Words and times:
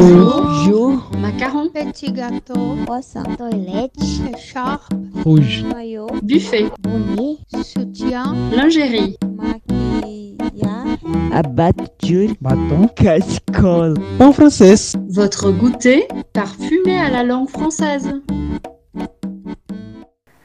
Bonjour. 0.00 0.50
Jour. 0.64 1.10
Macaron. 1.18 1.68
Petit 1.68 2.10
gâteau. 2.10 2.74
Croissant. 2.86 3.22
Toilette. 3.36 3.92
Écharpe. 4.34 4.94
Rouge. 5.24 5.62
Maillot. 5.74 6.06
Buffet. 6.22 6.70
Bonnet. 6.80 7.36
Soutien. 7.62 8.34
Lingerie. 8.50 9.18
Maquillage. 9.36 10.98
Abatture. 11.34 12.30
Bâton. 12.40 12.88
Cascole. 12.96 13.92
En 14.18 14.32
français. 14.32 14.96
Votre 15.10 15.50
goûter 15.50 16.08
parfumé 16.32 16.98
à 16.98 17.10
la 17.10 17.22
langue 17.22 17.50
française. 17.50 18.22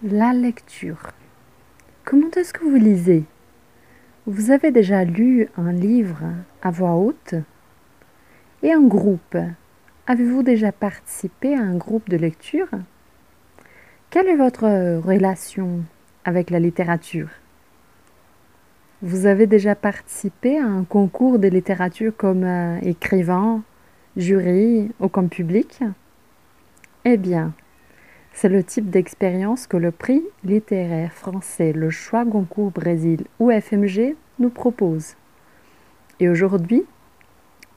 La 0.03 0.33
lecture. 0.33 0.99
Comment 2.03 2.29
est-ce 2.35 2.51
que 2.51 2.65
vous 2.65 2.75
lisez? 2.75 3.23
Vous 4.27 4.51
avez 4.51 4.71
déjà 4.71 5.05
lu 5.05 5.47
un 5.55 5.71
livre 5.71 6.23
à 6.61 6.71
voix 6.71 6.95
haute? 6.95 7.35
Et 8.65 8.75
en 8.75 8.81
groupe. 8.81 9.37
Avez-vous 10.07 10.41
déjà 10.41 10.71
participé 10.71 11.53
à 11.53 11.61
un 11.61 11.75
groupe 11.75 12.09
de 12.09 12.17
lecture? 12.17 12.67
Quelle 14.09 14.25
est 14.25 14.35
votre 14.35 14.63
relation 15.01 15.83
avec 16.23 16.49
la 16.49 16.57
littérature? 16.57 17.29
Vous 19.03 19.27
avez 19.27 19.45
déjà 19.45 19.75
participé 19.75 20.57
à 20.57 20.65
un 20.65 20.83
concours 20.83 21.37
de 21.37 21.47
littérature 21.47 22.11
comme 22.17 22.43
euh, 22.43 22.79
écrivain, 22.81 23.61
jury 24.17 24.89
ou 24.99 25.09
comme 25.09 25.29
public? 25.29 25.83
Eh 27.03 27.17
bien, 27.17 27.53
c'est 28.33 28.49
le 28.49 28.63
type 28.63 28.89
d'expérience 28.89 29.67
que 29.67 29.77
le 29.77 29.91
prix 29.91 30.23
littéraire 30.43 31.13
français 31.13 31.71
Le 31.71 31.91
Choix 31.91 32.25
Goncourt 32.25 32.71
Brésil 32.71 33.25
ou 33.37 33.51
FMG 33.51 34.15
nous 34.39 34.49
propose. 34.49 35.13
Et 36.19 36.29
aujourd'hui, 36.29 36.83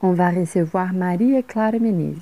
on 0.02 0.12
va 0.12 0.30
recevoir 0.30 0.92
Marie-Claire 0.92 1.80
Ménez, 1.80 2.14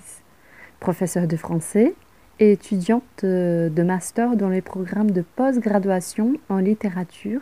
professeure 0.81 1.27
de 1.27 1.37
français 1.37 1.95
et 2.39 2.53
étudiante 2.53 3.25
de 3.25 3.83
master 3.83 4.37
dans 4.37 4.49
les 4.49 4.63
programmes 4.63 5.11
de 5.11 5.23
post-graduation 5.23 6.35
en 6.49 6.59
littérature 6.59 7.41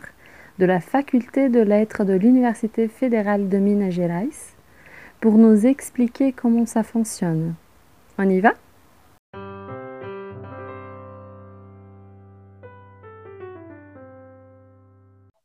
de 0.59 0.65
la 0.65 0.79
faculté 0.79 1.49
de 1.49 1.59
lettres 1.59 2.03
de 2.03 2.13
l'Université 2.13 2.87
fédérale 2.87 3.49
de 3.49 3.57
Minas 3.57 3.91
Gerais 3.91 4.29
pour 5.21 5.37
nous 5.37 5.65
expliquer 5.65 6.31
comment 6.33 6.65
ça 6.65 6.83
fonctionne. 6.83 7.55
On 8.17 8.29
y 8.29 8.39
va? 8.39 8.53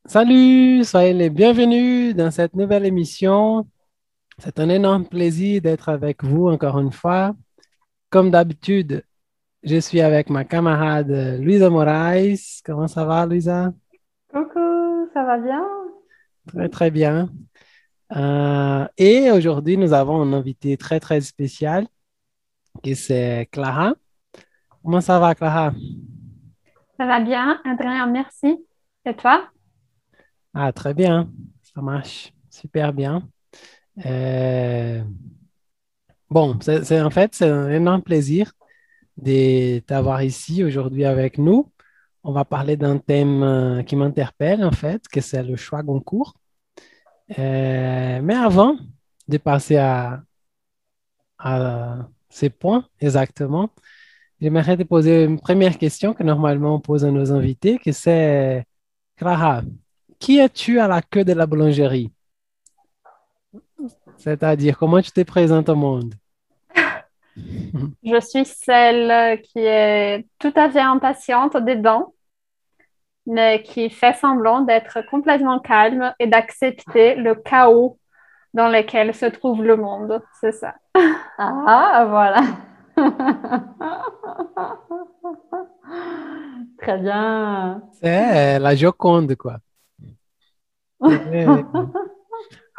Salut, 0.05 0.83
soyez 0.83 1.13
les 1.13 1.29
bienvenus 1.29 2.13
dans 2.15 2.31
cette 2.31 2.53
nouvelle 2.53 2.85
émission. 2.85 3.65
C'est 4.43 4.59
un 4.59 4.69
énorme 4.69 5.05
plaisir 5.05 5.61
d'être 5.61 5.87
avec 5.87 6.23
vous 6.23 6.47
encore 6.47 6.79
une 6.79 6.91
fois. 6.91 7.35
Comme 8.09 8.31
d'habitude, 8.31 9.03
je 9.61 9.79
suis 9.79 10.01
avec 10.01 10.31
ma 10.31 10.45
camarade 10.45 11.11
Luisa 11.39 11.69
Moraes. 11.69 12.59
Comment 12.65 12.87
ça 12.87 13.05
va, 13.05 13.27
Luisa? 13.27 13.71
Coucou, 14.29 15.07
ça 15.13 15.23
va 15.25 15.37
bien? 15.37 15.63
Très, 16.47 16.69
très 16.69 16.89
bien. 16.89 17.29
Euh, 18.15 18.87
et 18.97 19.29
aujourd'hui, 19.29 19.77
nous 19.77 19.93
avons 19.93 20.19
un 20.23 20.33
invité 20.33 20.75
très, 20.75 20.99
très 20.99 21.21
spécial, 21.21 21.85
qui 22.81 22.95
c'est 22.95 23.47
Clara. 23.51 23.93
Comment 24.81 25.01
ça 25.01 25.19
va, 25.19 25.35
Clara? 25.35 25.71
Ça 26.97 27.05
va 27.05 27.19
bien, 27.19 27.61
Adrien, 27.63 28.07
merci. 28.07 28.65
Et 29.05 29.15
toi? 29.15 29.47
Ah, 30.55 30.73
très 30.73 30.95
bien. 30.95 31.29
Ça 31.61 31.79
marche 31.83 32.33
super 32.49 32.91
bien. 32.91 33.21
Euh, 34.05 35.03
Bon, 36.29 36.57
c'est 36.61 37.01
en 37.01 37.09
fait, 37.09 37.35
c'est 37.35 37.49
un 37.49 37.69
énorme 37.69 38.01
plaisir 38.01 38.53
de 39.17 39.79
t'avoir 39.79 40.23
ici 40.23 40.63
aujourd'hui 40.63 41.05
avec 41.05 41.37
nous. 41.37 41.71
On 42.23 42.31
va 42.33 42.45
parler 42.45 42.77
d'un 42.77 42.97
thème 42.99 43.43
euh, 43.43 43.83
qui 43.83 43.95
m'interpelle, 43.95 44.63
en 44.63 44.71
fait, 44.71 45.07
que 45.09 45.21
c'est 45.21 45.43
le 45.43 45.55
choix 45.57 45.83
Goncourt. 45.83 46.35
Euh, 47.39 48.21
mais 48.21 48.35
avant 48.35 48.77
de 49.27 49.37
passer 49.37 49.77
à, 49.77 50.23
à 51.39 52.07
ces 52.29 52.49
points 52.49 52.87
exactement, 52.99 53.69
j'aimerais 54.41 54.77
te 54.77 54.83
poser 54.83 55.25
une 55.25 55.39
première 55.39 55.77
question 55.77 56.13
que 56.13 56.23
normalement 56.23 56.75
on 56.75 56.81
pose 56.81 57.05
à 57.05 57.11
nos 57.11 57.31
invités, 57.33 57.79
que 57.79 57.91
c'est, 57.91 58.65
Clara, 59.17 59.63
qui 60.19 60.39
es-tu 60.39 60.79
à 60.79 60.87
la 60.87 61.01
queue 61.01 61.25
de 61.25 61.33
la 61.33 61.47
boulangerie? 61.47 62.11
C'est-à-dire, 64.17 64.77
comment 64.77 65.01
tu 65.01 65.11
te 65.11 65.21
présentes 65.21 65.69
au 65.69 65.75
monde? 65.75 66.13
Je 68.03 68.19
suis 68.19 68.45
celle 68.45 69.41
qui 69.41 69.59
est 69.59 70.27
tout 70.39 70.53
à 70.55 70.69
fait 70.69 70.81
impatiente 70.81 71.57
dedans, 71.57 72.13
mais 73.25 73.63
qui 73.63 73.89
fait 73.89 74.13
semblant 74.13 74.61
d'être 74.61 75.01
complètement 75.09 75.59
calme 75.59 76.13
et 76.19 76.27
d'accepter 76.27 77.15
le 77.15 77.35
chaos 77.35 77.97
dans 78.53 78.67
lequel 78.67 79.13
se 79.13 79.27
trouve 79.27 79.63
le 79.63 79.77
monde. 79.77 80.21
C'est 80.39 80.51
ça. 80.51 80.75
Ah, 81.43 82.05
voilà. 82.07 82.41
Très 86.79 86.99
bien. 86.99 87.81
C'est 87.99 88.59
la 88.59 88.75
Joconde, 88.75 89.35
quoi. 89.35 89.57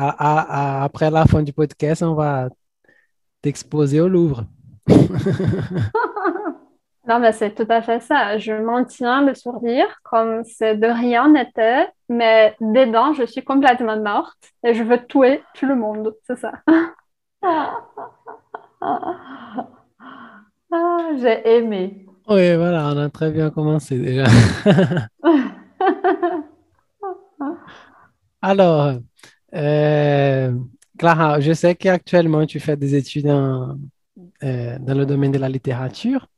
À- 0.09 0.81
à- 0.81 0.85
après 0.85 1.11
la 1.11 1.25
fin 1.27 1.43
du 1.43 1.53
podcast, 1.53 2.03
on 2.03 2.15
va 2.15 2.49
t'exposer 3.43 4.01
au 4.01 4.09
Louvre. 4.09 4.45
Non, 7.09 7.19
mais 7.19 7.33
c'est 7.33 7.53
tout 7.55 7.67
à 7.69 7.83
fait 7.83 7.99
ça. 8.01 8.39
Je 8.39 8.53
maintiens 8.53 9.23
le 9.27 9.35
sourire 9.35 9.87
comme 10.05 10.45
si 10.45 10.61
de 10.77 10.87
rien 10.87 11.29
n'était, 11.31 11.89
mais 12.09 12.55
dedans, 12.61 13.13
je 13.13 13.25
suis 13.25 13.43
complètement 13.43 14.01
morte 14.01 14.39
et 14.63 14.73
je 14.73 14.85
veux 14.85 15.05
tuer 15.07 15.43
tout 15.55 15.67
le 15.67 15.75
monde. 15.75 16.15
C'est 16.27 16.39
ça. 16.39 16.53
Ah, 20.75 21.11
j'ai 21.21 21.57
aimé. 21.59 22.07
Oui, 22.29 22.57
voilà, 22.57 22.89
on 22.95 22.97
a 22.99 23.11
très 23.11 23.31
bien 23.31 23.51
commencé 23.51 23.99
déjà. 23.99 24.25
Alors, 28.43 28.95
euh, 29.55 30.53
Clara, 30.99 31.41
je 31.41 31.53
sais 31.53 31.75
qu'actuellement 31.75 32.47
tu 32.47 32.61
fais 32.61 32.77
des 32.77 32.95
études 32.95 33.27
euh, 33.27 33.75
dans 34.79 34.95
le 34.95 35.07
domaine 35.07 35.33
de 35.33 35.39
la 35.39 35.49
littérature, 35.49 36.29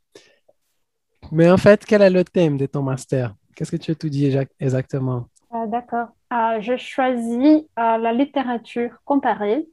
mais 1.32 1.50
en 1.50 1.56
fait, 1.58 1.84
quel 1.84 2.02
est 2.02 2.10
le 2.10 2.24
thème 2.24 2.56
de 2.56 2.66
ton 2.66 2.82
master? 2.82 3.34
Qu'est-ce 3.54 3.70
que 3.72 3.76
tu 3.76 3.90
étudies 3.90 4.28
exa- 4.30 4.48
exactement? 4.60 5.28
Ah, 5.50 5.66
d'accord. 5.66 6.08
Euh, 6.32 6.60
je 6.60 6.76
choisis 6.76 7.62
euh, 7.78 7.98
la 7.98 8.12
littérature 8.12 8.98
comparée, 9.04 9.66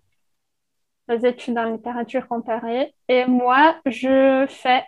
les 1.08 1.26
études 1.26 1.58
en 1.58 1.72
littérature 1.72 2.28
comparée, 2.28 2.96
et 3.08 3.26
moi, 3.26 3.76
je 3.86 4.46
fais 4.50 4.84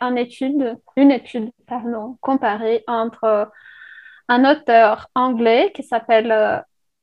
une 0.95 1.11
étude, 1.11 1.51
pardon, 1.67 2.17
comparée 2.21 2.83
entre 2.87 3.51
un 4.29 4.51
auteur 4.51 5.07
anglais 5.15 5.71
qui 5.75 5.83
s'appelle 5.83 6.31
euh, 6.31 6.59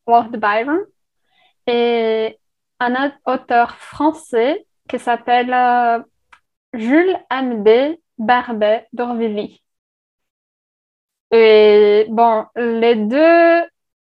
Lord 0.07 0.31
Byron 0.31 0.81
et 1.67 2.39
un 2.79 3.13
auteur 3.27 3.77
français 3.77 4.67
qui 4.89 4.99
s'appelle 4.99 5.53
euh, 5.53 6.03
Jules 6.75 7.17
Amédée 7.29 8.01
Barbet 8.19 8.87
d'Aurevilly. 8.93 9.63
Et 11.31 12.07
bon, 12.09 12.45
les 12.57 12.97
deux 12.97 13.63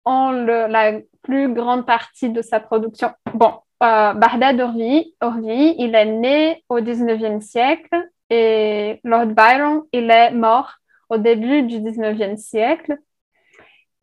ont 0.05 0.31
la 0.31 0.99
plus 1.21 1.53
grande 1.53 1.85
partie 1.85 2.29
de 2.29 2.41
sa 2.41 2.59
production. 2.59 3.11
Bon, 3.33 3.53
euh, 3.81 4.13
d'Aurevilly, 4.13 5.15
Aurevilly, 5.21 5.75
il 5.79 5.95
est 5.95 6.05
né 6.05 6.63
au 6.69 6.79
19e 6.79 7.41
siècle 7.41 8.09
et 8.29 8.99
Lord 9.03 9.27
Byron, 9.27 9.83
il 9.93 10.09
est 10.09 10.31
mort 10.31 10.75
au 11.09 11.17
début 11.17 11.63
du 11.63 11.79
19e 11.79 12.37
siècle. 12.37 12.97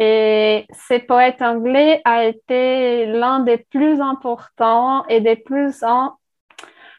Et 0.03 0.67
ce 0.73 0.99
poète 0.99 1.43
anglais 1.43 2.01
a 2.07 2.25
été 2.25 3.05
l'un 3.05 3.41
des 3.41 3.59
plus 3.59 4.01
importants 4.01 5.07
et 5.09 5.21
des 5.21 5.37
plus 5.37 5.85
en, 5.85 6.17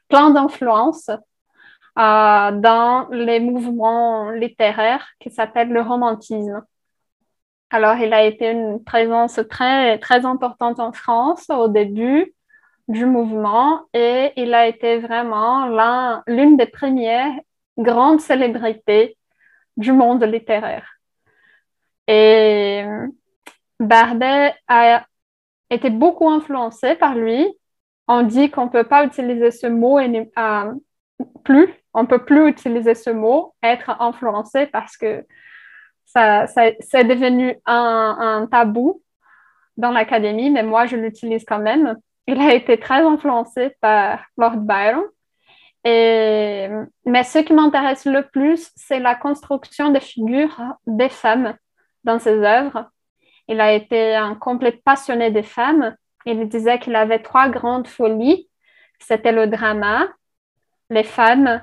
plein 0.08 0.30
d'influence 0.30 1.10
euh, 1.10 2.52
dans 2.52 3.08
les 3.10 3.40
mouvements 3.40 4.30
littéraires 4.30 5.08
qui 5.20 5.32
s'appellent 5.32 5.74
le 5.74 5.82
romantisme. 5.82 6.64
Alors, 7.72 7.96
il 7.96 8.14
a 8.14 8.24
été 8.24 8.52
une 8.52 8.84
présence 8.84 9.40
très, 9.50 9.98
très 9.98 10.24
importante 10.26 10.80
en 10.80 10.92
France 10.92 11.50
au 11.50 11.70
début 11.70 12.36
du 12.88 13.06
mouvement 13.08 13.82
et 13.94 14.32
il 14.36 14.54
a 14.54 14.68
été 14.68 15.00
vraiment 15.00 15.66
l'un- 15.66 16.22
l'une 16.28 16.56
des 16.56 16.68
premières 16.68 17.34
grandes 17.80 18.20
célébrités 18.20 19.18
du 19.76 19.92
monde 19.92 20.24
littéraire. 20.24 21.01
Et 22.14 22.84
Barbet 23.80 24.54
a 24.68 25.06
été 25.70 25.90
beaucoup 25.90 26.30
influencé 26.30 26.96
par 26.96 27.16
lui 27.16 27.48
on 28.12 28.24
dit 28.24 28.50
qu'on 28.52 28.66
ne 28.66 28.70
peut 28.70 28.84
pas 28.84 29.06
utiliser 29.06 29.52
ce 29.52 29.68
mot 29.68 29.98
euh, 30.00 30.74
plus, 31.44 31.74
on 31.94 32.04
ne 32.04 32.08
peut 32.08 32.26
plus 32.26 32.50
utiliser 32.50 32.94
ce 32.94 33.10
mot, 33.10 33.56
être 33.64 33.90
influencé, 34.02 34.68
parce 34.68 34.98
que 34.98 35.26
ça, 36.06 36.46
c'est 36.48 37.06
devenu 37.06 37.58
un, 37.66 38.48
tabou 38.52 39.02
dans 39.78 39.92
l'académie, 39.92 40.50
mais 40.50 40.64
moi, 40.64 40.88
je 40.88 40.98
l'utilise 40.98 41.46
quand 41.46 41.60
même. 41.60 41.96
Il 42.28 42.40
a 42.42 42.54
été 42.54 42.78
très 42.78 43.02
influencé 43.02 43.78
par 43.80 44.26
Lord 44.38 44.58
Byron. 44.58 45.06
Mais 45.86 47.24
ce 47.24 47.40
qui 47.40 47.54
m'intéresse 47.54 48.06
le 48.06 48.24
plus, 48.28 48.72
c'est 48.76 49.00
la 49.00 49.16
construction 49.16 49.90
des 49.90 50.02
figures 50.02 50.62
des 50.86 51.10
femmes 51.10 51.56
dans 52.04 52.20
ses 52.20 52.38
œuvres. 52.44 52.90
Il 53.48 53.60
a 53.62 53.74
été 53.74 54.16
un 54.16 54.36
complet 54.36 54.72
passionné 54.72 55.32
des 55.32 55.44
femmes. 55.44 55.96
Il 56.26 56.48
disait 56.48 56.80
qu'il 56.80 56.96
avait 56.96 57.20
trois 57.20 57.50
grandes 57.50 57.88
folies. 57.88 58.48
C'était 59.00 59.32
le 59.32 59.48
drama, 59.48 60.08
les 60.90 61.04
femmes 61.04 61.62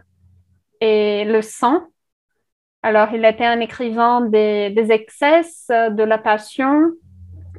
et 0.81 1.25
le 1.25 1.41
sang. 1.43 1.87
Alors, 2.83 3.09
il 3.13 3.25
était 3.25 3.47
un 3.47 3.61
écrivain 3.61 4.21
des, 4.23 4.71
des 4.71 4.93
excès, 4.93 5.43
de 5.69 6.03
la 6.03 6.19
passion 6.19 6.93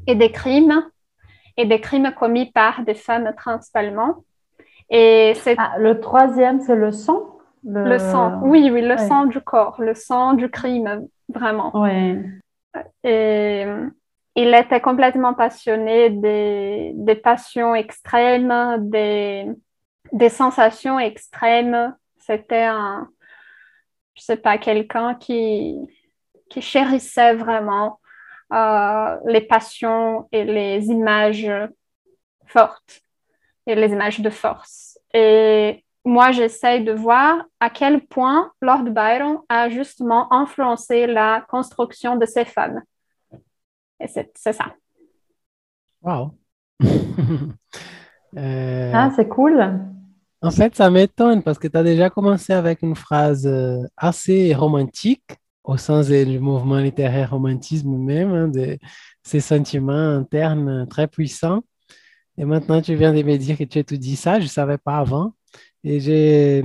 et 0.08 0.16
des 0.16 0.32
crimes, 0.32 0.84
et 1.58 1.66
des 1.66 1.82
crimes 1.82 2.14
commis 2.18 2.52
par 2.52 2.84
des 2.84 2.94
femmes 2.94 3.34
principalement. 3.36 4.24
Et 4.90 5.34
c'est 5.36 5.56
Ah, 5.58 5.76
le 5.78 6.00
troisième, 6.00 6.62
c'est 6.62 6.76
le 6.76 6.92
sang? 6.92 7.36
le 7.64 8.00
sang, 8.00 8.40
oui, 8.44 8.70
oui, 8.72 8.82
le 8.82 8.92
Ouais. 8.92 8.98
sang 8.98 9.26
du 9.26 9.42
corps, 9.42 9.76
le 9.82 9.94
sang 9.94 10.34
du 10.34 10.50
crime, 10.50 11.08
vraiment. 11.28 11.72
Oui. 11.74 12.18
Et 13.04 13.66
il 14.36 14.54
était 14.54 14.82
complètement 14.82 15.34
passionné 15.34 16.10
des, 16.10 17.16
passions 17.16 17.76
extrêmes, 17.76 18.90
des, 18.90 20.30
sensations 20.30 21.00
extrêmes. 21.00 21.96
C'était 22.18 22.64
un, 22.64 23.10
sais 24.16 24.38
pas, 24.38 24.58
quelqu'un 24.58 25.16
qui, 25.16 25.78
qui 26.50 26.62
chérissait 26.62 27.36
vraiment 27.36 28.00
euh, 28.54 29.18
les 29.26 29.42
passions 29.42 30.28
et 30.32 30.44
les 30.44 30.86
images 30.88 31.52
fortes 32.46 33.02
et 33.68 33.76
les 33.76 33.92
images 33.92 34.20
de 34.20 34.30
force. 34.30 35.00
Et 35.14 35.86
moi, 36.10 36.32
j'essaye 36.32 36.84
de 36.84 36.92
voir 36.92 37.46
à 37.60 37.70
quel 37.70 38.06
point 38.08 38.52
Lord 38.62 38.84
Byron 38.84 39.38
a 39.48 39.70
justement 39.70 40.32
influencé 40.34 41.06
la 41.06 41.46
construction 41.48 42.16
de 42.16 42.26
ces 42.26 42.46
femmes. 42.46 42.82
Et 44.00 44.08
c'est 44.08 44.32
c'est 44.36 44.54
ça. 44.54 44.74
Wow. 46.02 46.36
Euh, 48.38 48.92
Ah, 48.94 49.10
c'est 49.16 49.28
cool. 49.28 49.60
En 50.44 50.52
fait, 50.52 50.76
ça 50.76 50.92
m'étonne 50.92 51.42
parce 51.42 51.58
que 51.58 51.68
tu 51.68 51.76
as 51.76 51.82
déjà 51.82 52.12
commencé 52.12 52.54
avec 52.54 52.84
une 52.84 52.96
phrase 52.96 53.48
euh, 53.48 53.82
assez 53.98 54.54
romantique, 54.54 55.32
au 55.64 55.78
sens 55.78 56.10
du 56.10 56.38
mouvement 56.38 56.78
littéraire 56.78 57.32
romantisme 57.32 57.98
même, 57.98 58.32
hein, 58.36 58.48
de 58.48 58.78
ces 59.24 59.40
sentiments 59.40 60.10
internes 60.20 60.88
très 60.88 61.08
puissants. 61.08 61.64
Et 62.38 62.46
maintenant, 62.46 62.84
tu 62.84 62.94
viens 62.94 63.14
de 63.14 63.24
me 63.24 63.36
dire 63.38 63.58
que 63.58 63.64
tu 63.64 63.80
étudies 63.80 64.16
ça, 64.16 64.38
je 64.40 64.44
ne 64.44 64.50
savais 64.50 64.78
pas 64.78 65.00
avant. 65.00 65.34
Et 65.84 66.00
j'ai, 66.00 66.64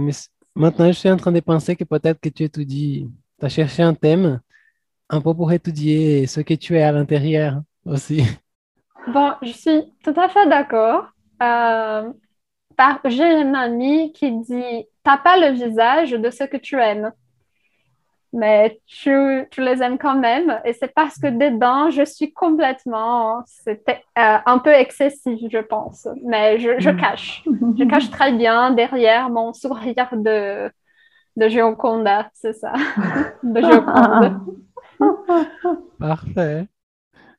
maintenant, 0.54 0.86
je 0.88 0.98
suis 0.98 1.10
en 1.10 1.16
train 1.16 1.32
de 1.32 1.40
penser 1.40 1.76
que 1.76 1.84
peut-être 1.84 2.20
que 2.20 2.28
tu 2.28 2.44
étudies, 2.44 3.10
tu 3.38 3.46
as 3.46 3.48
cherché 3.48 3.82
un 3.82 3.94
thème 3.94 4.40
un 5.08 5.20
peu 5.20 5.34
pour 5.34 5.52
étudier 5.52 6.26
ce 6.26 6.40
que 6.40 6.54
tu 6.54 6.76
es 6.76 6.82
à 6.82 6.92
l'intérieur 6.92 7.62
aussi. 7.84 8.22
Bon, 9.06 9.32
je 9.42 9.50
suis 9.50 9.82
tout 10.02 10.18
à 10.18 10.30
fait 10.30 10.48
d'accord. 10.48 11.04
Euh, 11.42 12.10
j'ai 13.04 13.42
une 13.42 13.54
amie 13.54 14.12
qui 14.12 14.32
dit, 14.40 14.86
t'as 15.02 15.18
pas 15.18 15.36
le 15.36 15.54
visage 15.54 16.12
de 16.12 16.30
ce 16.30 16.44
que 16.44 16.56
tu 16.56 16.80
aimes, 16.80 17.12
mais 18.34 18.80
tu, 18.86 19.46
tu 19.50 19.62
les 19.62 19.80
aimes 19.80 19.96
quand 19.96 20.18
même. 20.18 20.60
Et 20.64 20.72
c'est 20.72 20.92
parce 20.92 21.18
que 21.18 21.28
dedans, 21.28 21.88
je 21.90 22.04
suis 22.04 22.32
complètement, 22.32 23.44
c'était 23.46 24.02
euh, 24.18 24.38
un 24.44 24.58
peu 24.58 24.72
excessif, 24.72 25.38
je 25.50 25.58
pense. 25.58 26.08
Mais 26.24 26.58
je, 26.58 26.80
je 26.80 26.90
cache. 26.90 27.44
Je 27.46 27.84
cache 27.84 28.10
très 28.10 28.32
bien 28.32 28.72
derrière 28.72 29.30
mon 29.30 29.52
sourire 29.52 30.08
de, 30.12 30.68
de 31.36 31.48
Gioconda, 31.48 32.28
c'est 32.34 32.54
ça, 32.54 32.72
de 33.42 33.60
Joconde. 33.60 34.40
Parfait. 36.00 36.66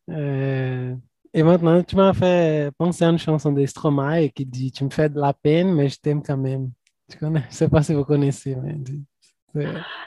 Euh, 0.10 0.96
et 1.34 1.44
maintenant, 1.44 1.84
tu 1.84 1.98
m'as 1.98 2.14
fait 2.14 2.72
penser 2.78 3.04
à 3.04 3.10
une 3.10 3.18
chanson 3.18 3.52
de 3.52 3.66
Stromae 3.66 4.30
qui 4.30 4.46
dit 4.46 4.72
Tu 4.72 4.86
me 4.86 4.90
fais 4.90 5.10
de 5.10 5.20
la 5.20 5.34
peine, 5.34 5.74
mais 5.74 5.90
je 5.90 6.00
t'aime 6.00 6.24
quand 6.24 6.38
même. 6.38 6.72
Tu 7.10 7.18
connais? 7.18 7.42
Je 7.42 7.48
ne 7.48 7.52
sais 7.52 7.70
pas 7.70 7.84
si 7.84 7.94
vous 7.94 8.06
connaissez, 8.06 8.56
mais 8.56 8.78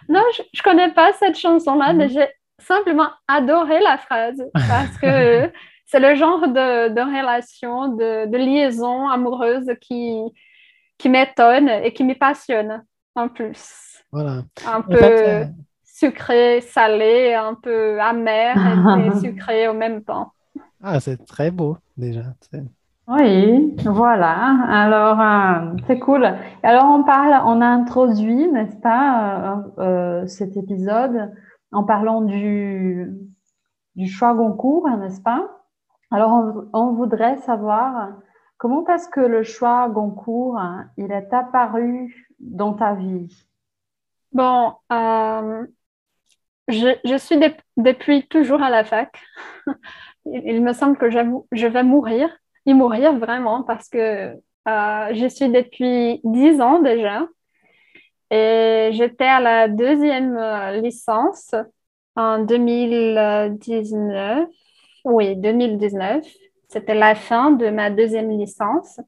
Non, 0.09 0.23
je 0.37 0.43
ne 0.43 0.63
connais 0.63 0.93
pas 0.93 1.13
cette 1.15 1.37
chanson-là, 1.39 1.93
Mhm. 1.93 1.95
mais 1.95 2.09
j'ai 2.09 2.29
simplement 2.59 3.11
adoré 3.29 3.81
la 3.81 3.99
phrase 3.99 4.43
parce 4.67 4.97
que 4.99 5.51
c'est 5.87 6.01
le 6.01 6.15
genre 6.17 6.49
de, 6.49 6.89
de 6.89 7.01
relation, 7.01 7.89
de, 7.89 8.27
de 8.27 8.37
liaison 8.39 9.09
amoureuse 9.09 9.71
qui, 9.81 10.19
qui 10.99 11.09
m'étonne 11.09 11.69
et 11.69 11.93
qui 11.93 12.05
me 12.05 12.15
passionne 12.15 12.85
en 13.15 13.29
plus. 13.29 14.05
voilà. 14.13 14.45
Un 14.65 14.83
En 14.89 14.97
peu 14.97 14.99
fait, 14.99 15.23
euh, 15.27 15.45
sucré, 15.85 16.61
salé, 16.63 17.35
un 17.35 17.55
peu 17.55 18.01
amer 18.01 18.67
et, 18.67 19.07
et 19.09 19.13
sucré 19.13 19.69
au 19.69 19.75
même 19.75 20.05
temps. 20.05 20.33
ah, 20.81 21.01
c'est 21.01 21.25
très 21.27 21.51
beau 21.51 21.79
déjà. 21.97 22.35
Oui, 23.09 23.75
voilà. 23.87 24.35
Alors, 24.69 25.19
euh, 25.19 25.77
c'est 25.87 25.99
cool. 25.99 26.27
Alors, 26.63 26.85
on 26.85 27.05
parle, 27.05 27.41
on 27.47 27.63
a 27.63 27.67
introduit, 27.67 28.49
n'est-ce 28.49 28.77
pas, 28.77 29.63
euh, 29.79 29.83
euh, 30.23 30.27
cet 30.27 30.59
épisode 30.59 31.33
en 31.73 31.85
parlant 31.85 32.21
du, 32.21 33.11
choix 34.07 34.35
Goncourt, 34.35 34.91
n'est-ce 34.99 35.23
pas? 35.23 35.49
Alors, 36.11 36.67
on, 36.75 36.93
voudrait 36.93 37.39
savoir 37.39 38.11
comment 38.59 38.87
est-ce 38.89 39.09
que 39.09 39.21
le 39.21 39.43
choix 39.43 39.89
Goncourt, 39.89 40.61
il 40.99 41.11
est 41.11 41.33
apparu 41.33 42.29
dans 42.39 42.75
ta 42.75 42.93
vie? 42.93 43.47
Bon, 44.33 44.75
je, 46.69 47.17
suis 47.17 47.39
dep- 47.39 47.63
depuis 47.79 48.29
toujours 48.29 48.63
à 48.63 48.69
la 48.69 48.85
fac. 48.85 49.19
Il, 50.27 50.63
me 50.63 50.75
semble 50.75 50.99
que 50.99 51.09
je 51.09 51.67
vais 51.67 51.83
mourir, 51.83 52.29
mourir 52.75 53.17
vraiment, 53.19 53.63
parce 53.63 53.89
que 53.89 54.35
euh, 54.69 55.15
je 55.15 55.27
suis 55.29 55.49
depuis 55.51 56.21
10 56.25 56.61
ans 56.61 56.81
déjà. 56.81 57.27
Et 58.31 58.91
j'étais 58.93 59.25
à 59.25 59.41
la 59.41 59.69
deuxième 59.69 60.37
euh, 60.37 60.81
licence 60.81 61.55
en 62.17 62.41
2019. 62.41 64.49
Oui, 65.05 65.37
2019. 65.37 66.25
C'était 66.69 66.95
la 66.95 67.15
fin 67.15 67.51
de 67.53 67.71
ma 67.71 67.89
deuxième 67.91 68.31
licence, 68.31 69.01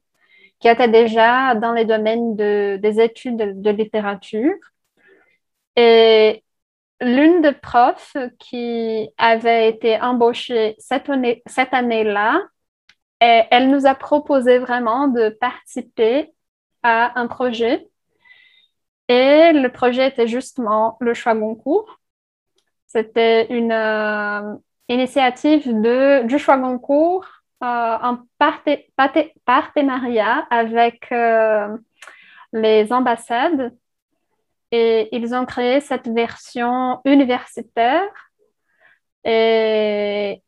qui 0.59 0.67
était 0.67 0.87
déjà 0.87 1.53
dans 1.55 1.73
les 1.73 1.85
domaines 1.85 2.35
de- 2.35 2.77
des 2.81 2.99
études 2.99 3.61
de- 3.61 3.69
littérature. 3.69 4.53
Et 5.75 6.43
l'une 7.01 7.41
des 7.41 7.53
profs 7.53 8.15
qui 8.39 9.09
avait 9.17 9.69
été 9.69 9.99
embauchée 10.01 10.75
cette 10.79 11.09
année, 11.09 11.41
cette 11.47 11.73
année-là, 11.73 12.41
elle 13.21 13.69
nous 13.69 13.85
a 13.85 13.93
proposé 13.95 14.57
vraiment 14.57 15.07
de 15.07 15.29
participer 15.29 16.33
à 16.83 17.19
un 17.19 17.27
projet. 17.27 17.87
Et 19.07 19.51
le 19.53 19.67
projet 19.69 20.07
était 20.07 20.27
justement 20.27 20.97
le 20.99 21.13
choix 21.13 21.35
Goncourt. 21.35 21.99
C'était 22.87 23.45
une 23.53 23.71
euh, 23.71 24.55
initiative 24.89 25.67
de, 25.67 26.25
du 26.25 26.39
choix 26.39 26.57
Goncourt 26.57 27.25
euh, 27.63 27.97
en 28.01 28.19
partenariat 29.45 30.47
avec 30.49 31.11
euh, 31.11 31.77
les 32.53 32.91
ambassades 32.91 33.73
et 34.71 35.15
ils 35.15 35.35
ont 35.35 35.45
créé 35.45 35.79
cette 35.79 36.07
version 36.07 37.01
universitaire 37.05 38.09
et 39.23 40.41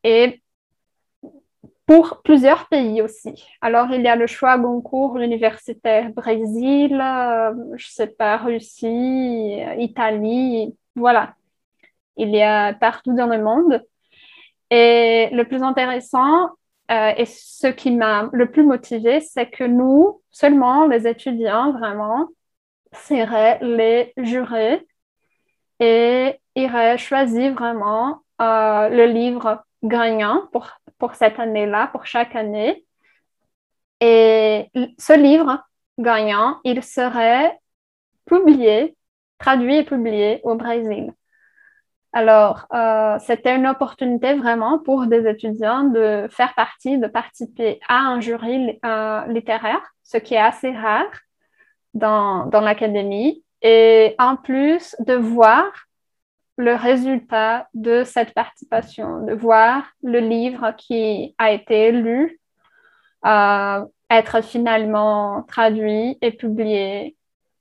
pour 1.86 2.22
plusieurs 2.24 2.68
pays 2.68 3.02
aussi. 3.02 3.46
Alors, 3.62 3.92
il 3.92 4.02
y 4.02 4.08
a 4.08 4.16
le 4.16 4.28
choix 4.28 4.58
Goncourt 4.58 5.18
universitaire 5.18 6.12
Brésil, 6.12 7.00
euh, 7.02 7.54
je 7.76 7.88
sais 7.88 8.08
pas, 8.08 8.38
Russie, 8.38 9.60
Italie, 9.78 10.76
voilà. 10.96 11.36
Il 12.18 12.30
y 12.30 12.42
a 12.42 12.74
partout 12.74 13.14
dans 13.14 13.28
le 13.28 13.44
monde. 13.44 13.84
Et 14.70 15.30
le 15.32 15.44
plus 15.44 15.62
intéressant 15.62 16.50
euh, 16.92 17.14
et 17.18 17.26
ce 17.26 17.68
qui 17.68 17.92
m'a 17.92 18.30
le 18.34 18.52
plus 18.52 18.64
motivé, 18.64 19.20
c'est 19.22 19.50
que 19.50 19.64
nous, 19.64 20.22
seulement 20.32 20.88
les 20.88 21.08
étudiants, 21.08 21.72
vraiment, 21.72 22.28
seraient 22.94 23.60
les 23.62 24.14
jurés 24.18 24.86
et 25.80 26.40
iraient 26.56 26.98
choisir 26.98 27.54
vraiment 27.54 28.22
euh, 28.42 28.90
le 28.90 29.06
livre 29.06 29.64
gagnant 29.84 30.48
pour, 30.52 30.70
pour 31.04 31.16
cette 31.16 31.38
année-là, 31.38 31.88
pour 31.88 32.06
chaque 32.06 32.34
année. 32.34 32.86
Et 34.00 34.72
ce 34.98 35.12
livre 35.12 35.62
gagnant, 36.00 36.62
il 36.64 36.82
serait 36.82 37.60
publié, 38.26 38.96
traduit 39.38 39.76
et 39.80 39.84
publié 39.84 40.40
au 40.44 40.56
Brésil. 40.56 41.12
Alors, 42.14 42.68
euh, 42.74 43.18
c'était 43.20 43.54
une 43.54 43.68
opportunité 43.68 44.36
vraiment 44.36 44.80
pour 44.80 45.08
des 45.08 45.28
étudiants 45.28 45.84
de 45.84 46.30
faire 46.32 46.54
partie, 46.56 46.98
de 46.98 47.08
participer 47.08 47.82
à 47.90 47.98
un 47.98 48.22
jury 48.22 48.80
euh, 48.86 49.26
littéraire, 49.28 49.82
ce 50.06 50.16
qui 50.16 50.36
est 50.36 50.48
assez 50.54 50.72
rare 50.72 51.12
dans, 51.94 52.46
dans 52.46 52.62
l'académie, 52.62 53.44
et 53.62 54.16
en 54.20 54.38
plus 54.38 54.96
de 55.00 55.16
voir 55.16 55.66
le 56.58 56.76
résultat 56.76 57.68
de 57.74 58.04
cette 58.04 58.34
participation, 58.34 59.26
de 59.26 59.34
voir 59.34 59.84
le 60.04 60.20
livre 60.20 60.74
qui 60.78 61.34
a 61.38 61.52
été 61.52 61.92
lu 61.92 62.40
euh, 63.26 63.86
être 64.10 64.44
finalement 64.44 65.44
traduit 65.44 66.18
et 66.22 66.32
publié 66.32 67.16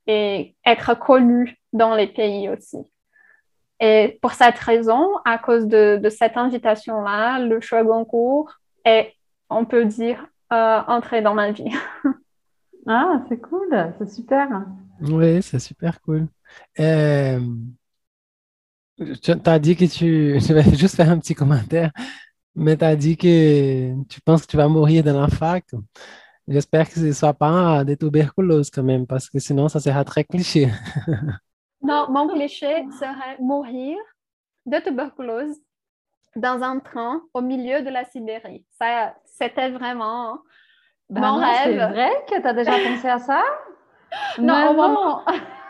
et 0.05 0.55
être 0.65 0.93
connu 0.99 1.57
dans 1.71 1.95
les 1.95 2.07
pays 2.07 2.49
aussi. 2.49 2.77
Et 3.79 4.19
pour 4.21 4.33
cette 4.33 4.59
raison, 4.59 5.17
à 5.25 5.37
cause 5.37 5.67
de, 5.67 5.99
de 6.01 6.09
cette 6.09 6.37
invitation-là, 6.37 7.39
le 7.39 7.59
choix 7.61 7.83
Goncourt 7.83 8.53
est, 8.85 9.13
on 9.49 9.65
peut 9.65 9.85
dire, 9.85 10.25
euh, 10.51 10.81
entré 10.87 11.21
dans 11.21 11.33
ma 11.33 11.51
vie. 11.51 11.71
Ah, 12.85 13.23
c'est 13.29 13.39
cool, 13.39 13.93
c'est 13.97 14.09
super. 14.09 14.65
Oui, 14.99 15.41
c'est 15.41 15.59
super 15.59 16.01
cool. 16.01 16.27
Euh, 16.81 17.39
tu 19.21 19.31
as 19.45 19.59
dit 19.59 19.75
que 19.75 19.85
tu... 19.85 20.39
Je 20.47 20.53
vais 20.53 20.63
juste 20.75 20.95
faire 20.95 21.09
un 21.09 21.19
petit 21.19 21.35
commentaire, 21.35 21.91
mais 22.55 22.77
tu 22.77 22.85
as 22.85 22.95
dit 22.95 23.17
que 23.17 23.93
tu 24.05 24.21
penses 24.21 24.43
que 24.43 24.47
tu 24.51 24.57
vas 24.57 24.67
mourir 24.67 25.03
dans 25.03 25.19
la 25.21 25.27
fac. 25.27 25.65
J'espère 26.47 26.87
que 26.89 26.95
ce 26.95 27.05
ne 27.05 27.11
soit 27.13 27.33
pas 27.33 27.83
de 27.85 27.95
tuberculose 27.95 28.69
quand 28.69 28.83
même, 28.83 29.07
parce 29.07 29.29
que 29.29 29.39
sinon, 29.39 29.69
ça 29.69 29.79
sera 29.79 30.03
très 30.03 30.23
cliché. 30.25 30.69
Non, 31.81 32.07
mon 32.09 32.27
cliché 32.29 32.85
serait 32.99 33.37
mourir 33.39 33.97
de 34.65 34.77
tuberculose 34.79 35.57
dans 36.35 36.63
un 36.63 36.79
train 36.79 37.21
au 37.33 37.41
milieu 37.41 37.81
de 37.83 37.89
la 37.89 38.05
Sibérie. 38.05 38.65
Ça, 38.71 39.15
c'était 39.25 39.69
vraiment 39.71 40.39
Ben 41.09 41.21
mon 41.21 41.39
non, 41.39 41.53
c'est 41.63 41.75
rêve. 41.75 41.91
vrai 41.91 42.09
que 42.29 42.41
tu 42.41 42.47
as 42.47 42.53
déjà 42.53 42.71
pensé 42.79 43.07
à 43.09 43.19
ça? 43.19 43.43
Non, 44.37 44.69
au 44.71 44.73
moment, 44.73 45.23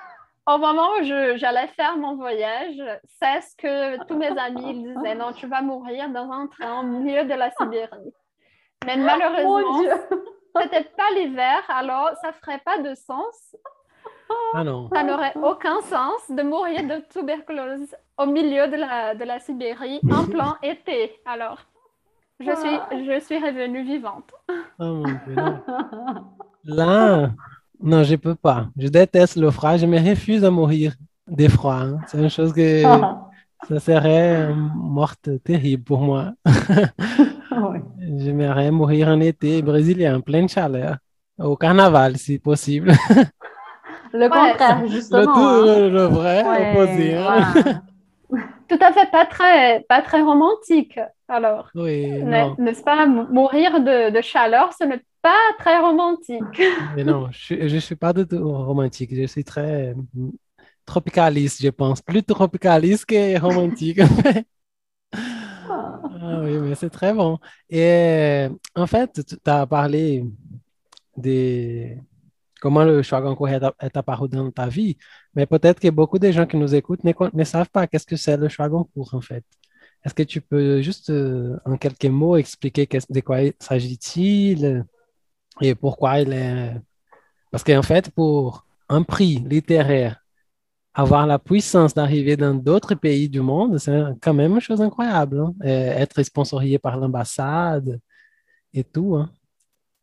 au 0.48 0.58
moment 0.58 0.90
où 1.00 1.04
je- 1.04 1.38
j'allais 1.38 1.68
faire 1.70 1.98
mon 1.98 2.16
voyage, 2.16 2.82
c'est 3.20 3.42
ce 3.42 3.56
que 3.56 4.04
tous 4.06 4.18
mes 4.18 4.38
amis 4.38 4.72
ils 4.72 4.94
disaient. 4.94 5.16
Non, 5.16 5.32
tu 5.34 5.48
vas 5.48 5.62
mourir 5.62 6.10
dans 6.10 6.30
un 6.32 6.48
train 6.48 6.82
au 6.82 6.84
milieu 6.84 7.24
de 7.24 7.34
la 7.34 7.52
Sibérie. 7.52 8.14
Mais 8.86 8.98
Mon 8.98 9.06
malheureusement, 9.06 9.80
Dieu! 9.80 9.92
c'était 10.62 10.84
pas 10.98 11.10
l'hiver, 11.16 11.60
alors 11.70 12.12
ça 12.22 12.32
ferait 12.34 12.60
pas 12.60 12.78
de 12.80 12.94
sens. 12.96 13.56
Ah 14.54 14.64
non. 14.64 14.90
Ça 14.94 15.04
n'aurait 15.04 15.34
aucun 15.44 15.80
sens 15.82 16.30
de 16.30 16.42
mourir 16.44 16.84
de 16.84 17.00
tuberculose 17.14 17.96
au 18.18 18.26
milieu 18.26 18.68
de 18.68 18.76
la, 18.78 19.16
de 19.16 19.24
la 19.24 19.40
Sibérie 19.40 20.02
en 20.12 20.26
plein 20.26 20.58
été. 20.64 21.20
Alors, 21.26 21.60
je 22.40 22.52
suis, 22.56 23.06
je 23.06 23.20
suis 23.20 23.38
revenue 23.38 23.84
vivante. 23.84 24.32
Oh 24.80 24.84
mon 24.86 25.04
Dieu, 25.04 25.36
non. 25.36 25.60
Là, 26.66 27.30
non, 27.84 28.04
je 28.04 28.16
peux 28.16 28.36
pas. 28.36 28.68
Je 28.78 28.88
déteste 28.88 29.36
le 29.38 29.52
froid. 29.52 29.78
Je 29.78 29.86
me 29.86 30.00
refuse 30.00 30.44
à 30.46 30.52
mourir 30.52 30.94
de 31.28 31.48
froid. 31.48 31.76
hein. 31.82 31.98
C'est 32.08 32.18
une 32.20 32.30
chose 32.30 32.54
que 32.54 32.82
ça 33.68 33.80
serait 33.80 34.50
une 34.52 34.72
morte 34.76 35.30
terrible 35.44 35.84
pour 35.84 36.00
moi. 36.02 36.34
J'aimerais 38.18 38.72
mourir 38.72 39.08
en 39.10 39.20
été 39.20 39.62
brésilien, 39.62 40.18
en 40.18 40.22
pleine 40.22 40.50
chaleur, 40.50 40.98
au 41.40 41.56
carnaval, 41.56 42.18
si 42.18 42.40
possible. 42.40 42.92
Le 44.16 44.28
contraire, 44.30 44.82
Le 44.84 44.88
justement. 44.90 45.24
tout, 45.24 45.40
hein. 45.40 45.62
le, 45.66 45.90
le 45.90 46.04
vrai 46.04 46.44
Ouais, 46.46 46.72
opposé. 46.72 47.16
hein. 47.18 47.24
voilà. 47.52 48.44
Tout 48.70 48.78
à 48.80 48.92
fait 48.94 49.10
pas 49.12 49.26
très, 49.26 49.80
pas 49.90 50.02
très 50.04 50.22
romantique. 50.22 51.00
Alors, 51.28 51.70
Oui, 51.76 52.24
n'est-ce 52.24 52.84
pas, 52.84 53.06
mou- 53.06 53.28
mourir 53.32 53.80
de, 53.80 54.10
de 54.12 54.22
chaleur, 54.22 54.74
ce 54.74 54.84
n'est 54.84 55.02
pas 55.22 55.40
très 55.58 55.80
romantique. 55.80 56.62
mais 56.96 57.04
non, 57.04 57.30
je 57.32 57.68
je 57.68 57.78
suis 57.78 57.96
pas 57.96 58.14
du 58.14 58.28
tout 58.28 58.44
romantique. 58.44 59.16
Je 59.16 59.26
suis 59.26 59.44
très 59.44 59.94
mm, 59.96 60.32
tropicaliste, 60.86 61.62
je 61.62 61.70
pense. 61.70 62.02
Plus 62.02 62.24
tropicaliste 62.24 63.06
que 63.06 63.40
romantique. 63.40 64.02
Ah 65.66 66.42
oui, 66.44 66.58
mais 66.60 66.76
c'est 66.76 66.90
très 66.90 67.14
bon. 67.14 67.38
Et 67.70 67.82
euh, 67.82 68.50
en 68.76 68.88
fait, 68.88 69.22
tu 69.26 69.36
as 69.46 69.66
parlé 69.68 70.24
de 71.18 71.96
comment 72.62 72.84
le 72.84 73.02
choix 73.04 73.22
Goncourt 73.22 73.50
est, 73.50 73.98
apparu 73.98 74.30
dans 74.30 74.50
ta 74.52 74.68
vie, 74.68 74.98
mais 75.36 75.46
peut-être 75.46 75.80
que 75.80 75.90
beaucoup 75.90 76.20
de 76.20 76.32
gens 76.32 76.46
qui 76.46 76.58
nous 76.58 76.74
écoutent 76.76 77.04
ne, 77.04 77.14
ne 77.34 77.44
savent 77.44 77.70
pas 77.70 77.88
qu'est-ce 77.88 78.06
que 78.06 78.16
c'est 78.16 78.38
le 78.38 78.48
choix 78.50 78.70
Goncourt, 78.70 79.14
en 79.14 79.22
fait. 79.22 79.44
Est-ce 80.06 80.14
que 80.14 80.24
tu 80.24 80.42
peux 80.42 80.82
juste, 80.82 81.10
euh, 81.10 81.58
en 81.66 81.78
quelques 81.78 82.06
mots, 82.06 82.36
expliquer 82.38 82.88
de 83.10 83.20
quoi 83.22 83.42
il 83.44 83.54
s'agit-il 83.60 84.86
et 85.62 85.76
pourquoi 85.76 86.20
il 86.22 86.34
est... 86.34 86.74
Parce 87.52 87.64
qu'en 87.64 87.84
fait, 87.84 88.10
pour 88.12 88.66
un 88.90 89.04
prix 89.04 89.38
littéraire, 89.48 90.20
avoir 90.94 91.26
la 91.28 91.40
puissance 91.40 91.94
d'arriver 91.94 92.38
dans 92.38 92.54
d'autres 92.54 92.96
pays 92.96 93.30
du 93.30 93.42
monde, 93.42 93.78
c'est 93.80 94.02
quand 94.22 94.34
même 94.34 94.54
une 94.54 94.60
chose 94.62 94.82
incroyable. 94.82 95.40
hein. 95.42 95.54
Être 95.64 96.22
sponsorisé 96.24 96.80
par 96.80 96.98
l'ambassade 96.98 98.00
et 98.74 98.84
tout. 98.84 99.16
hein. 99.16 99.30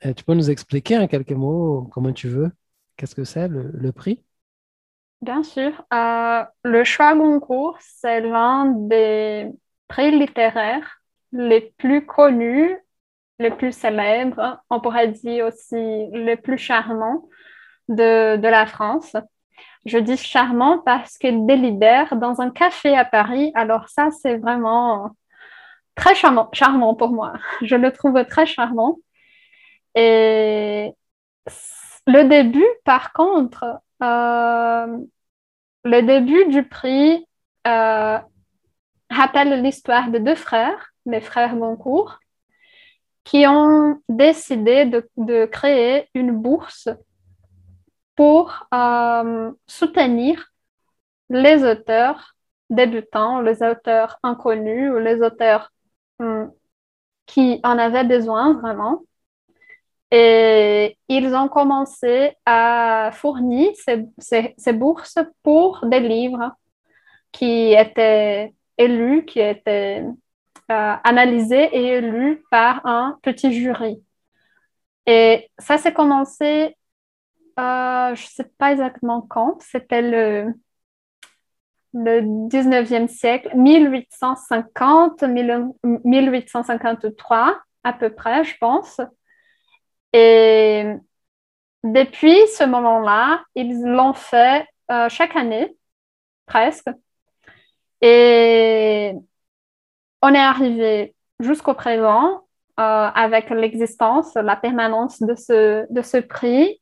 Euh, 0.07 0.14
Tu 0.14 0.25
peux 0.25 0.35
nous 0.35 0.50
expliquer 0.50 0.99
en 0.99 1.07
quelques 1.09 1.33
mots, 1.33 1.88
comment 1.92 2.12
tu 2.12 2.28
veux, 2.28 2.50
qu'est-ce 2.97 3.14
que 3.14 3.25
c'est 3.25 3.49
le, 3.49 3.71
le 3.75 3.92
prix? 3.92 4.23
Bien 5.23 5.42
sûr. 5.42 5.73
Euh, 5.92 6.45
le 6.64 6.85
choix 6.85 7.14
Goncourt, 7.14 7.76
c'est 7.80 8.21
l'un 8.21 8.66
des 8.66 9.50
prix 9.91 10.11
littéraires 10.13 11.03
les 11.33 11.73
plus 11.77 12.07
connus, 12.07 12.77
les 13.39 13.51
plus 13.51 13.73
célèbres, 13.73 14.63
on 14.71 14.81
pourrait 14.81 15.09
dire 15.09 15.47
aussi 15.47 16.09
les 16.13 16.37
plus 16.37 16.59
charmants 16.59 17.29
de, 17.89 18.37
de 18.37 18.49
la 18.49 18.67
France. 18.67 19.17
Je 19.85 19.99
dis 19.99 20.17
charmant 20.17 20.79
parce 20.79 21.19
qu'il 21.19 21.47
délibère 21.47 22.17
dans 22.17 22.41
un 22.41 22.51
café 22.51 22.97
à 22.97 23.05
Paris. 23.05 23.51
Alors 23.55 23.89
ça, 23.89 24.11
c'est 24.11 24.37
vraiment 24.37 25.11
très 25.95 26.15
charmant, 26.15 26.49
charmant 26.53 26.95
pour 26.95 27.11
moi. 27.11 27.33
Je 27.63 27.77
le 27.77 27.93
trouve 27.93 28.25
très 28.27 28.47
charmant. 28.47 28.99
Et 29.95 30.93
le 32.07 32.23
début, 32.29 32.67
par 32.85 33.13
contre, 33.13 33.65
euh, 34.03 34.99
le 35.85 36.01
début 36.03 36.47
du 36.49 36.63
prix 36.63 37.27
euh, 37.67 38.19
rappelle 39.11 39.62
l'histoire 39.62 40.11
de 40.11 40.19
deux 40.19 40.35
frères, 40.35 40.93
les 41.07 41.21
frères 41.21 41.57
Goncourt, 41.57 42.19
qui 43.25 43.47
ont 43.47 44.00
décidé 44.09 44.87
de, 44.87 45.47
créer 45.47 46.09
une 46.14 46.33
bourse 46.33 46.88
pour 48.17 48.67
euh, 48.75 49.52
soutenir 49.67 50.47
les 51.29 51.64
auteurs 51.64 52.35
débutants, 52.71 53.40
les 53.40 53.62
auteurs 53.62 54.19
inconnus 54.23 54.93
ou 54.93 54.99
les 54.99 55.21
auteurs 55.23 55.71
hum, 56.19 56.52
qui 57.26 57.61
en 57.62 57.79
avaient 57.79 58.05
besoin 58.05 58.55
vraiment. 58.55 59.02
Et 60.11 60.99
ils 61.09 61.35
ont 61.35 61.49
commencé 61.49 62.37
à 62.45 63.11
fournir 63.12 63.71
ces 64.19 64.73
bourses 64.73 65.19
pour 65.45 65.87
des 65.87 66.00
livres 66.00 66.52
qui 67.31 67.73
étaient 67.73 68.52
élus, 68.81 69.25
qui 69.25 69.41
étaient 69.41 70.05
euh, 70.71 70.97
analysés 71.05 71.69
et 71.73 71.87
élus 71.99 72.43
par 72.51 72.85
un 72.87 73.19
petit 73.23 73.53
jury. 73.53 74.03
Et 75.07 75.51
ça 75.59 75.79
s'est 75.79 75.93
commencé, 75.93 76.77
euh, 77.59 78.15
je 78.15 78.23
ne 78.23 78.29
sais 78.29 78.51
pas 78.59 78.73
exactement 78.73 79.23
quand, 79.23 79.61
c'était 79.63 80.03
le, 80.03 80.55
le 81.93 82.21
19e 82.49 83.09
siècle, 83.09 83.51
1850, 83.57 85.25
1853 86.05 87.61
à 87.83 87.93
peu 87.93 88.15
près, 88.15 88.45
je 88.45 88.57
pense. 88.59 89.01
Et 90.13 90.85
depuis 91.85 92.37
ce 92.49 92.65
moment-là, 92.65 93.43
ils 93.55 93.83
l'ont 93.83 94.13
fait 94.13 94.67
euh, 94.91 95.09
chaque 95.09 95.37
année, 95.37 95.77
presque. 96.47 96.89
Et 98.00 99.14
on 100.23 100.35
est 100.35 100.38
arrivé 100.38 101.14
jusqu'au 101.38 101.75
présent 101.75 102.47
euh, 102.78 103.11
avec 103.14 103.50
l'existence, 103.50 104.35
la 104.35 104.57
permanence 104.57 105.21
de 105.21 105.35
ce, 105.35 105.87
de 105.92 106.02
ce 106.02 106.19
prix. 106.19 106.80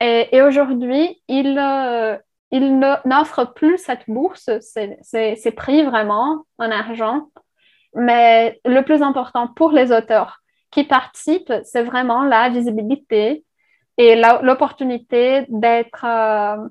Et, 0.00 0.42
aujourd'hui, 0.42 1.20
il, 1.28 1.58
euh, 1.58 2.16
il 2.50 2.78
n'offre 2.78 3.44
plus 3.44 3.78
cette 3.78 4.08
bourse, 4.08 4.48
c'est 4.60 5.54
pris 5.56 5.82
vraiment 5.82 6.44
en 6.58 6.70
argent. 6.70 7.28
Mais 7.94 8.60
le 8.64 8.82
plus 8.82 9.02
important 9.02 9.48
pour 9.48 9.72
les 9.72 9.92
auteurs 9.92 10.40
qui 10.70 10.84
participent, 10.84 11.52
c'est 11.64 11.82
vraiment 11.82 12.22
la 12.22 12.48
visibilité 12.48 13.44
et 13.96 14.14
l'opportunité 14.16 15.46
d'être 15.48 16.04
euh, 16.04 16.68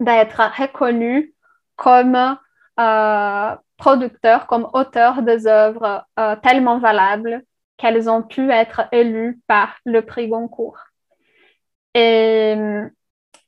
d'être 0.00 0.42
reconnu 0.58 1.34
comme 1.76 2.36
euh, 2.80 3.56
producteur, 3.76 4.46
comme 4.46 4.68
auteur 4.72 5.22
des 5.22 5.46
œuvres 5.46 6.04
euh, 6.18 6.36
tellement 6.36 6.78
valables 6.78 7.42
qu'elles 7.76 8.08
ont 8.08 8.22
pu 8.22 8.50
être 8.50 8.82
élues 8.92 9.40
par 9.46 9.76
le 9.84 10.02
prix 10.02 10.28
Goncourt. 10.28 10.78
Et 11.94 12.54
euh, 12.56 12.88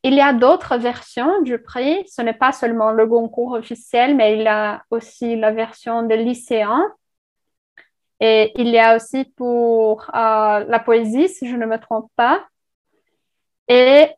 il 0.02 0.14
y 0.14 0.20
a 0.20 0.32
d'autres 0.32 0.76
versions 0.76 1.42
du 1.42 1.58
prix. 1.58 2.04
Ce 2.08 2.22
n'est 2.22 2.34
pas 2.34 2.52
seulement 2.52 2.90
le 2.92 3.06
Goncourt 3.06 3.52
officiel, 3.52 4.16
mais 4.16 4.34
il 4.36 4.42
y 4.42 4.48
a 4.48 4.82
aussi 4.90 5.36
la 5.36 5.52
version 5.52 6.02
des 6.02 6.16
lycéens. 6.16 6.84
Et 8.20 8.52
il 8.60 8.68
y 8.68 8.78
a 8.78 8.96
aussi 8.96 9.24
pour 9.24 10.10
la 10.12 10.82
poésie, 10.84 11.28
si 11.28 11.48
je 11.48 11.56
ne 11.56 11.66
me 11.66 11.78
trompe 11.78 12.10
pas. 12.16 12.44
Et 13.68 14.08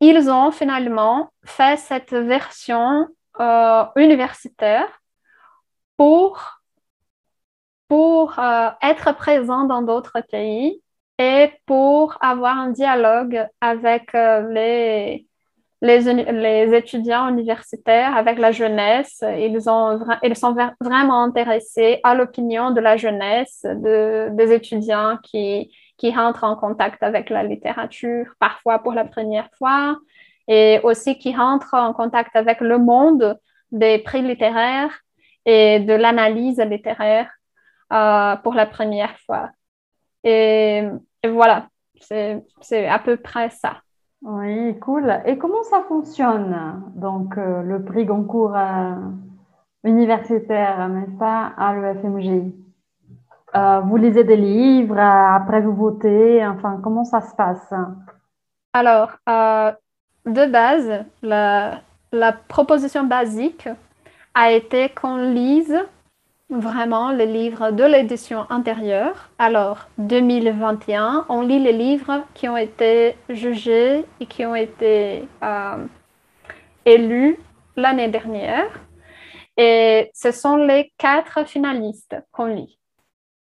ils 0.00 0.30
ont 0.30 0.50
finalement 0.50 1.30
fait 1.44 1.78
cette 1.78 2.12
version 2.12 3.08
euh, 3.40 3.84
universitaire 3.96 4.88
pour, 5.96 6.60
pour 7.88 8.38
euh, 8.38 8.70
être 8.82 9.14
présent 9.16 9.64
dans 9.64 9.82
d'autres 9.82 10.20
pays 10.30 10.82
et 11.18 11.50
pour 11.66 12.16
avoir 12.20 12.58
un 12.58 12.70
dialogue 12.70 13.46
avec 13.60 14.14
euh, 14.14 14.52
les, 14.52 15.26
les, 15.80 16.74
étudiants 16.74 17.28
universitaires, 17.28 18.16
avec 18.16 18.38
la 18.38 18.52
jeunesse. 18.52 19.22
Ils, 19.38 19.68
ont, 19.68 20.00
ils 20.22 20.36
sont 20.36 20.54
vraiment 20.80 21.22
intéressés 21.22 22.00
à 22.04 22.14
l'opinion 22.14 22.70
de 22.70 22.80
la 22.80 22.96
jeunesse, 22.96 23.62
de, 23.64 24.28
des 24.32 24.52
étudiants 24.52 25.18
qui, 25.22 25.70
qui 25.96 26.14
rentrent 26.14 26.44
en 26.44 26.56
contact 26.56 27.02
avec 27.02 27.30
la 27.30 27.42
littérature, 27.42 28.26
parfois 28.38 28.78
pour 28.80 28.92
la 28.92 29.04
première 29.04 29.48
fois, 29.58 29.96
et 30.48 30.80
aussi 30.82 31.18
qui 31.18 31.34
rentrent 31.34 31.74
en 31.74 31.92
contact 31.92 32.34
avec 32.36 32.60
le 32.60 32.78
monde 32.78 33.38
des 33.72 33.98
prix 33.98 34.22
littéraires 34.22 35.00
et 35.44 35.80
de 35.80 35.92
l'analyse 35.92 36.60
littéraire 36.60 37.28
euh, 37.92 38.36
pour 38.36 38.54
la 38.54 38.66
première 38.66 39.16
fois. 39.20 39.50
Et, 40.24 40.84
et 41.22 41.28
voilà, 41.28 41.68
c'est 42.00 42.86
à 42.88 42.98
peu 42.98 43.16
près 43.16 43.50
ça. 43.50 43.76
Oui, 44.22 44.78
cool. 44.80 45.20
Et 45.24 45.38
comment 45.38 45.62
ça 45.62 45.82
fonctionne? 45.86 46.82
Donc, 46.94 47.36
euh, 47.38 47.62
le 47.62 47.84
prix 47.84 48.04
Goncourt 48.04 48.56
euh, 48.56 48.94
universitaire, 49.84 50.88
n'est-ce 50.88 51.18
pas, 51.18 51.52
à 51.56 51.74
l'EFMG? 51.74 52.52
Euh, 53.54 53.80
vous 53.80 53.96
lisez 53.96 54.24
des 54.24 54.36
livres, 54.36 54.98
après 54.98 55.60
vous 55.60 55.74
votez, 55.74 56.44
enfin, 56.44 56.80
comment 56.82 57.04
ça 57.04 57.20
se 57.20 57.34
passe? 57.36 57.72
Alors, 58.72 59.12
euh, 59.28 59.72
de 60.26 60.46
base, 60.46 61.04
la, 61.22 61.82
proposition 62.48 63.04
basique 63.04 63.68
a 64.34 64.52
été 64.52 64.88
qu'on 64.88 65.16
lise 65.16 65.78
vraiment 66.50 67.10
les 67.10 67.26
livres 67.26 67.70
de 67.70 67.84
l'édition 67.84 68.46
antérieure. 68.50 69.30
Alors, 69.38 69.88
2021, 69.98 71.26
on 71.28 71.42
lit 71.42 71.58
les 71.58 71.72
livres 71.72 72.24
qui 72.34 72.48
ont 72.48 72.56
été 72.56 73.16
jugés 73.28 74.04
et 74.20 74.26
qui 74.26 74.44
ont 74.44 74.54
été 74.54 75.28
euh, 75.42 75.84
élus 76.84 77.38
l'année 77.76 78.08
dernière. 78.08 78.80
Et 79.56 80.10
ce 80.14 80.32
sont 80.32 80.56
les 80.56 80.92
quatre 80.98 81.46
finalistes 81.46 82.16
qu'on 82.32 82.46
lit. 82.46 82.78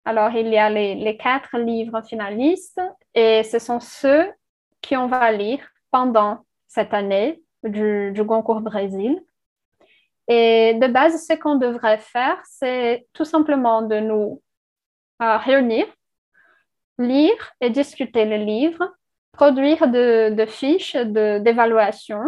Alors, 0.05 0.31
il 0.31 0.47
y 0.47 0.57
a 0.57 0.69
les, 0.69 0.95
les 0.95 1.17
quatre 1.17 1.57
livres 1.57 2.01
finalistes 2.01 2.81
et 3.15 3.43
ce 3.43 3.57
sont 3.57 3.79
ceux 3.79 4.29
qu'on 4.87 5.07
va 5.07 5.31
lire 5.31 5.61
pendant 5.91 6.43
cette 6.73 6.93
année 6.93 7.41
du, 7.63 8.13
Goncourt 8.23 8.61
Brésil. 8.61 9.23
Et 10.27 10.73
de 10.75 10.87
base, 10.87 11.25
ce 11.25 11.33
qu'on 11.33 11.55
devrait 11.55 11.99
faire, 11.99 12.41
c'est 12.45 13.07
tout 13.13 13.25
simplement 13.25 13.81
de 13.81 13.99
nous 13.99 14.41
euh, 15.21 15.37
réunir, 15.37 15.85
lire 16.97 17.51
et 17.61 17.69
discuter 17.69 18.25
les 18.25 18.43
livres, 18.43 18.89
produire 19.33 19.87
de, 19.87 20.33
de 20.33 20.45
fiches 20.45 20.95
de- 20.95 21.39
d'évaluation 21.39 22.23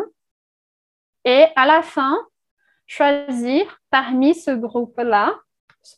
et 1.26 1.46
à 1.56 1.66
la 1.66 1.82
fin, 1.82 2.16
choisir 2.86 3.80
parmi 3.90 4.36
ce 4.36 4.52
groupe-là, 4.52 5.34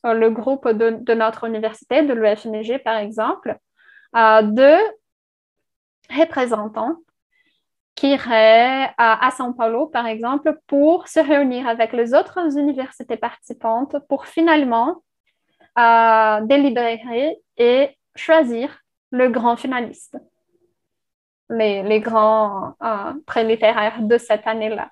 euh, 0.05 0.13
le 0.13 0.29
groupe 0.29 0.69
de, 0.69 1.13
notre 1.13 1.43
université, 1.43 2.01
de 2.01 2.13
l'UFMG 2.13 2.81
par 2.83 2.97
exemple, 2.97 3.57
euh, 4.15 4.41
deux 4.41 4.79
représentants 6.09 6.95
qui 7.97 8.11
iraient 8.11 8.93
à, 8.97 9.27
à 9.27 9.31
São 9.31 9.53
Paulo, 9.55 9.87
par 9.87 10.07
exemple, 10.07 10.57
pour 10.67 11.07
se 11.09 11.19
réunir 11.19 11.67
avec 11.67 11.93
les 11.93 12.13
autres 12.13 12.39
universités 12.57 13.17
participantes 13.17 13.97
pour 14.07 14.27
finalement 14.27 15.03
euh, 15.79 16.41
délibérer 16.45 17.37
et 17.57 17.97
choisir 18.15 18.79
le 19.11 19.29
grand 19.29 19.57
finaliste, 19.57 20.17
les, 21.49 21.83
les 21.83 21.99
grands 21.99 22.75
euh, 22.83 23.43
littéraires 23.43 24.01
de 24.01 24.17
cette 24.17 24.45
année-là. 24.47 24.91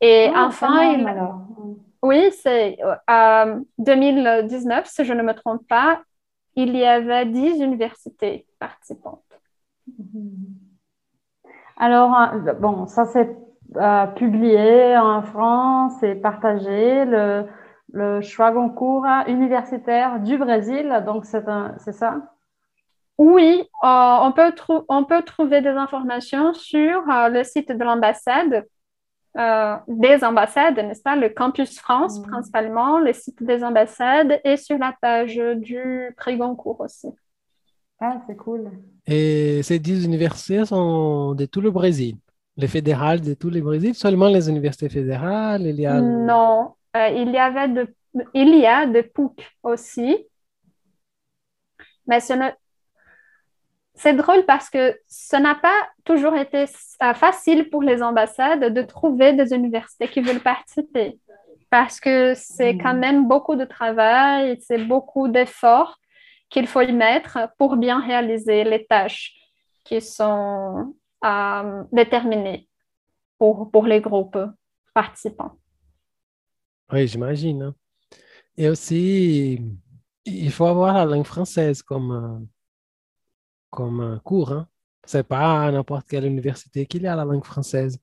Et 0.00 0.30
Ah, 0.34 0.46
enfin, 0.46 0.92
il- 0.92 1.08
alors. 1.08 1.40
oui, 2.02 2.30
c'est 2.32 2.78
euh, 3.10 3.60
2019, 3.78 4.86
si 4.86 5.04
je 5.04 5.12
ne 5.12 5.22
me 5.22 5.34
trompe 5.34 5.66
pas, 5.68 6.02
il 6.54 6.76
y 6.76 6.84
avait 6.84 7.26
10 7.26 7.60
universités 7.60 8.46
participantes. 8.58 9.24
Alors, 11.78 12.14
euh, 12.34 12.52
bon, 12.54 12.86
ça 12.86 13.06
c'est 13.06 13.36
euh, 13.76 14.06
publié 14.08 14.96
en 14.98 15.22
France 15.22 16.02
et 16.02 16.14
partagé, 16.14 17.04
le, 17.04 17.46
le 17.92 18.20
choix 18.20 18.52
Goncourt 18.52 19.06
universitaire 19.26 20.20
du 20.20 20.38
Brésil, 20.38 21.02
donc 21.06 21.24
c'est 21.24 21.48
un, 21.48 21.74
c'est 21.78 21.92
ça? 21.92 22.34
Oui, 23.18 23.62
euh, 23.84 23.86
on 24.22 24.32
peut, 24.32 24.52
trou- 24.54 24.84
on 24.88 25.04
peut 25.04 25.22
trouver 25.22 25.60
des 25.60 25.68
informations 25.70 26.54
sur 26.54 27.08
euh, 27.10 27.28
le 27.28 27.42
site 27.44 27.70
de 27.72 27.84
l'ambassade, 27.84 28.66
des 29.88 30.24
ambassades, 30.24 30.78
n'est-ce 30.78 31.02
pas? 31.02 31.16
Le 31.16 31.28
Campus 31.28 31.78
France 31.78 32.18
Mhm. 32.18 32.20
principalement, 32.20 32.98
le 32.98 33.12
site 33.12 33.42
des 33.42 33.62
ambassades 33.64 34.40
et 34.44 34.56
sur 34.56 34.78
la 34.78 34.94
page 35.00 35.36
du 35.56 36.10
prix 36.16 36.36
Goncourt 36.36 36.80
aussi. 36.80 37.08
Ah, 38.00 38.20
c'est 38.26 38.36
cool. 38.36 38.70
Et 39.06 39.62
ces 39.62 39.78
dix 39.78 40.04
universités 40.04 40.64
sont 40.66 41.34
de 41.34 41.46
tout 41.46 41.60
le 41.60 41.70
Brésil. 41.70 42.16
Les 42.56 42.68
fédérales 42.68 43.20
de 43.20 43.34
tout 43.34 43.50
le 43.50 43.60
Brésil, 43.60 43.94
seulement 43.94 44.28
les 44.28 44.48
universités 44.48 44.88
fédérales, 44.88 45.62
il 45.62 45.80
y 45.80 45.86
a... 45.86 46.00
Non, 46.00 46.74
euh, 46.96 47.08
il 47.08 47.30
y 47.30 47.38
avait 47.38 47.68
de, 47.68 47.94
il 48.34 48.54
y 48.58 48.66
a 48.66 48.86
de 48.86 49.00
PUC 49.00 49.46
aussi, 49.62 50.26
mais 52.06 52.20
ce 52.20 52.32
ne- 52.34 52.50
c'est 53.94 54.14
drôle 54.14 54.44
parce 54.46 54.70
que 54.70 54.96
ce 55.08 55.36
n'a 55.36 55.54
pas 55.56 55.74
toujours 56.04 56.36
été 56.36 56.66
euh, 57.02 57.14
facile 57.14 57.68
pour 57.68 57.82
les 57.82 58.02
ambassades 58.02 58.72
de 58.72 58.82
trouver 58.82 59.32
des 59.32 59.52
universités 59.52 60.08
qui 60.08 60.20
veulent 60.20 60.40
participer, 60.40 61.18
parce 61.70 61.98
que 62.00 62.34
c'est 62.34 62.76
quand 62.78 62.94
même 62.94 63.26
beaucoup 63.26 63.56
de 63.56 63.64
travail, 63.64 64.58
c'est 64.60 64.84
beaucoup 64.84 65.28
d'efforts 65.28 65.98
qu'il 66.50 66.66
faut 66.66 66.80
y 66.82 66.92
mettre 66.92 67.38
pour 67.58 67.76
bien 67.76 68.00
réaliser 68.04 68.64
les 68.64 68.86
tâches 68.86 69.34
qui 69.84 70.00
sont 70.00 70.94
euh, 71.24 71.84
déterminées 71.92 72.68
pour, 73.38 73.70
pour 73.70 73.86
les 73.86 74.00
groupes 74.00 74.38
participants. 74.94 75.58
Oui, 76.92 77.06
j'imagine. 77.06 77.62
hein. 77.62 77.74
Et 78.56 78.68
aussi, 78.68 79.60
il 80.24 80.50
faut 80.50 80.66
avoir 80.66 80.94
la 80.94 81.04
langue 81.04 81.26
française 81.26 81.82
comme, 81.82 82.12
euh, 82.12 82.46
comme 83.70 84.00
euh, 84.00 84.18
cours. 84.18 84.52
Hein. 84.52 84.68
C'est 85.04 85.26
pas 85.26 85.66
à 85.66 85.70
n'importe 85.70 86.08
quelle 86.08 86.24
université 86.26 86.86
qu'il 86.86 87.02
y 87.02 87.06
a 87.06 87.14
la 87.16 87.24
langue 87.24 87.44
française. 87.44 87.98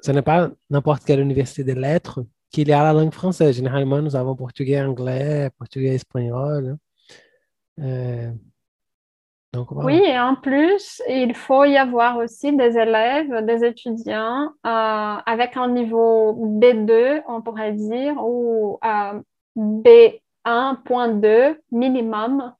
Ce 0.00 0.10
n'est 0.12 0.22
pas 0.22 0.50
n'importe 0.70 1.04
quelle 1.04 1.20
université 1.20 1.64
de 1.64 1.72
lettres 1.72 2.24
qu'il 2.50 2.68
y 2.68 2.72
a 2.72 2.82
la 2.82 2.92
langue 2.92 3.12
française. 3.12 3.56
Généralement, 3.56 4.00
nous 4.02 4.14
avons 4.14 4.36
portugais, 4.36 4.80
anglais, 4.82 5.50
portugais, 5.58 5.94
espagnol. 5.94 6.68
hein. 6.68 6.78
Euh. 7.80 8.32
Oui, 9.70 10.00
et 10.02 10.18
en 10.18 10.34
plus, 10.34 11.02
il 11.08 11.34
faut 11.34 11.64
y 11.64 11.76
avoir 11.76 12.16
aussi 12.16 12.56
des 12.56 12.78
élèves, 12.78 13.44
des 13.44 13.66
étudiants 13.66 14.50
euh, 14.64 15.16
avec 15.26 15.58
un 15.58 15.68
niveau 15.68 16.32
B2, 16.58 17.22
on 17.28 17.42
pourrait 17.42 17.72
dire, 17.72 18.14
ou 18.16 18.78
euh, 18.82 19.20
B1.2 19.56 21.58
minimum 21.70 22.54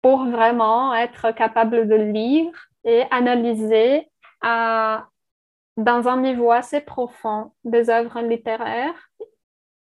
pour 0.00 0.26
vraiment 0.26 0.94
être 0.94 1.32
capable 1.32 1.88
de 1.88 1.96
lire 1.96 2.52
et 2.84 3.02
analyser 3.10 4.08
dans 4.40 6.08
un 6.08 6.20
niveau 6.20 6.52
assez 6.52 6.80
profond 6.80 7.50
des 7.64 7.90
œuvres 7.90 8.20
littéraires 8.20 9.10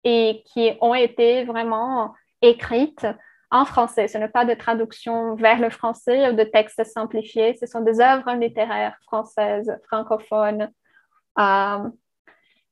et 0.04 0.44
qui 0.48 0.74
ont 0.82 0.96
été 0.96 1.46
vraiment 1.46 2.14
écrites 2.42 3.08
en 3.52 3.66
français. 3.66 4.08
Ce 4.08 4.18
n'est 4.18 4.30
pas 4.30 4.46
de 4.46 4.54
traduction 4.54 5.36
vers 5.36 5.60
le 5.60 5.70
français 5.70 6.30
ou 6.32 6.36
de 6.36 6.44
textes 6.44 6.84
simplifiés. 6.86 7.56
Ce 7.60 7.66
sont 7.66 7.82
des 7.82 8.00
œuvres 8.00 8.34
littéraires 8.34 8.98
françaises, 9.04 9.72
francophones, 9.88 10.72
euh, 11.40 11.90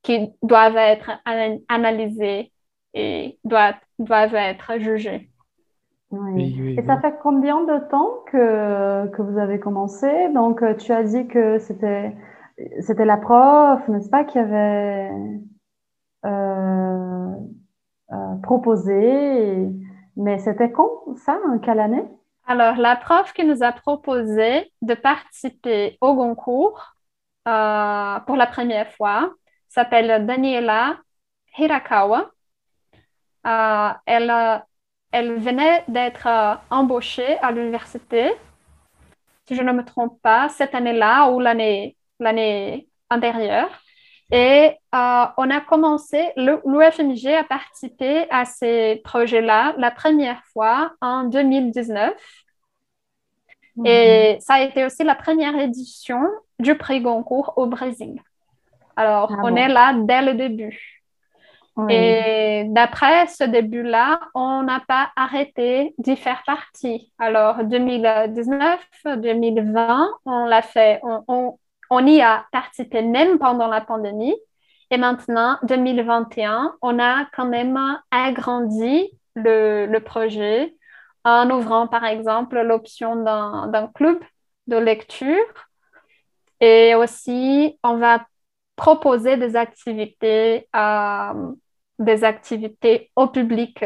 qui 0.02 0.32
doivent 0.42 0.76
être 0.78 1.10
analysées 1.68 2.52
et 2.94 3.38
doivent, 3.44 3.74
doivent 3.98 4.34
être 4.34 4.78
jugées. 4.78 5.30
Oui. 6.10 6.32
Oui, 6.32 6.56
oui, 6.58 6.74
Et 6.78 6.82
ça 6.82 6.98
fait 6.98 7.14
combien 7.22 7.62
de 7.62 7.78
temps 7.88 8.24
que, 8.32 9.06
que 9.08 9.22
vous 9.22 9.38
avez 9.38 9.60
commencé? 9.60 10.28
Donc, 10.30 10.62
euh, 10.62 10.74
tu 10.74 10.92
as 10.92 11.04
dit 11.04 11.28
que 11.28 11.58
c'était, 11.58 12.16
c'était 12.80 13.04
la 13.04 13.16
prof, 13.16 13.86
n'est-ce 13.88 14.08
pas, 14.10 14.24
qui 14.24 14.38
avait 14.38 15.10
euh, 16.24 17.30
euh, 18.12 18.34
proposé. 18.42 19.62
et- 19.62 19.70
Mais 20.20 20.38
c'était 20.38 20.70
quand 20.70 21.16
ça? 21.16 21.38
En 21.48 21.58
quelle 21.58 21.80
année? 21.80 22.04
Alors, 22.46 22.76
la 22.76 22.94
prof 22.96 23.32
qui 23.32 23.42
nous 23.42 23.62
a 23.62 23.72
proposé 23.72 24.70
de 24.82 24.92
participer 24.92 25.96
au 26.02 26.14
concours 26.14 26.94
euh, 27.48 28.20
pour 28.26 28.36
la 28.36 28.46
première 28.46 28.92
fois 28.92 29.32
s'appelle 29.68 30.26
Daniela 30.26 30.98
Hirakawa. 31.56 32.30
Euh, 33.46 33.88
elle, 34.04 34.30
euh, 34.30 34.58
elle 35.10 35.38
venait 35.38 35.84
d'être 35.88 36.28
embauchée 36.68 37.38
à 37.38 37.50
l'université, 37.50 38.30
si 39.48 39.56
je 39.56 39.62
ne 39.62 39.72
me 39.72 39.84
trompe 39.86 40.20
pas, 40.20 40.50
cette 40.50 40.74
année-là 40.74 41.30
ou 41.30 41.40
l'année 41.40 41.96
l'année 42.18 42.88
antérieure. 43.08 43.70
Et 44.32 44.72
euh, 44.94 45.24
on 45.36 45.50
a 45.50 45.60
commencé, 45.60 46.30
l'UFMG 46.36 47.26
a 47.34 47.44
participé 47.44 48.26
à 48.30 48.44
ces 48.44 49.00
projets-là 49.04 49.74
la 49.78 49.90
première 49.90 50.42
fois 50.52 50.92
en 51.00 51.24
2019. 51.24 52.14
Et 53.84 54.36
ça 54.40 54.54
a 54.54 54.60
été 54.62 54.84
aussi 54.84 55.04
la 55.04 55.14
première 55.14 55.56
édition 55.58 56.20
du 56.58 56.76
prix 56.76 57.00
Goncourt 57.00 57.54
au 57.56 57.66
Brésil. 57.66 58.20
Alors, 58.96 59.30
Ah 59.32 59.40
on 59.44 59.50
bon. 59.50 59.56
est 59.56 59.68
là 59.68 59.94
dès 59.94 60.22
le 60.22 60.34
début. 60.34 61.02
Oui. 61.76 61.94
Et 61.94 62.64
d'après 62.68 63.26
ce 63.28 63.44
début-là, 63.44 64.20
on 64.34 64.62
n'a 64.64 64.80
pas 64.86 65.10
arrêté 65.16 65.94
d'y 65.98 66.16
faire 66.16 66.42
partie. 66.44 67.12
Alors, 67.18 67.64
2019, 67.64 68.80
2020, 69.16 70.10
on 70.26 70.44
l'a 70.44 70.62
fait, 70.62 71.00
on, 71.02 71.24
on- 71.28 71.58
on 71.90 72.06
y 72.06 72.20
a 72.22 72.46
participé 72.52 73.02
même 73.02 73.38
pendant 73.38 73.66
la 73.66 73.80
pandémie. 73.80 74.36
Et 74.90 74.96
maintenant, 74.96 75.58
2021, 75.64 76.76
on 76.82 76.98
a 76.98 77.26
quand 77.34 77.46
même 77.46 77.78
agrandi 78.10 79.10
le, 79.34 79.98
projet 79.98 80.74
en 81.24 81.50
ouvrant, 81.50 81.86
par 81.86 82.04
exemple, 82.04 82.60
l'option 82.60 83.16
d'un 83.16 83.68
d'un 83.68 83.86
club 83.88 84.18
de 84.66 84.76
lecture. 84.76 85.46
Et 86.60 86.94
aussi, 86.94 87.78
on 87.84 87.96
va 87.96 88.26
proposer 88.76 89.36
des 89.36 89.56
activités, 89.56 90.68
euh, 90.74 91.52
des 91.98 92.24
activités 92.24 93.10
au 93.14 93.28
public 93.28 93.84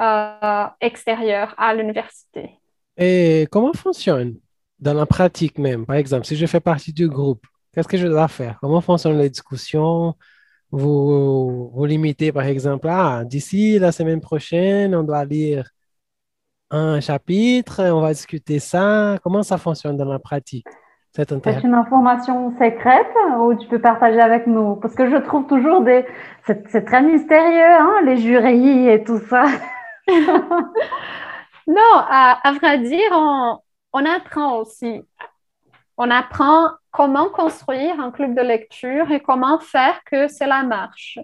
euh, 0.00 0.66
extérieur 0.80 1.54
à 1.58 1.74
l'université. 1.74 2.58
Et 2.96 3.46
comment 3.50 3.72
fonctionne 3.72 4.36
dans 4.80 4.94
la 4.94 5.06
pratique 5.06 5.58
même? 5.58 5.86
Par 5.86 5.96
exemple, 5.96 6.26
si 6.26 6.36
je 6.36 6.46
fais 6.46 6.60
partie 6.60 6.92
du 6.92 7.08
groupe, 7.08 7.46
qu'est-ce 7.72 7.88
que 7.88 7.96
je 7.96 8.06
dois 8.06 8.28
faire? 8.28 8.58
Comment 8.60 8.80
fonctionnent 8.80 9.18
les 9.18 9.30
discussions? 9.30 10.14
Vous, 10.70 11.70
vous 11.70 11.84
limitez, 11.84 12.32
par 12.32 12.44
exemple, 12.44 12.88
ah, 12.88 13.22
d'ici 13.24 13.78
la 13.78 13.92
semaine 13.92 14.20
prochaine, 14.20 14.94
on 14.94 15.02
doit 15.02 15.24
lire 15.24 15.68
un 16.70 17.00
chapitre, 17.00 17.82
on 17.90 18.00
va 18.00 18.12
discuter 18.12 18.60
ça. 18.60 19.18
Comment 19.22 19.42
ça 19.42 19.58
fonctionne 19.58 19.96
dans 19.96 20.04
la 20.04 20.18
pratique? 20.20 20.66
C'est 21.12 21.32
une 21.32 21.74
information 21.74 22.52
secrète 22.52 23.12
ou 23.40 23.54
tu 23.54 23.66
peux 23.66 23.80
partager 23.80 24.20
avec 24.20 24.46
nous? 24.46 24.76
Parce 24.76 24.94
que 24.94 25.10
je 25.10 25.16
trouve 25.16 25.46
toujours 25.48 25.82
des... 25.82 26.06
C'est 26.46 26.62
c'est 26.68 26.84
très 26.84 27.02
mystérieux, 27.02 27.80
hein, 27.80 28.02
les 28.04 28.18
jurys 28.18 28.88
et 28.88 29.02
tout 29.02 29.18
ça. 29.28 29.44
Non, 31.66 31.94
à, 31.94 32.48
à 32.48 32.52
vrai 32.54 32.78
dire, 32.80 33.10
on, 33.12 33.58
on 33.92 34.04
apprend 34.04 34.58
aussi. 34.58 35.02
On 35.96 36.10
apprend 36.10 36.70
comment 36.90 37.28
construire 37.28 38.00
un 38.00 38.10
club 38.10 38.34
de 38.34 38.40
lecture 38.42 39.10
et 39.10 39.20
comment 39.20 39.58
faire 39.60 40.02
que 40.04 40.28
cela 40.28 40.62
marche. 40.62 41.18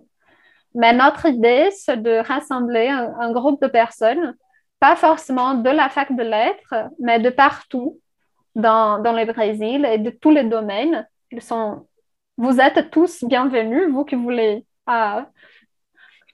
Mais 0.74 0.92
notre 0.92 1.26
idée, 1.26 1.70
c'est 1.70 2.02
de 2.02 2.18
rassembler 2.18 2.88
un, 2.88 3.14
un 3.18 3.32
groupe 3.32 3.62
de 3.62 3.68
personnes, 3.68 4.34
pas 4.78 4.94
forcément 4.96 5.54
de 5.54 5.70
la 5.70 5.88
fac 5.88 6.14
de 6.14 6.22
lettres, 6.22 6.74
mais 7.00 7.18
de 7.18 7.30
partout 7.30 7.98
dans, 8.54 8.98
dans 8.98 9.12
le 9.12 9.24
Brésil 9.24 9.86
et 9.86 9.98
de 9.98 10.10
tous 10.10 10.30
les 10.30 10.44
domaines. 10.44 11.08
Ils 11.30 11.40
sont, 11.42 11.86
vous 12.36 12.60
êtes 12.60 12.90
tous 12.90 13.24
bienvenus, 13.24 13.88
vous 13.90 14.04
qui 14.04 14.16
voulez 14.16 14.66
euh, 14.90 15.22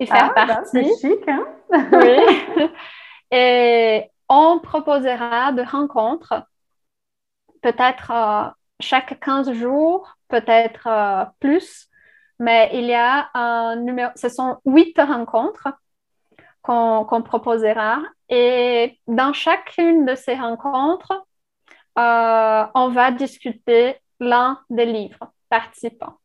y 0.01 0.07
faire 0.07 0.33
Ah, 0.37 0.47
bah, 0.47 0.55
partie. 0.57 0.71
c'est 0.73 1.09
chic, 1.09 1.29
hein? 1.29 1.47
Oui. 1.93 2.69
Et 3.35 4.11
on 4.33 4.61
proposera 4.61 5.53
de 5.53 5.63
rencontres, 5.63 6.47
peut-être 7.61 8.11
euh, 8.11 8.51
chaque 8.81 9.21
15 9.21 9.53
jours, 9.53 10.17
peut-être 10.29 10.87
euh, 10.87 11.25
plus, 11.39 11.89
mais 12.39 12.71
il 12.73 12.87
y 12.87 12.95
a 12.95 13.31
un 13.35 13.77
numéro, 13.77 14.11
ce 14.17 14.31
sont 14.31 14.57
huit 14.65 14.99
rencontres 14.99 15.69
qu'on 16.63 17.23
proposera. 17.23 18.01
Et 18.31 18.99
dans 19.07 19.35
chacune 19.35 20.07
de 20.07 20.15
ces 20.15 20.35
rencontres, 20.35 21.13
euh, 21.99 22.65
on 22.75 22.89
va 22.89 23.11
discuter 23.11 24.01
l'un 24.19 24.61
des 24.71 24.87
livres 24.87 25.31
participants. 25.51 26.17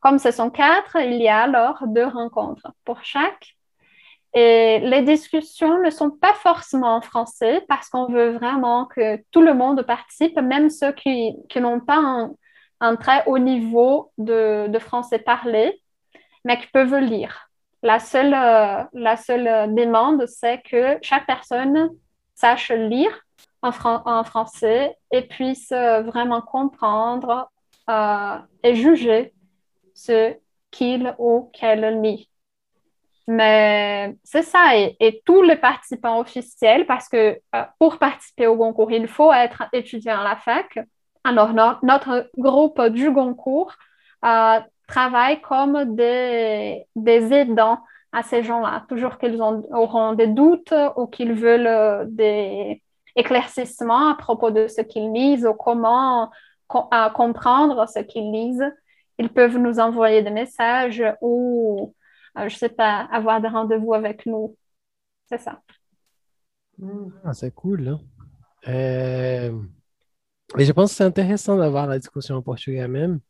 Comme 0.00 0.18
ce 0.18 0.32
sont 0.32 0.50
quatre, 0.50 0.96
il 0.96 1.22
y 1.22 1.28
a 1.28 1.42
alors 1.42 1.86
deux 1.86 2.06
rencontres 2.06 2.72
pour 2.84 3.04
chaque. 3.04 3.57
Et 4.34 4.80
les 4.80 5.02
discussions 5.02 5.82
ne 5.82 5.90
sont 5.90 6.10
pas 6.10 6.34
forcément 6.34 6.96
en 6.96 7.00
français 7.00 7.64
parce 7.68 7.88
qu'on 7.88 8.06
veut 8.06 8.30
vraiment 8.32 8.84
que 8.86 9.16
tout 9.30 9.40
le 9.40 9.54
monde 9.54 9.82
participe, 9.82 10.38
même 10.40 10.68
ceux 10.70 10.92
qui, 10.92 11.34
n'ont 11.56 11.80
pas 11.80 12.28
un, 12.80 12.96
très 12.96 13.24
haut 13.26 13.38
niveau 13.38 14.12
de, 14.18 14.78
français 14.78 15.18
parlé, 15.18 15.80
mais 16.44 16.58
qui 16.58 16.66
peuvent 16.68 16.96
lire. 16.98 17.50
La 17.82 18.00
seule, 18.00 18.34
euh, 18.34 18.84
la 18.92 19.16
seule 19.16 19.74
demande, 19.74 20.26
c'est 20.26 20.60
que 20.62 20.98
chaque 21.00 21.26
personne 21.26 21.90
sache 22.34 22.70
lire 22.70 23.20
en, 23.62 23.72
fran- 23.72 24.02
en 24.04 24.24
français 24.24 24.96
et 25.10 25.22
puisse 25.22 25.72
euh, 25.72 26.02
vraiment 26.02 26.42
comprendre 26.42 27.50
euh, 27.88 28.36
et 28.62 28.74
juger 28.74 29.32
ce 29.94 30.34
qu'il 30.70 31.14
ou 31.18 31.50
qu'elle 31.52 32.00
lit. 32.02 32.28
Mais 33.30 34.16
c'est 34.24 34.42
ça, 34.42 34.74
et, 34.74 35.22
tous 35.26 35.42
les 35.42 35.56
participants 35.56 36.18
officiels, 36.18 36.86
parce 36.86 37.08
que 37.10 37.38
euh, 37.54 37.62
pour 37.78 37.98
participer 37.98 38.46
au 38.46 38.56
concours, 38.56 38.90
il 38.90 39.06
faut 39.06 39.30
être 39.32 39.64
étudiant 39.74 40.18
à 40.20 40.24
la 40.24 40.36
fac. 40.36 40.78
Alors, 41.24 41.52
no- 41.52 41.74
notre 41.82 42.30
groupe 42.38 42.80
du 42.88 43.12
concours 43.12 43.74
euh, 44.24 44.60
travaille 44.86 45.42
comme 45.42 45.94
des, 45.94 46.86
des 46.96 47.34
aidants 47.34 47.80
à 48.12 48.22
ces 48.22 48.42
gens-là, 48.42 48.84
toujours 48.88 49.18
qu'ils 49.18 49.42
ont- 49.42 49.62
auront 49.72 50.14
des 50.14 50.28
doutes 50.28 50.72
ou 50.96 51.06
qu'ils 51.06 51.34
veulent 51.34 51.66
euh, 51.66 52.04
des 52.08 52.82
éclaircissements 53.14 54.08
à 54.10 54.14
propos 54.14 54.50
de 54.50 54.68
ce 54.68 54.80
qu'ils 54.80 55.12
lisent 55.12 55.46
ou 55.46 55.52
comment 55.52 56.30
co- 56.66 56.88
euh, 56.94 57.10
comprendre 57.10 57.86
ce 57.88 57.98
qu'ils 57.98 58.32
lisent. 58.32 58.64
Ils 59.18 59.28
peuvent 59.28 59.58
nous 59.58 59.80
envoyer 59.80 60.22
des 60.22 60.30
messages 60.30 61.02
ou 61.20 61.94
euh, 62.36 62.48
je 62.48 62.56
sais 62.56 62.68
pas, 62.68 63.08
avoir 63.12 63.40
des 63.40 63.48
rendez-vous 63.48 63.94
avec 63.94 64.26
nous. 64.26 64.56
C'est 65.28 65.38
ça. 65.38 65.62
Ah, 67.24 67.34
c'est 67.34 67.52
cool, 67.54 67.88
hein? 67.88 68.00
Euh, 68.68 69.52
et 70.58 70.64
je 70.64 70.72
pense 70.72 70.90
que 70.90 70.96
c'est 70.96 71.04
intéressant 71.04 71.56
d'avoir 71.56 71.86
la 71.86 71.98
discussion 71.98 72.36
en 72.36 72.42
portugais 72.42 72.88
même, 72.88 73.20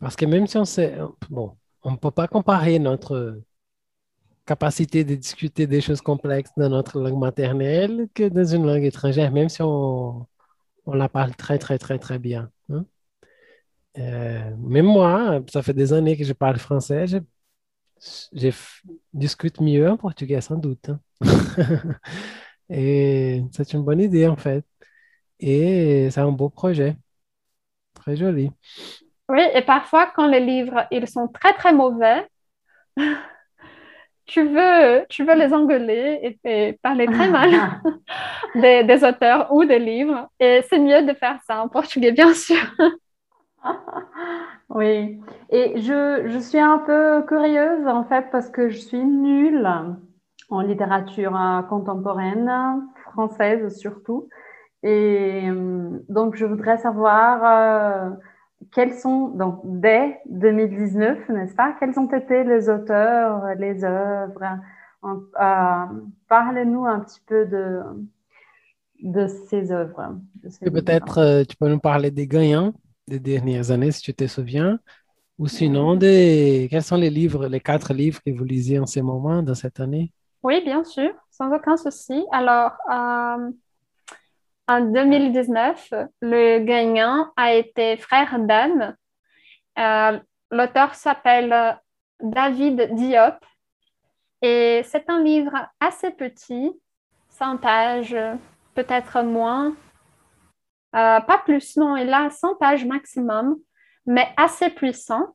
parce 0.00 0.16
que 0.16 0.26
même 0.26 0.46
si 0.46 0.58
on 0.58 0.64
sait, 0.66 0.96
bon, 1.30 1.56
on 1.82 1.92
ne 1.92 1.96
peut 1.96 2.10
pas 2.10 2.28
comparer 2.28 2.78
notre 2.78 3.42
capacité 4.46 5.04
de 5.04 5.14
discuter 5.16 5.66
des 5.66 5.80
choses 5.80 6.00
complexes 6.00 6.52
dans 6.56 6.68
notre 6.68 7.00
langue 7.00 7.18
maternelle 7.18 8.08
que 8.14 8.28
dans 8.28 8.44
une 8.44 8.66
langue 8.66 8.84
étrangère, 8.84 9.32
même 9.32 9.48
si 9.48 9.62
on, 9.62 10.26
on 10.86 10.94
la 10.94 11.08
parle 11.08 11.34
très, 11.36 11.58
très, 11.58 11.78
très, 11.78 11.98
très 11.98 12.18
bien. 12.18 12.50
hein. 12.70 12.86
Euh, 13.98 14.54
même 14.58 14.84
moi, 14.86 15.40
ça 15.50 15.62
fait 15.62 15.72
des 15.72 15.92
années 15.92 16.16
que 16.16 16.24
je 16.24 16.32
parle 16.34 16.58
français, 16.58 17.06
je 18.32 18.50
discute 19.12 19.60
mieux 19.60 19.88
en 19.90 19.96
portugais 19.96 20.40
sans 20.40 20.56
doute. 20.56 20.90
hein. 20.90 21.00
Et 22.70 23.42
c'est 23.52 23.72
une 23.74 23.84
bonne 23.84 24.00
idée 24.00 24.26
en 24.26 24.36
fait. 24.36 24.64
Et 25.40 26.08
c'est 26.10 26.20
un 26.20 26.32
beau 26.32 26.50
projet. 26.50 26.96
Très 27.94 28.16
joli. 28.16 28.50
Oui, 29.28 29.40
et 29.54 29.62
parfois, 29.62 30.06
quand 30.14 30.26
les 30.28 30.40
livres, 30.40 30.86
ils 30.90 31.08
sont 31.08 31.28
très, 31.28 31.52
très 31.54 31.72
mauvais, 31.72 32.26
tu 34.26 34.42
veux, 34.42 35.06
tu 35.08 35.24
veux 35.24 35.34
les 35.34 35.52
engueuler 35.52 36.38
et, 36.44 36.68
et 36.68 36.72
parler 36.82 37.08
très 37.08 37.28
mal 37.28 37.50
des, 38.54 38.84
des 38.84 39.04
auteurs 39.04 39.52
ou 39.52 39.64
des 39.64 39.78
livres. 39.78 40.28
Et 40.40 40.62
c'est 40.68 40.78
mieux 40.78 41.02
de 41.02 41.14
faire 41.14 41.38
ça 41.46 41.62
en 41.62 41.68
portugais, 41.68 42.12
bien 42.12 42.34
sûr. 42.34 42.56
Oui, 44.68 45.20
et 45.50 45.80
je, 45.80 46.24
je 46.26 46.38
suis 46.38 46.58
un 46.58 46.78
peu 46.78 47.22
curieuse 47.26 47.86
en 47.86 48.02
fait 48.04 48.26
parce 48.32 48.50
que 48.50 48.68
je 48.68 48.76
suis 48.78 49.04
nulle 49.04 49.66
en 50.50 50.60
littérature 50.60 51.36
euh, 51.36 51.62
contemporaine, 51.62 52.50
française 53.12 53.76
surtout. 53.78 54.28
Et 54.82 55.48
euh, 55.48 55.98
donc, 56.08 56.36
je 56.36 56.44
voudrais 56.46 56.78
savoir 56.78 57.42
euh, 57.44 58.10
quels 58.72 58.94
sont, 58.94 59.28
donc 59.28 59.60
dès 59.64 60.20
2019, 60.26 61.28
n'est-ce 61.30 61.54
pas, 61.54 61.74
quels 61.78 61.98
ont 61.98 62.10
été 62.10 62.44
les 62.44 62.68
auteurs, 62.68 63.54
les 63.58 63.84
œuvres? 63.84 64.58
Euh, 65.04 65.84
Parlez-nous 66.28 66.84
un 66.86 67.00
petit 67.00 67.20
peu 67.26 67.46
de, 67.46 67.80
de 69.02 69.26
ces 69.26 69.72
œuvres. 69.72 70.16
peut-être 70.60 71.18
euh, 71.18 71.44
tu 71.44 71.56
peux 71.56 71.68
nous 71.68 71.78
parler 71.80 72.10
des 72.10 72.26
gagnants 72.26 72.72
des 73.06 73.20
dernières 73.20 73.70
années, 73.70 73.92
si 73.92 74.02
tu 74.02 74.14
te 74.14 74.26
souviens, 74.26 74.78
ou 75.38 75.48
sinon 75.48 75.96
des 75.96 76.68
quels 76.70 76.82
sont 76.82 76.96
les 76.96 77.10
livres, 77.10 77.46
les 77.46 77.60
quatre 77.60 77.92
livres 77.92 78.20
que 78.24 78.30
vous 78.30 78.44
lisez 78.44 78.78
en 78.78 78.86
ce 78.86 79.00
moment, 79.00 79.42
dans 79.42 79.54
cette 79.54 79.80
année? 79.80 80.12
Oui, 80.42 80.62
bien 80.64 80.84
sûr, 80.84 81.12
sans 81.30 81.54
aucun 81.54 81.76
souci. 81.76 82.24
Alors, 82.32 82.72
euh, 82.90 83.50
en 84.68 84.80
2019, 84.80 85.92
le 86.20 86.64
gagnant 86.64 87.32
a 87.36 87.54
été 87.54 87.96
Frère 87.96 88.38
d'Anne. 88.38 88.96
Euh, 89.78 90.18
L'auteur 90.50 90.94
s'appelle 90.94 91.78
David 92.20 92.94
Diop 92.94 93.44
et 94.42 94.82
c'est 94.84 95.08
un 95.10 95.22
livre 95.22 95.52
assez 95.80 96.10
petit, 96.10 96.70
100 97.30 97.56
pages, 97.56 98.16
peut-être 98.74 99.22
moins, 99.22 99.74
Euh, 100.94 101.20
pas 101.20 101.38
plus, 101.38 101.76
non, 101.76 101.96
il 101.96 102.12
a 102.12 102.30
100 102.30 102.56
pages 102.56 102.84
maximum, 102.84 103.56
mais 104.06 104.28
assez 104.36 104.70
puissant, 104.70 105.34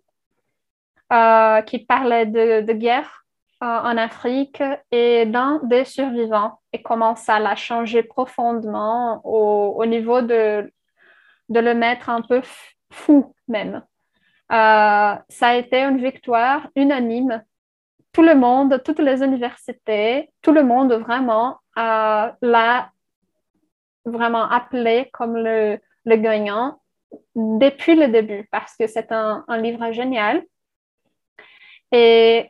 euh, 1.11 1.61
qui 1.61 1.79
parlait 1.79 2.25
de, 2.25 2.71
guerre 2.73 3.25
euh, 3.61 3.65
en 3.65 3.97
Afrique 3.97 4.63
et 4.91 5.25
d'un 5.25 5.59
des 5.63 5.83
survivants 5.83 6.59
et 6.71 6.81
comment 6.81 7.15
ça 7.15 7.37
l'a 7.37 7.55
changé 7.55 8.01
profondément 8.01 9.21
au, 9.25 9.75
au 9.77 9.85
niveau 9.85 10.21
de, 10.21 10.71
de 11.49 11.59
le 11.59 11.75
mettre 11.75 12.09
un 12.09 12.21
peu 12.21 12.41
fou 12.91 13.35
même. 13.47 13.83
Ça 14.49 15.47
a 15.47 15.55
été 15.55 15.81
une 15.81 16.03
victoire 16.03 16.67
unanime. 16.75 17.41
Tout 18.11 18.23
le 18.23 18.35
monde, 18.35 18.81
toutes 18.83 18.99
les 18.99 19.23
universités, 19.23 20.29
tout 20.41 20.51
le 20.51 20.63
monde 20.63 20.91
vraiment 20.93 21.59
l'a 21.75 22.91
vraiment 24.05 24.49
appelé 24.49 25.09
comme 25.13 25.35
le, 25.35 25.79
le 26.05 26.15
gagnant 26.15 26.81
depuis 27.35 27.95
le 27.95 28.07
début 28.07 28.47
parce 28.51 28.75
que 28.75 28.87
c'est 28.87 29.11
un, 29.11 29.43
un 29.47 29.57
livre 29.57 29.91
génial. 29.91 30.43
Et 31.91 32.49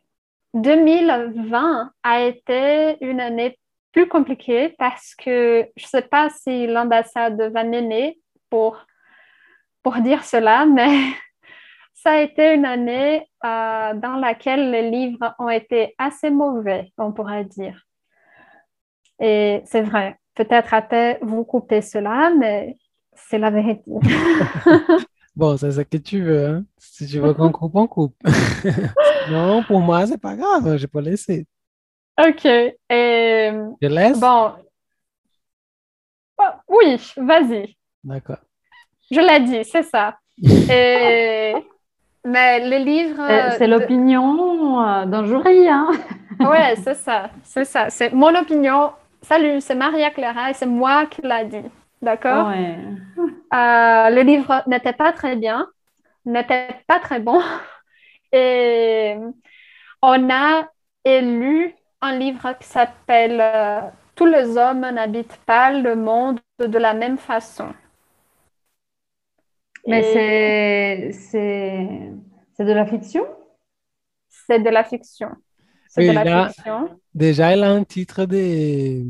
2020 0.54 1.92
a 2.04 2.22
été 2.22 2.98
une 3.04 3.20
année 3.20 3.58
plus 3.92 4.08
compliquée 4.08 4.70
parce 4.78 5.16
que 5.16 5.68
je 5.76 5.86
ne 5.86 5.88
sais 5.88 6.02
pas 6.02 6.30
si 6.30 6.68
l'ambassade 6.68 7.42
va 7.54 7.64
m'aimer 7.64 8.20
pour, 8.50 8.86
pour 9.84 9.96
dire 9.98 10.24
cela, 10.24 10.66
mais 10.66 10.90
ça 11.94 12.12
a 12.12 12.22
été 12.22 12.54
une 12.54 12.66
année 12.66 13.28
euh, 13.44 13.94
dans 13.96 14.16
laquelle 14.16 14.72
les 14.72 14.90
livres 14.90 15.36
ont 15.40 15.50
été 15.50 15.96
assez 15.98 16.30
mauvais, 16.30 16.92
on 16.98 17.12
pourrait 17.12 17.46
dire. 17.46 17.86
Et 19.20 19.62
c'est 19.66 19.82
vrai, 19.82 20.18
peut-être 20.36 20.74
après 20.74 21.20
vous 21.22 21.44
coupez 21.44 21.82
cela, 21.82 22.32
mais 22.38 22.78
c'est 23.14 23.38
la 23.40 23.50
vérité. 23.52 23.84
Bon, 25.34 25.56
c'est 25.56 25.72
ce 25.72 25.80
que 25.82 25.96
tu 25.96 26.22
veux, 26.24 26.46
hein. 26.46 26.66
Si 26.78 27.08
tu 27.08 27.20
veux 27.20 27.34
qu'on 27.34 27.54
coupe, 27.54 27.76
on 27.76 27.88
coupe. 27.88 28.16
Non, 29.32 29.64
pour 29.64 29.80
moi, 29.80 30.06
c'est 30.06 30.18
pas 30.20 30.36
grave, 30.36 30.76
je 30.76 30.86
peux 30.88 31.00
laisser. 31.00 31.46
Ok. 32.20 32.46
Et 32.46 33.52
Je 33.82 33.88
laisse? 33.88 34.20
bon, 34.20 34.52
Oh, 36.38 36.44
oui, 36.68 37.14
vas-y. 37.18 37.76
D'accord. 38.04 38.40
Je 39.12 39.20
l'ai 39.20 39.40
dit, 39.42 39.64
c'est 39.70 39.84
ça. 39.84 40.18
Et... 40.70 41.54
Mais 42.26 42.60
les 42.68 42.80
livres. 42.80 43.22
Euh, 43.22 43.52
C'est 43.58 43.68
de- 43.68 43.72
l'opinion 43.72 44.84
euh, 44.86 45.06
d'un 45.06 45.26
jury, 45.26 45.68
hein. 45.70 45.90
Ouais, 46.40 46.76
c'est 46.84 46.96
ça, 46.96 47.30
c'est 47.44 47.66
ça. 47.66 47.90
C'est 47.90 48.12
mon 48.12 48.36
opinion. 48.36 48.92
Salut, 49.22 49.62
c'est 49.62 49.76
Maria 49.76 50.12
Clara 50.12 50.50
et 50.52 50.54
c'est 50.54 50.66
moi 50.66 51.06
qui 51.06 51.22
l'a 51.22 51.44
dit. 51.46 51.62
D'accord? 52.02 52.48
Ouais. 52.48 52.78
Euh, 53.54 54.10
le 54.10 54.22
livre 54.24 54.64
n'était 54.68 54.94
pas 54.94 55.14
très 55.14 55.36
bien, 55.36 55.68
n'était 56.26 56.70
pas 56.88 57.00
très 57.00 57.20
bon. 57.22 57.42
Et 58.34 59.16
on 60.02 60.30
a 60.32 60.70
élu 61.06 61.76
un 62.02 62.18
livre 62.18 62.54
qui 62.60 62.68
s'appelle 62.68 63.40
euh, 63.42 63.82
Tous 64.16 64.26
les 64.28 64.58
hommes 64.58 64.82
n'habitent 64.82 65.40
pas 65.46 65.72
le 65.72 65.96
monde 65.96 66.40
de 66.60 66.78
la 66.80 66.94
même 66.94 67.18
façon. 67.18 67.74
Mais 69.88 70.04
Et 70.04 70.04
c'est 70.04 71.12
c'est 71.14 72.12
c'est 72.54 72.66
de 72.66 72.72
la 72.74 72.86
fiction? 72.86 73.26
c'est 74.30 74.60
de 74.60 74.70
la 74.70 74.84
fiction. 74.84 75.30
C'est 75.94 76.02
Oui, 76.04 76.08
de 76.10 76.14
la 76.14 76.24
là- 76.24 76.48
fiction. 76.48 76.90
Déjà, 77.14 77.52
elle 77.52 77.64
a 77.64 77.72
un 77.72 77.84
titre 77.84 78.24
de 78.24 79.04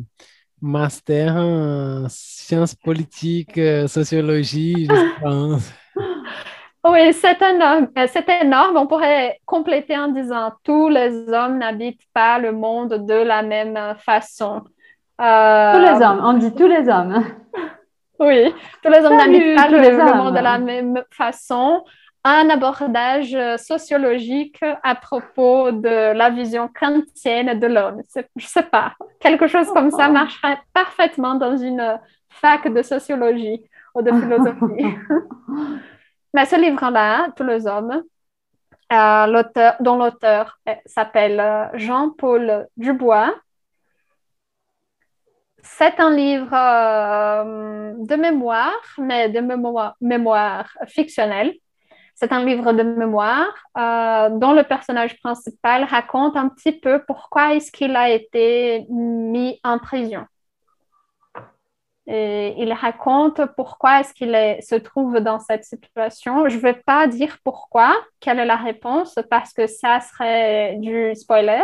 master 0.61 1.35
en 1.35 2.07
sciences 2.09 2.73
politiques, 2.73 3.57
euh, 3.59 3.87
sociologie, 3.87 4.87
je 4.89 5.19
pense. 5.21 5.71
Oui, 6.83 7.13
c'est 7.13 7.39
énorme. 7.39 7.89
Euh, 7.95 8.07
C'est 8.11 8.27
énorme. 8.41 8.77
On 8.77 8.87
pourrait 8.87 9.39
compléter 9.45 9.95
en 9.95 10.07
disant 10.07 10.53
tous 10.63 10.89
les 10.89 11.29
hommes 11.31 11.59
n'habitent 11.59 12.07
pas 12.13 12.39
le 12.39 12.51
monde 12.51 13.05
de 13.05 13.13
la 13.13 13.43
même 13.43 13.77
façon. 13.99 14.61
Euh, 15.21 15.73
Tous 15.73 15.79
les 15.79 16.03
hommes, 16.03 16.21
on 16.23 16.33
dit 16.33 16.51
tous 16.55 16.67
les 16.67 16.89
hommes. 16.89 17.23
Oui, 18.19 18.53
tous 18.83 18.91
les 18.91 18.99
hommes 18.99 19.17
n'habitent 19.17 19.55
pas 19.55 19.67
le, 19.67 20.15
monde 20.15 20.35
de 20.35 20.41
la 20.41 20.59
même 20.59 21.03
façon. 21.09 21.83
Un 22.23 22.49
abordage 22.49 23.33
euh, 23.33 23.57
sociologique 23.57 24.59
à 24.83 24.95
propos 24.95 25.71
de 25.71 26.13
la 26.13 26.29
vision 26.29 26.67
kantienne 26.67 27.59
de 27.59 27.67
l'homme. 27.67 28.01
Je 28.35 28.45
sais 28.45 28.63
pas, 28.63 28.93
quelque 29.19 29.47
chose 29.47 29.67
comme 29.69 29.89
ça 29.89 30.07
marcherait 30.09 30.59
parfaitement 30.73 31.35
dans 31.35 31.57
une 31.57 31.99
fac 32.29 32.71
de 32.71 32.81
sociologie 32.81 33.61
ou 33.95 34.01
de 34.01 34.11
philosophie. 34.11 34.97
Mais 36.33 36.45
ce 36.45 36.55
livre-là, 36.55 37.29
Tous 37.35 37.43
les 37.43 37.67
hommes, 37.67 38.03
euh, 38.91 39.27
l'auteur, 39.27 39.75
dont 39.79 39.97
l'auteur 39.97 40.59
s'appelle 40.85 41.39
euh, 41.39 41.65
Jean-Paul 41.73 42.67
Dubois, 42.77 43.33
c'est 45.63 45.99
un 45.99 46.13
livre 46.13 46.53
euh, 46.53 47.93
de 47.97 48.15
mémoire, 48.15 48.81
mais 48.97 49.29
de 49.29 49.39
mémoire, 49.39 49.95
mémoire 50.01 50.77
fictionnelle. 50.87 51.53
C'est 52.21 52.33
un 52.33 52.45
livre 52.45 52.71
de 52.71 52.83
mémoire 52.83 53.51
euh, 53.79 54.29
dont 54.29 54.53
le 54.53 54.61
personnage 54.61 55.19
principal 55.21 55.85
raconte 55.85 56.37
un 56.37 56.49
petit 56.49 56.71
peu 56.71 57.03
pourquoi 57.07 57.55
est-ce 57.55 57.71
qu'il 57.71 57.95
a 57.95 58.11
été 58.11 58.85
mis 58.89 59.59
en 59.63 59.79
prison. 59.79 60.27
Il 62.05 62.71
raconte 62.79 63.41
pourquoi 63.55 64.01
est-ce 64.01 64.13
qu'il 64.13 64.35
se 64.61 64.75
trouve 64.75 65.19
dans 65.19 65.39
cette 65.39 65.63
situation. 65.63 66.47
Je 66.47 66.57
ne 66.57 66.61
vais 66.61 66.75
pas 66.75 67.07
dire 67.07 67.39
pourquoi, 67.43 67.91
quelle 68.19 68.37
est 68.37 68.45
la 68.45 68.55
réponse, 68.55 69.17
parce 69.31 69.51
que 69.51 69.65
ça 69.65 69.99
serait 70.01 70.75
du 70.77 71.15
spoiler. 71.15 71.63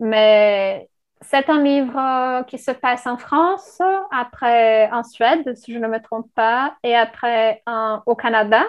Mais 0.00 0.88
c'est 1.20 1.50
un 1.50 1.62
livre 1.62 2.44
qui 2.46 2.56
se 2.56 2.70
passe 2.70 3.06
en 3.06 3.18
France, 3.18 3.82
après 4.10 4.90
en 4.90 5.02
Suède, 5.02 5.54
si 5.54 5.74
je 5.74 5.78
ne 5.78 5.88
me 5.88 6.00
trompe 6.00 6.32
pas, 6.34 6.76
et 6.82 6.96
après 6.96 7.62
au 8.06 8.14
Canada. 8.14 8.64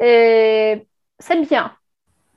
Et 0.00 0.86
c'est 1.18 1.40
bien, 1.46 1.76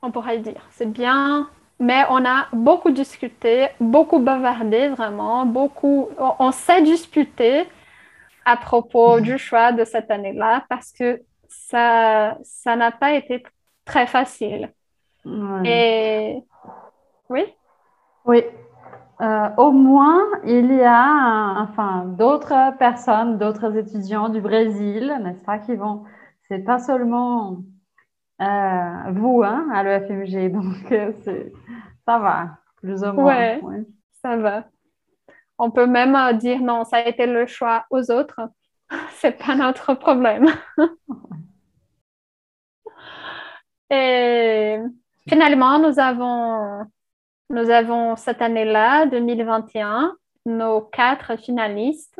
on 0.01 0.11
pourrait 0.11 0.39
dire. 0.39 0.67
C'est 0.71 0.91
bien, 0.91 1.49
mais 1.79 2.03
on 2.09 2.25
a 2.25 2.47
beaucoup 2.53 2.91
discuté, 2.91 3.69
beaucoup 3.79 4.19
bavardé 4.19 4.89
vraiment, 4.89 5.45
beaucoup, 5.45 6.09
on, 6.19 6.35
on 6.39 6.51
s'est 6.51 6.81
disputé 6.83 7.67
à 8.45 8.57
propos 8.57 9.21
du 9.21 9.37
choix 9.37 9.71
de 9.73 9.85
cette 9.85 10.11
année-là 10.11 10.65
parce 10.69 10.91
que 10.93 11.21
ça, 11.49 12.37
ça 12.43 12.75
n'a 12.75 12.91
pas 12.91 13.13
été 13.15 13.43
très 13.85 14.07
facile. 14.07 14.73
Ouais. 15.25 15.61
Et 15.65 16.43
oui, 17.29 17.45
Oui. 18.25 18.43
Euh, 19.21 19.49
au 19.57 19.71
moins, 19.71 20.21
il 20.45 20.73
y 20.73 20.81
a 20.83 21.61
enfin, 21.61 22.05
d'autres 22.05 22.75
personnes, 22.79 23.37
d'autres 23.37 23.77
étudiants 23.77 24.29
du 24.29 24.41
Brésil, 24.41 25.15
n'est-ce 25.23 25.43
pas, 25.43 25.59
qui 25.59 25.75
vont. 25.75 26.03
C'est 26.51 26.65
pas 26.65 26.79
seulement 26.79 27.63
euh, 28.41 29.11
vous 29.13 29.41
hein, 29.41 29.69
à 29.73 29.83
l'EFMG, 29.83 30.51
donc 30.51 30.91
euh, 30.91 31.13
ça 32.05 32.19
va, 32.19 32.57
plus 32.75 33.01
ou 33.05 33.13
moins. 33.13 33.23
Ouais. 33.23 33.61
ouais. 33.63 33.85
Ça 34.21 34.35
va. 34.35 34.65
On 35.57 35.71
peut 35.71 35.87
même 35.87 36.13
euh, 36.13 36.33
dire 36.33 36.59
non, 36.59 36.83
ça 36.83 36.97
a 36.97 37.07
été 37.07 37.25
le 37.25 37.45
choix 37.45 37.85
aux 37.89 38.11
autres. 38.11 38.41
C'est 39.11 39.37
pas 39.37 39.55
notre 39.55 39.93
problème. 39.93 40.47
Et 43.89 44.77
finalement, 45.29 45.79
nous 45.79 45.99
avons, 45.99 46.85
nous 47.49 47.69
avons 47.69 48.17
cette 48.17 48.41
année-là, 48.41 49.05
2021, 49.05 50.17
nos 50.47 50.81
quatre 50.81 51.37
finalistes. 51.37 52.19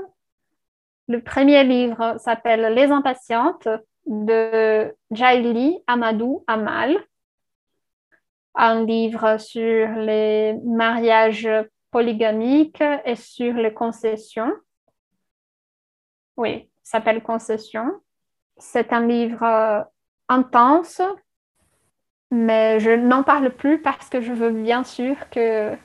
Le 1.10 1.22
premier 1.22 1.65
livre 1.65 2.15
s'appelle 2.17 2.74
Les 2.74 2.91
Impatientes 2.91 3.67
de 4.05 4.95
Jaili 5.11 5.79
Amadou 5.87 6.43
Amal, 6.47 6.97
un 8.55 8.85
livre 8.85 9.37
sur 9.37 9.87
les 9.95 10.53
mariages 10.65 11.49
polygamiques 11.91 12.83
et 13.05 13.15
sur 13.15 13.53
les 13.53 13.73
concessions. 13.73 14.51
Oui, 16.37 16.69
s'appelle 16.83 17.21
Concession. 17.21 17.85
C'est 18.57 18.93
un 18.93 19.05
livre 19.05 19.43
euh, 19.43 19.81
intense, 20.29 21.01
mais 22.31 22.79
je 22.79 22.91
n'en 22.91 23.23
parle 23.23 23.51
plus 23.51 23.81
parce 23.81 24.09
que 24.09 24.21
je 24.21 24.33
veux 24.33 24.51
bien 24.51 24.83
sûr 24.83 25.15
que 25.29 25.75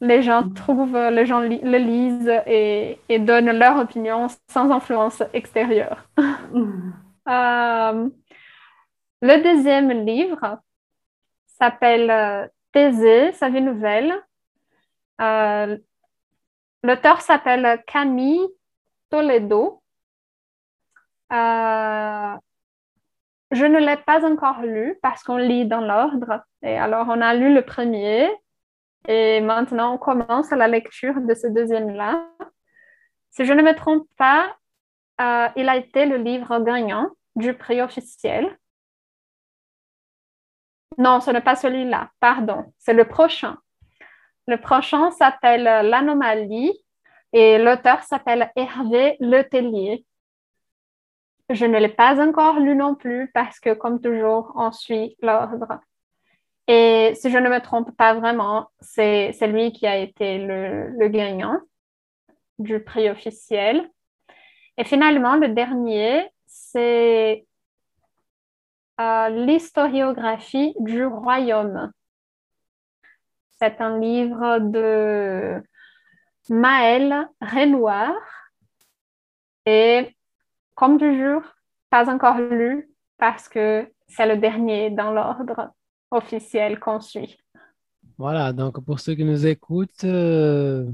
les 0.00 0.22
gens 0.22 0.48
trouvent, 0.48 0.96
les 0.96 1.26
gens 1.26 1.40
le 1.40 1.78
lisent 1.78 2.32
et, 2.46 2.98
et 3.08 3.18
donnent 3.18 3.52
leur 3.52 3.78
opinion 3.78 4.28
sans 4.48 4.70
influence 4.70 5.22
extérieure. 5.34 6.08
Euh, 7.30 8.08
le 9.22 9.42
deuxième 9.42 10.04
livre 10.04 10.58
s'appelle 11.46 12.10
euh, 12.10 12.48
Thésée, 12.72 13.32
sa 13.32 13.48
vie 13.48 13.62
nouvelle. 13.62 14.12
Euh, 15.20 15.76
L'auteur 16.82 17.20
s'appelle 17.20 17.84
Camille 17.86 18.48
Toledo. 19.10 19.82
Je 21.30 22.36
ne 23.52 23.78
l'ai 23.78 23.98
pas 23.98 24.24
encore 24.24 24.62
lu 24.62 24.98
parce 25.02 25.22
qu'on 25.22 25.36
lit 25.36 25.66
dans 25.66 25.82
l'ordre. 25.82 26.42
Et 26.62 26.78
alors, 26.78 27.06
on 27.08 27.20
a 27.20 27.34
lu 27.34 27.52
le 27.54 27.62
premier 27.62 28.30
et 29.08 29.40
maintenant 29.40 29.94
on 29.94 29.98
commence 29.98 30.50
la 30.50 30.68
lecture 30.68 31.20
de 31.20 31.34
ce 31.34 31.46
deuxième-là. 31.48 32.26
Si 33.30 33.44
je 33.44 33.52
ne 33.52 33.62
me 33.62 33.74
trompe 33.74 34.08
pas, 34.16 34.56
il 35.56 35.68
a 35.68 35.76
été 35.76 36.06
le 36.06 36.16
livre 36.16 36.58
gagnant 36.60 37.10
du 37.36 37.54
prix 37.54 37.80
officiel. 37.80 38.58
Non, 40.98 41.20
ce 41.20 41.30
n'est 41.30 41.40
pas 41.40 41.56
celui-là, 41.56 42.10
pardon, 42.20 42.72
c'est 42.78 42.92
le 42.92 43.06
prochain. 43.06 43.56
Le 44.46 44.60
prochain 44.60 45.10
s'appelle 45.12 45.62
L'Anomalie 45.62 46.72
et 47.32 47.58
l'auteur 47.58 48.02
s'appelle 48.02 48.50
Hervé 48.56 49.16
Letellier. 49.20 50.04
Je 51.48 51.66
ne 51.66 51.78
l'ai 51.78 51.88
pas 51.88 52.20
encore 52.20 52.58
lu 52.58 52.74
non 52.74 52.94
plus 52.94 53.30
parce 53.32 53.60
que, 53.60 53.74
comme 53.74 54.00
toujours, 54.00 54.52
on 54.56 54.72
suit 54.72 55.16
l'ordre. 55.22 55.80
Et 56.66 57.12
si 57.14 57.30
je 57.30 57.38
ne 57.38 57.48
me 57.48 57.60
trompe 57.60 57.96
pas 57.96 58.14
vraiment, 58.14 58.68
c'est 58.80 59.32
lui 59.46 59.72
qui 59.72 59.86
a 59.86 59.96
été 59.96 60.38
le, 60.38 60.88
le 60.90 61.08
gagnant 61.08 61.58
du 62.58 62.82
prix 62.82 63.10
officiel. 63.10 63.90
Et 64.76 64.84
finalement, 64.84 65.36
le 65.36 65.48
dernier, 65.48 66.28
c'est 66.72 67.46
l'historiographie 68.98 70.74
du 70.78 71.04
royaume. 71.04 71.90
C'est 73.58 73.80
un 73.80 73.98
livre 73.98 74.58
de 74.58 75.62
Maël 76.48 77.28
Renoir 77.40 78.14
et 79.66 80.16
comme 80.74 80.98
toujours, 80.98 81.42
pas 81.90 82.10
encore 82.10 82.38
lu 82.38 82.90
parce 83.18 83.48
que 83.48 83.90
c'est 84.08 84.26
le 84.26 84.36
dernier 84.38 84.90
dans 84.90 85.12
l'ordre 85.12 85.72
officiel 86.10 86.78
qu'on 86.78 87.00
suit. 87.00 87.38
Voilà, 88.18 88.52
donc 88.52 88.84
pour 88.84 89.00
ceux 89.00 89.14
qui 89.14 89.24
nous 89.24 89.46
écoutent, 89.46 90.04
euh, 90.04 90.90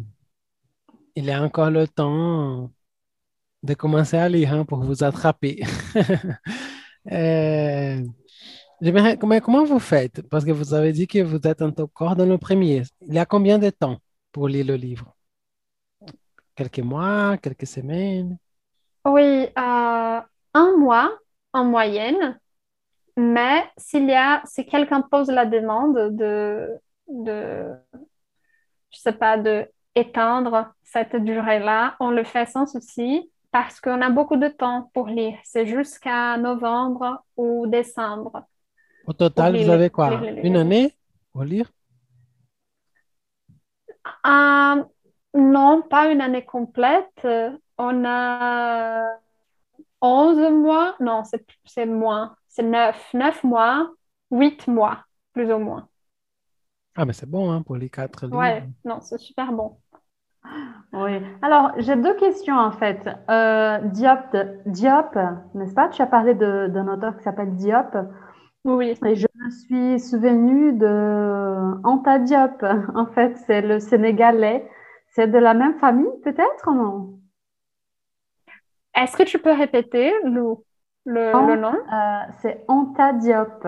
il 1.14 1.24
y 1.24 1.30
a 1.30 1.42
encore 1.42 1.70
le 1.70 1.88
temps 1.88 2.70
de 3.66 3.74
commencer 3.74 4.16
à 4.16 4.28
lire 4.28 4.54
hein, 4.54 4.64
pour 4.64 4.80
vous 4.80 5.04
attraper. 5.04 5.62
Euh, 7.12 8.02
comment 9.48 9.64
vous 9.64 9.78
faites? 9.78 10.28
Parce 10.28 10.44
que 10.44 10.50
vous 10.50 10.74
avez 10.74 10.92
dit 10.92 11.06
que 11.06 11.22
vous 11.22 11.38
êtes 11.44 11.62
encore 11.62 12.16
dans 12.16 12.26
le 12.26 12.36
premier. 12.36 12.82
Il 13.02 13.14
y 13.14 13.18
a 13.20 13.24
combien 13.24 13.60
de 13.60 13.70
temps 13.70 13.98
pour 14.32 14.48
lire 14.48 14.66
le 14.66 14.74
livre? 14.74 15.14
Quelques 16.56 16.80
mois, 16.80 17.36
quelques 17.36 17.68
semaines? 17.68 18.38
Oui, 19.04 19.22
euh, 19.22 20.20
un 20.54 20.76
mois 20.76 21.16
en 21.52 21.64
moyenne, 21.64 22.40
mais 23.16 23.62
s'il 23.76 24.08
y 24.08 24.14
a, 24.14 24.42
si 24.44 24.66
quelqu'un 24.66 25.00
pose 25.00 25.30
la 25.30 25.46
demande 25.46 26.16
de, 26.16 26.68
de, 27.06 27.70
je 28.90 28.98
sais 28.98 29.12
pas, 29.12 29.38
de 29.38 29.64
étendre 29.94 30.74
cette 30.82 31.14
durée-là, 31.14 31.94
on 32.00 32.10
le 32.10 32.24
fait 32.24 32.46
sans 32.46 32.66
souci 32.66 33.30
parce 33.50 33.80
qu'on 33.80 34.00
a 34.02 34.10
beaucoup 34.10 34.36
de 34.36 34.48
temps 34.48 34.90
pour 34.94 35.06
lire. 35.08 35.38
C'est 35.44 35.66
jusqu'à 35.66 36.36
novembre 36.36 37.24
ou 37.36 37.66
décembre. 37.66 38.44
Au 39.06 39.12
total, 39.12 39.54
lire 39.54 39.66
vous 39.66 39.70
avez 39.72 39.90
quoi? 39.90 40.20
lire 40.20 40.44
Une 40.44 40.56
année 40.56 40.94
pour 41.32 41.44
lire? 41.44 41.70
Euh, 44.26 44.84
non, 45.34 45.82
pas 45.82 46.10
une 46.10 46.20
année 46.20 46.44
complète. 46.44 47.26
On 47.78 48.04
a 48.04 49.08
11 50.00 50.38
mois. 50.52 50.96
Non, 51.00 51.22
c'est 51.64 51.86
moins. 51.86 52.36
C'est 52.48 52.62
9. 52.62 53.14
9 53.14 53.44
mois, 53.44 53.92
8 54.30 54.66
mois, 54.68 55.04
plus 55.32 55.52
ou 55.52 55.58
moins. 55.58 55.88
Ah, 56.94 57.04
mais 57.04 57.12
c'est 57.12 57.28
bon 57.28 57.50
hein, 57.52 57.62
pour 57.62 57.76
les 57.76 57.90
quatre 57.90 58.26
livres. 58.26 58.38
Ouais, 58.38 58.66
non, 58.84 59.00
c'est 59.02 59.18
super 59.18 59.52
bon. 59.52 59.78
Oui. 60.92 61.20
Alors, 61.42 61.72
j'ai 61.78 61.96
deux 61.96 62.14
questions 62.14 62.56
en 62.56 62.70
fait. 62.72 63.08
Euh, 63.30 63.78
Diop, 63.84 64.36
Diop, 64.66 65.14
n'est-ce 65.54 65.74
pas? 65.74 65.88
Tu 65.88 66.00
as 66.02 66.06
parlé 66.06 66.34
d'un 66.34 66.88
auteur 66.88 67.16
qui 67.16 67.22
s'appelle 67.24 67.54
Diop. 67.54 67.96
Oui, 68.64 68.94
Et 69.04 69.14
je 69.14 69.26
me 69.34 69.50
suis 69.50 70.00
souvenue 70.00 70.72
de 70.72 71.80
Anta 71.84 72.18
Diop. 72.18 72.64
En 72.94 73.06
fait, 73.06 73.36
c'est 73.46 73.60
le 73.62 73.78
Sénégalais. 73.80 74.68
C'est 75.10 75.28
de 75.28 75.38
la 75.38 75.54
même 75.54 75.78
famille, 75.78 76.10
peut-être, 76.24 76.72
non? 76.72 77.18
Est-ce 78.94 79.16
que 79.16 79.22
tu 79.24 79.38
peux 79.38 79.52
répéter 79.52 80.12
le, 80.24 80.54
le, 81.04 81.32
Non. 81.32 81.46
le 81.46 81.56
nom? 81.56 81.74
Euh, 81.74 82.32
c'est 82.40 82.64
Anta 82.68 83.12
Diop. 83.12 83.66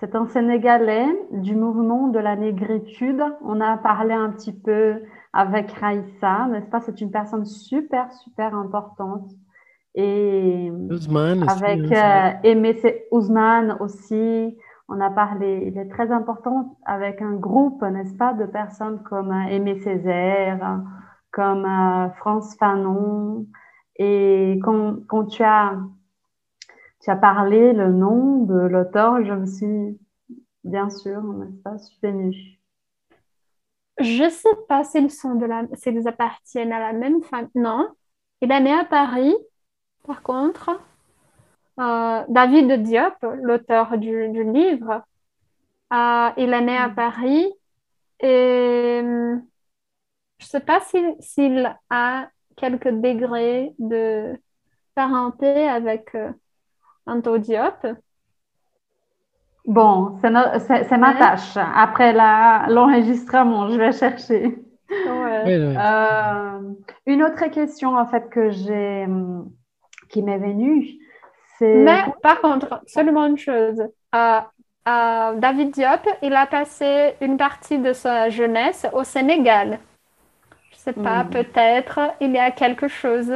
C'est 0.00 0.14
un 0.14 0.26
Sénégalais 0.26 1.06
du 1.32 1.54
mouvement 1.54 2.08
de 2.08 2.18
la 2.18 2.36
négritude. 2.36 3.22
On 3.42 3.60
a 3.60 3.76
parlé 3.78 4.12
un 4.12 4.30
petit 4.30 4.52
peu 4.52 5.00
avec 5.32 5.70
Raïssa, 5.72 6.46
n'est-ce 6.48 6.70
pas? 6.70 6.80
C'est 6.80 7.00
une 7.00 7.10
personne 7.10 7.44
super, 7.44 8.12
super 8.12 8.54
importante. 8.54 9.30
Et 9.94 10.70
Ousmane 10.90 11.44
aussi, 11.44 11.62
avec 11.62 11.92
hein, 11.92 12.34
euh, 12.44 12.48
Aimé 12.48 12.74
Sé- 12.74 13.06
Ousmane 13.10 13.76
aussi, 13.80 14.56
on 14.88 15.00
a 15.00 15.10
parlé. 15.10 15.64
Il 15.66 15.78
est 15.78 15.88
très 15.88 16.10
important 16.12 16.78
avec 16.84 17.22
un 17.22 17.34
groupe, 17.34 17.82
n'est-ce 17.82 18.14
pas, 18.14 18.34
de 18.34 18.44
personnes 18.46 19.02
comme 19.04 19.32
euh, 19.32 19.48
Aimé 19.48 19.78
Césaire, 19.80 20.82
comme 21.32 21.64
euh, 21.64 22.10
France 22.18 22.56
Fanon. 22.58 23.46
Et 23.96 24.58
quand, 24.62 24.96
quand 25.08 25.24
tu 25.26 25.42
as, 25.42 25.78
tu 27.00 27.10
as 27.10 27.16
parlé 27.16 27.72
le 27.72 27.92
nom 27.92 28.44
de 28.44 28.54
l'auteur, 28.54 29.24
je 29.24 29.32
me 29.32 29.46
suis, 29.46 29.98
bien 30.64 30.90
sûr, 30.90 31.22
n'est-ce 31.22 31.62
pas, 31.62 31.78
souvenue. 31.78 32.55
Je 33.98 34.28
sais 34.28 34.48
pas 34.68 34.84
s'ils 34.84 35.10
sont 35.10 35.34
de 35.36 35.46
la, 35.46 35.62
s'ils 35.74 36.06
appartiennent 36.06 36.72
à 36.72 36.80
la 36.80 36.92
même 36.92 37.22
famille. 37.22 37.50
Non. 37.54 37.88
Il 38.42 38.52
est 38.52 38.60
né 38.60 38.72
à 38.72 38.84
Paris, 38.84 39.34
par 40.06 40.22
contre. 40.22 40.70
Euh, 41.80 42.24
David 42.28 42.82
Diop, 42.84 43.14
l'auteur 43.42 43.98
du, 43.98 44.28
du 44.30 44.44
livre, 44.44 45.02
euh, 45.92 46.30
il 46.38 46.52
est 46.52 46.60
né 46.62 46.76
à 46.76 46.88
Paris 46.90 47.52
et 48.20 49.00
hum, 49.02 49.46
je 50.38 50.46
sais 50.46 50.60
pas 50.60 50.80
s'il 50.80 51.16
s'il 51.20 51.76
a 51.90 52.30
quelques 52.56 52.88
degrés 52.88 53.74
de 53.78 54.34
parenté 54.94 55.68
avec 55.68 56.14
euh, 56.14 56.32
Anto 57.06 57.38
Diop. 57.38 57.86
Bon, 59.66 60.18
c'est 60.20 60.30
no- 60.30 60.58
c'est- 60.60 60.84
c'est 60.84 60.98
ma 60.98 61.14
tâche. 61.14 61.56
Après 61.56 62.12
l'enregistrement, 62.12 63.68
je 63.70 63.76
vais 63.78 63.92
chercher. 63.92 64.58
Ouais. 65.04 65.44
Oui, 65.44 65.56
oui. 65.56 65.76
Euh, 65.78 66.60
une 67.06 67.22
autre 67.22 67.46
question 67.50 67.96
en 67.96 68.06
fait 68.06 68.28
que 68.30 68.50
j'ai 68.50 69.04
hum, 69.06 69.50
qui 70.10 70.22
m'est 70.22 70.38
venue, 70.38 70.88
c'est 71.58 71.66
Mais 71.72 72.02
par 72.22 72.40
contre, 72.40 72.82
seulement 72.86 73.26
une 73.26 73.38
chose. 73.38 73.80
Euh, 74.14 74.40
euh, 74.88 75.34
David 75.36 75.72
Diop, 75.72 76.06
il 76.22 76.34
a 76.34 76.46
passé 76.46 77.14
une 77.20 77.36
partie 77.36 77.78
de 77.78 77.92
sa 77.92 78.30
jeunesse 78.30 78.86
au 78.92 79.04
Sénégal. 79.04 79.80
Je 80.72 80.78
sais 80.78 80.92
pas, 80.94 81.24
Hmm. 81.24 81.30
peut-être 81.30 82.00
il 82.20 82.32
y 82.32 82.38
a 82.38 82.50
quelque 82.52 82.88
chose 82.88 83.32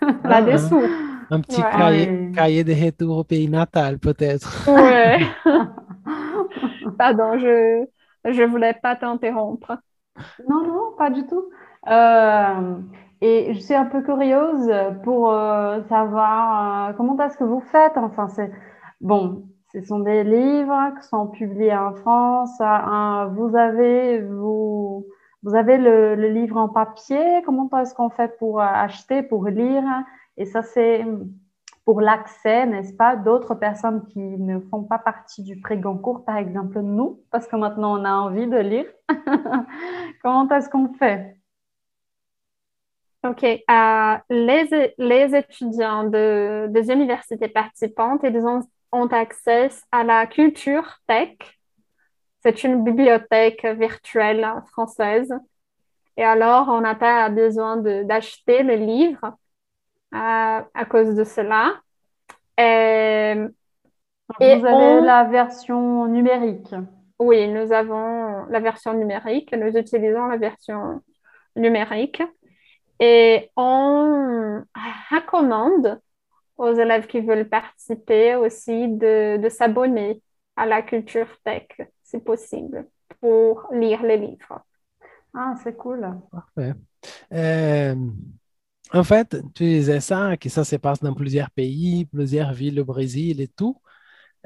là-dessous. 0.24 0.98
Un 1.30 1.40
petit 1.40 1.64
Ouais. 1.64 2.08
cahier, 2.32 2.64
de 2.64 2.72
retour 2.72 3.18
au 3.18 3.24
pays 3.24 3.48
natal, 3.48 3.98
peut-être. 3.98 4.66
Ouais. 4.66 5.18
Pardon, 6.98 7.38
je 7.38 7.86
je 8.24 8.42
voulais 8.42 8.74
pas 8.74 8.96
t'interrompre. 8.96 9.78
Non, 10.48 10.64
non, 10.66 10.92
pas 10.98 11.10
du 11.10 11.26
tout. 11.26 11.50
Euh, 11.88 12.76
et 13.20 13.54
je 13.54 13.60
suis 13.60 13.74
un 13.74 13.86
peu 13.86 14.02
curieuse 14.02 14.70
pour 15.04 15.32
euh, 15.32 15.82
savoir 15.88 16.90
euh, 16.90 16.92
comment 16.94 17.18
est-ce 17.24 17.38
que 17.38 17.44
vous 17.44 17.60
faites? 17.60 17.96
Enfin, 17.96 18.28
c'est 18.28 18.50
bon, 19.00 19.48
ce 19.72 19.82
sont 19.82 20.00
des 20.00 20.24
livres 20.24 20.94
qui 21.00 21.08
sont 21.08 21.28
publiés 21.28 21.76
en 21.76 21.94
France. 21.94 22.58
Vous 23.36 23.56
avez 23.56 24.20
vous 24.22 25.06
vous 25.44 25.54
avez 25.54 25.78
le, 25.78 26.16
le 26.16 26.28
livre 26.30 26.56
en 26.58 26.68
papier. 26.68 27.42
Comment 27.46 27.70
est-ce 27.80 27.94
qu'on 27.94 28.10
fait 28.10 28.36
pour 28.38 28.60
acheter, 28.60 29.22
pour 29.22 29.46
lire? 29.48 29.84
Et 30.38 30.46
ça, 30.46 30.62
c'est 30.62 31.04
pour 31.84 32.00
l'accès, 32.00 32.64
n'est-ce 32.66 32.92
pas, 32.92 33.16
d'autres 33.16 33.54
personnes 33.54 34.06
qui 34.06 34.20
ne 34.20 34.60
font 34.60 34.84
pas 34.84 34.98
partie 34.98 35.42
du 35.42 35.60
prix 35.60 35.78
Goncourt, 35.78 36.24
par 36.24 36.36
exemple 36.36 36.80
nous, 36.80 37.22
parce 37.30 37.46
que 37.46 37.56
maintenant 37.56 37.98
on 37.98 38.04
a 38.04 38.12
envie 38.12 38.46
de 38.46 38.58
lire. 38.58 38.86
Comment 40.22 40.48
est-ce 40.50 40.68
qu'on 40.68 40.92
fait? 40.94 41.38
Ok, 43.24 43.42
euh, 43.42 44.16
les, 44.30 44.94
les 44.96 45.34
étudiants 45.34 46.04
de, 46.04 46.66
des 46.68 46.90
universités 46.92 47.48
participantes, 47.48 48.20
ils 48.22 48.38
ont, 48.46 48.60
ont 48.92 49.06
accès 49.06 49.70
à 49.90 50.04
la 50.04 50.26
Culture 50.26 50.98
Tech. 51.08 51.36
C'est 52.42 52.62
une 52.62 52.84
bibliothèque 52.84 53.64
virtuelle 53.64 54.46
française. 54.70 55.34
Et 56.16 56.22
alors, 56.22 56.68
on 56.68 56.80
n'a 56.82 56.94
pas 56.94 57.28
besoin 57.28 57.78
d'acheter 57.78 58.62
le 58.62 58.74
livre 58.74 59.36
euh, 60.14 60.60
à 60.74 60.84
cause 60.88 61.14
de 61.14 61.24
cela. 61.24 61.74
Et, 62.58 63.34
Et 64.40 64.56
Vous 64.56 64.66
avez 64.66 64.74
on- 64.74 65.02
la 65.02 65.24
version 65.24 66.06
numérique. 66.06 66.74
oui, 67.18 67.48
nous 67.48 67.72
avons 67.72 68.46
la 68.46 68.60
version 68.60 68.94
numérique, 68.94 69.52
nous 69.52 69.76
utilisons 69.76 70.26
la 70.26 70.36
version 70.36 71.00
numérique 71.56 72.22
et 73.00 73.50
on 73.56 74.62
recommande 75.10 76.00
aux 76.56 76.72
élèves 76.72 77.06
qui 77.06 77.20
veulent 77.20 77.48
participer 77.48 78.34
aussi 78.34 78.88
de, 78.88 79.36
de 79.36 79.48
s'abonner 79.48 80.20
à 80.56 80.66
la 80.66 80.82
culture 80.82 81.28
tech, 81.44 81.68
si 82.02 82.18
possible, 82.18 82.86
pour 83.20 83.68
lire 83.72 84.02
les 84.02 84.16
livres. 84.16 84.60
Ah, 85.34 85.54
c'est 85.62 85.76
cool. 85.76 86.08
Parfait. 86.32 86.74
Euh, 87.32 87.94
en 88.92 89.04
fait, 89.04 89.36
tu 89.54 89.64
disais 89.64 90.00
ça, 90.00 90.36
que 90.36 90.48
ça 90.48 90.64
se 90.64 90.76
passe 90.76 91.00
dans 91.00 91.14
plusieurs 91.14 91.50
pays, 91.50 92.06
plusieurs 92.06 92.52
villes 92.52 92.80
au 92.80 92.84
Brésil 92.84 93.40
et 93.40 93.48
tout. 93.48 93.80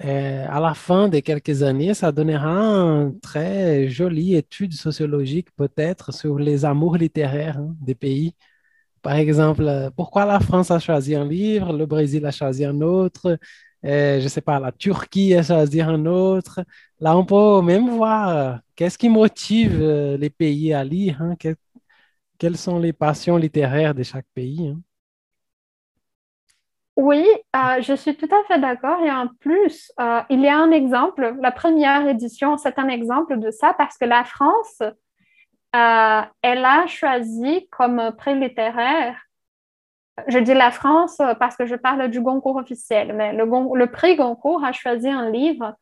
Euh, 0.04 0.46
à 0.48 0.60
la 0.60 0.74
fin 0.74 1.08
de 1.08 1.20
quelques 1.20 1.62
années, 1.62 1.94
ça 1.94 2.12
donnera 2.12 2.50
une 2.50 3.20
très 3.20 3.88
jolie 3.88 4.34
étude 4.36 4.72
sociologique 4.74 5.48
peut-être 5.56 6.12
sur 6.14 6.38
les 6.38 6.64
amours 6.64 6.96
littéraires 6.96 7.58
hein, 7.58 7.76
des 7.80 7.94
pays. 7.94 8.34
Par 9.02 9.14
exemple, 9.16 9.64
euh, 9.64 9.90
pourquoi 9.90 10.26
la 10.26 10.40
France 10.40 10.70
a 10.70 10.78
choisi 10.80 11.14
un 11.16 11.26
livre, 11.26 11.72
le 11.72 11.86
Brésil 11.86 12.24
a 12.26 12.32
choisi 12.32 12.64
un 12.64 12.80
autre, 12.82 13.38
euh, 13.84 14.18
je 14.20 14.24
ne 14.24 14.28
sais 14.28 14.40
pas, 14.40 14.60
la 14.60 14.72
Turquie 14.72 15.34
a 15.34 15.42
choisi 15.42 15.80
un 15.80 16.06
autre. 16.06 16.64
Là, 17.00 17.16
on 17.16 17.24
peut 17.26 17.62
même 17.62 17.90
voir 17.90 18.60
qu'est-ce 18.76 18.98
qui 18.98 19.08
motive 19.08 19.82
les 20.18 20.30
pays 20.30 20.72
à 20.74 20.84
lire, 20.84 21.22
hein, 21.22 21.36
quelles 22.42 22.56
sont 22.56 22.80
les 22.80 22.92
passions 22.92 23.36
littéraires 23.36 23.94
de 23.94 24.02
chaque 24.02 24.26
pays. 24.34 24.70
hein? 24.74 24.80
Oui, 26.96 27.24
euh, 27.54 27.80
je 27.80 27.94
suis 27.94 28.16
tout 28.16 28.28
à 28.34 28.42
fait 28.48 28.58
d'accord. 28.58 29.00
Et 29.04 29.12
en 29.12 29.28
plus, 29.28 29.92
euh, 30.00 30.20
il 30.28 30.40
y 30.40 30.48
a 30.48 30.58
un 30.58 30.72
exemple. 30.72 31.36
La 31.40 31.52
première 31.52 32.08
édition, 32.08 32.56
c'est 32.56 32.80
un 32.80 32.88
exemple 32.88 33.38
de 33.38 33.52
ça 33.52 33.74
parce 33.74 33.96
que 33.96 34.06
la 34.06 34.24
France, 34.24 34.82
euh, 34.82 36.22
elle 36.42 36.64
a 36.64 36.88
choisi 36.88 37.68
comme 37.70 38.10
prix 38.18 38.36
littéraire. 38.36 39.16
Je 40.26 40.40
dis 40.40 40.54
la 40.54 40.72
France 40.72 41.18
parce 41.38 41.56
que 41.56 41.64
je 41.64 41.76
parle 41.76 42.10
du 42.10 42.20
Goncourt 42.20 42.56
officiel, 42.56 43.14
mais 43.14 43.32
le, 43.32 43.86
prix 43.86 44.16
Goncourt 44.16 44.64
a 44.64 44.72
choisi 44.72 45.08
un 45.08 45.30
livre 45.30 45.76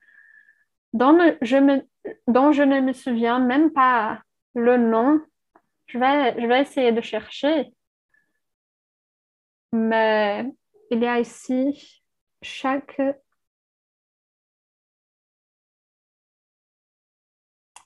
dont 0.93 1.17
je 1.41 1.57
me- 1.57 1.87
dont 2.27 2.53
je 2.53 2.63
ne 2.63 2.83
me 2.83 2.93
souviens 2.93 3.39
même 3.39 3.71
pas 3.73 4.19
le 4.55 4.77
nom. 4.77 5.23
Je 5.93 5.99
vais, 5.99 6.41
je 6.41 6.47
vais 6.47 6.63
essayer 6.63 6.93
de 6.93 7.01
chercher. 7.03 7.67
Mais 9.73 10.45
il 10.91 11.01
y 11.03 11.07
a 11.07 11.19
ici 11.21 12.03
chaque. 12.43 13.01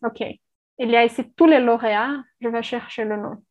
OK. 0.03 0.21
Il 0.79 0.91
y 0.91 0.97
a 0.97 1.05
ici 1.05 1.33
tous 1.35 1.47
les 1.47 1.61
lauréats. 1.61 2.23
Je 2.41 2.49
vais 2.49 2.63
chercher 2.63 3.05
le 3.05 3.17
nom. 3.17 3.43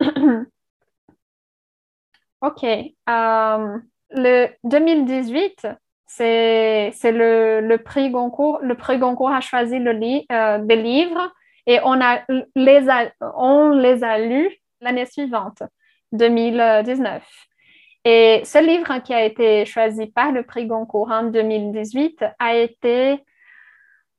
OK. 2.40 2.64
Euh, 2.64 3.78
le 4.10 4.48
2018, 4.64 5.66
c'est 6.06 6.92
le, 7.04 7.60
le 7.60 7.78
prix 7.78 8.10
Goncourt. 8.10 8.58
Le 8.62 8.74
prix 8.76 8.98
Goncourt 8.98 9.30
a 9.32 9.40
choisi 9.40 9.78
le 9.78 9.92
li- 9.92 10.26
euh, 10.32 10.58
des 10.58 10.76
livres 10.76 11.32
et 11.66 11.78
on, 11.84 11.98
les 12.56 12.88
a, 12.88 13.10
on 13.36 13.70
les 13.70 14.00
lus 14.28 14.50
l'année 14.80 15.06
suivante, 15.06 15.62
2019. 16.12 17.22
Et 18.04 18.42
ce 18.44 18.58
livre 18.58 18.98
qui 18.98 19.14
a 19.14 19.24
été 19.24 19.64
choisi 19.64 20.06
par 20.08 20.32
le 20.32 20.42
prix 20.42 20.66
Goncourt 20.66 21.10
en 21.10 21.24
2018 21.24 22.24
a 22.38 22.56
été 22.56 23.12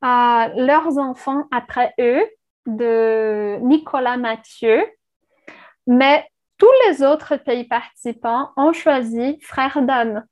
euh, 0.03 0.47
Leurs 0.55 0.97
enfants 0.97 1.45
après 1.51 1.93
eux 1.99 2.23
de 2.65 3.57
Nicolas 3.61 4.17
Mathieu. 4.17 4.85
Mais 5.85 6.25
tous 6.57 6.71
les 6.87 7.03
autres 7.03 7.35
pays 7.35 7.65
participants 7.65 8.51
ont 8.55 8.71
choisi 8.71 9.37
Frères 9.41 9.81
d'hommes 9.81 10.23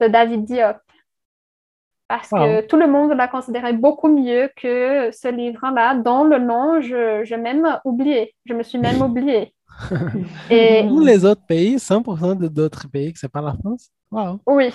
de 0.00 0.08
David 0.08 0.44
Diop. 0.44 0.76
Parce 2.10 2.30
que 2.30 2.62
tout 2.62 2.76
le 2.76 2.88
monde 2.88 3.12
l'a 3.12 3.28
considéré 3.28 3.72
beaucoup 3.72 4.08
mieux 4.08 4.50
que 4.56 5.12
ce 5.12 5.28
livre-là, 5.28 5.94
dont 5.94 6.24
le 6.24 6.40
nom, 6.40 6.80
je, 6.80 7.22
je 7.22 7.34
même 7.36 7.78
oublié. 7.84 8.34
Je 8.46 8.52
me 8.52 8.64
suis 8.64 8.78
même 8.78 9.00
oubliée. 9.00 9.54
Et 10.50 10.86
Tous 10.88 11.04
les 11.04 11.24
autres 11.24 11.46
pays, 11.46 11.76
100% 11.76 12.36
de 12.36 12.48
d'autres 12.48 12.88
pays 12.90 13.12
que 13.12 13.18
c'est 13.20 13.30
pas 13.30 13.40
la 13.40 13.54
France? 13.54 13.90
Wow. 14.10 14.40
oui, 14.46 14.72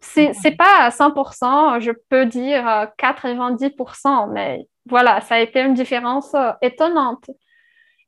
c'est 0.00 0.32
c'est 0.32 0.56
pas 0.56 0.86
à 0.86 0.90
100%, 0.90 1.78
je 1.78 1.92
peux 2.08 2.26
dire 2.26 2.68
euh, 2.68 2.86
90%, 2.98 4.32
mais 4.32 4.66
voilà, 4.90 5.20
ça 5.20 5.36
a 5.36 5.38
été 5.38 5.60
une 5.60 5.74
différence 5.74 6.34
euh, 6.34 6.50
étonnante. 6.62 7.30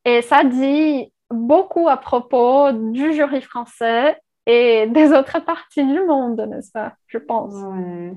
Et 0.05 0.21
ça 0.21 0.43
dit 0.43 1.13
beaucoup 1.31 1.89
à 1.89 1.97
propos 1.97 2.73
du 2.73 3.13
jury 3.13 3.41
français 3.41 4.21
et 4.47 4.89
des 4.89 5.13
autres 5.13 5.39
parties 5.47 5.87
du 5.87 6.03
monde, 6.03 6.41
n'est-ce 6.51 6.73
pas? 6.73 6.95
Je 7.07 7.19
pense. 7.19 7.55
Ouais. 7.55 8.15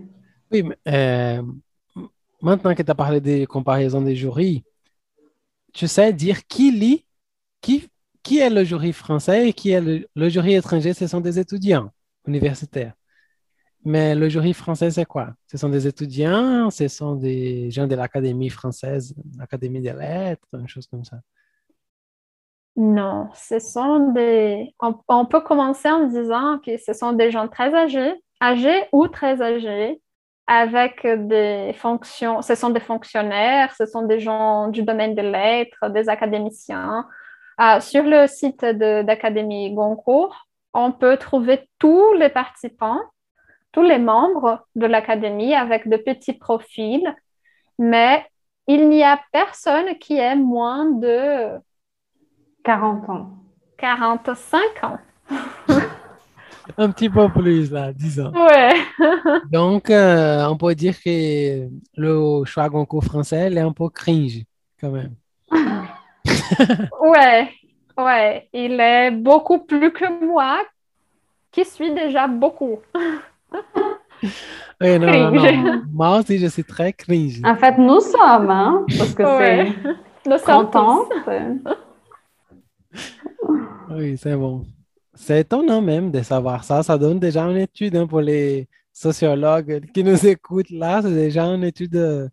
Oui, 0.51 0.63
mais, 0.63 0.77
euh, 0.87 1.41
maintenant 2.41 2.75
que 2.75 2.83
tu 2.83 2.91
as 2.91 2.95
parlé 2.95 3.21
des 3.21 3.45
comparaisons 3.45 4.01
des 4.01 4.15
jurys, 4.15 4.63
tu 5.73 5.87
sais 5.87 6.13
dire 6.13 6.45
qui 6.47 6.71
lit, 6.71 7.05
qui, 7.61 7.89
qui 8.23 8.39
est 8.39 8.49
le 8.49 8.63
jury 8.63 8.93
français 8.93 9.49
et 9.49 9.53
qui 9.53 9.71
est 9.71 9.81
le, 9.81 10.29
jury 10.29 10.55
étranger, 10.55 10.93
ce 10.93 11.07
sont 11.07 11.21
des 11.21 11.39
étudiants 11.39 11.89
universitaires. 12.27 12.93
Mais 13.83 14.13
le 14.13 14.29
jury 14.29 14.53
français, 14.53 14.91
c'est 14.91 15.05
quoi? 15.05 15.33
Ce 15.47 15.57
sont 15.57 15.69
des 15.69 15.87
étudiants, 15.87 16.69
ce 16.69 16.87
sont 16.87 17.15
des 17.15 17.71
gens 17.71 17.87
de 17.87 17.95
l'Académie 17.95 18.49
française, 18.49 19.15
l'Académie 19.37 19.81
des 19.81 19.93
lettres, 19.93 20.47
une 20.53 20.67
chose 20.67 20.85
comme 20.87 21.03
ça. 21.03 21.17
Non, 22.75 23.29
ce 23.35 23.59
sont 23.59 24.11
des... 24.11 24.73
On 24.79 25.25
peut 25.25 25.41
commencer 25.41 25.89
en 25.89 26.07
disant 26.07 26.59
que 26.59 26.77
ce 26.77 26.93
sont 26.93 27.13
des 27.13 27.31
gens 27.31 27.47
très 27.47 27.73
âgés, 27.73 28.13
âgés 28.41 28.83
ou 28.91 29.07
très 29.07 29.41
âgés, 29.41 30.00
avec 30.51 31.07
des 31.07 31.73
fonctions, 31.77 32.41
ce 32.41 32.55
sont 32.55 32.71
des 32.71 32.81
fonctionnaires, 32.81 33.73
ce 33.77 33.85
sont 33.85 34.01
des 34.01 34.19
gens 34.19 34.67
du 34.67 34.83
domaine 34.83 35.15
des 35.15 35.21
lettres, 35.37 35.87
des 35.89 36.09
académiciens. 36.09 37.07
Euh, 37.61 37.79
sur 37.79 38.03
le 38.03 38.27
site 38.27 38.63
de- 38.65 39.01
d'Académie 39.03 39.73
Goncourt, 39.73 40.35
on 40.73 40.91
peut 40.91 41.15
trouver 41.15 41.69
tous 41.79 42.13
les 42.15 42.27
participants, 42.27 42.99
tous 43.71 43.81
les 43.83 43.97
membres 43.99 44.65
de 44.75 44.87
l'Académie 44.87 45.53
avec 45.55 45.87
de 45.87 45.95
petits 45.95 46.33
profils, 46.33 47.09
mais 47.79 48.25
il 48.67 48.89
n'y 48.89 49.03
a 49.05 49.21
personne 49.31 49.97
qui 49.99 50.17
ait 50.17 50.35
moins 50.35 50.85
de 50.85 51.59
40 52.65 53.09
ans. 53.09 53.29
45 53.77 54.59
ans. 54.83 54.97
Un 56.77 56.91
petit 56.91 57.09
peu 57.09 57.27
plus, 57.29 57.71
là, 57.71 57.91
disons. 57.93 58.31
Ouais. 58.33 58.73
Donc, 59.51 59.89
euh, 59.89 60.45
on 60.47 60.57
peut 60.57 60.75
dire 60.75 60.95
que 61.03 61.67
le 61.97 62.45
choix 62.45 62.69
Goncourt 62.69 63.03
français, 63.03 63.47
il 63.51 63.57
est 63.57 63.61
un 63.61 63.71
peu 63.73 63.89
cringe, 63.89 64.43
quand 64.79 64.91
même. 64.91 65.15
Ouais, 67.01 67.49
ouais, 67.97 68.47
il 68.53 68.79
est 68.79 69.11
beaucoup 69.11 69.59
plus 69.59 69.91
que 69.91 70.25
moi, 70.25 70.59
qui 71.51 71.65
suis 71.65 71.91
déjà 71.93 72.27
beaucoup. 72.27 72.79
Oui, 74.21 74.29
non, 74.99 75.31
non, 75.31 75.31
non. 75.31 75.81
Moi 75.91 76.19
aussi, 76.19 76.37
je 76.37 76.47
suis 76.47 76.63
très 76.63 76.93
cringe. 76.93 77.41
En 77.43 77.55
fait, 77.55 77.77
nous 77.77 77.99
sommes, 78.01 78.49
hein, 78.49 78.85
parce 78.97 79.13
que 79.15 79.23
Ouais. 79.23 79.73
c'est 80.23 80.29
Nous 80.29 80.37
sommes 80.37 80.65
content. 80.65 81.05
tous. 81.25 81.75
Oui, 83.89 84.17
c'est 84.17 84.35
bon. 84.35 84.63
C'est 85.23 85.41
étonnant 85.41 85.81
même 85.81 86.09
de 86.11 86.21
savoir 86.23 86.63
ça. 86.63 86.81
Ça 86.81 86.97
donne 86.97 87.19
déjà 87.19 87.43
une 87.43 87.57
étude 87.57 87.95
hein, 87.95 88.07
pour 88.07 88.21
les 88.21 88.67
sociologues 88.91 89.81
qui 89.93 90.03
nous 90.03 90.25
écoutent 90.25 90.71
là. 90.71 91.01
C'est 91.03 91.13
déjà 91.13 91.43
une 91.45 91.63
étude. 91.63 91.95
euh, 91.95 92.27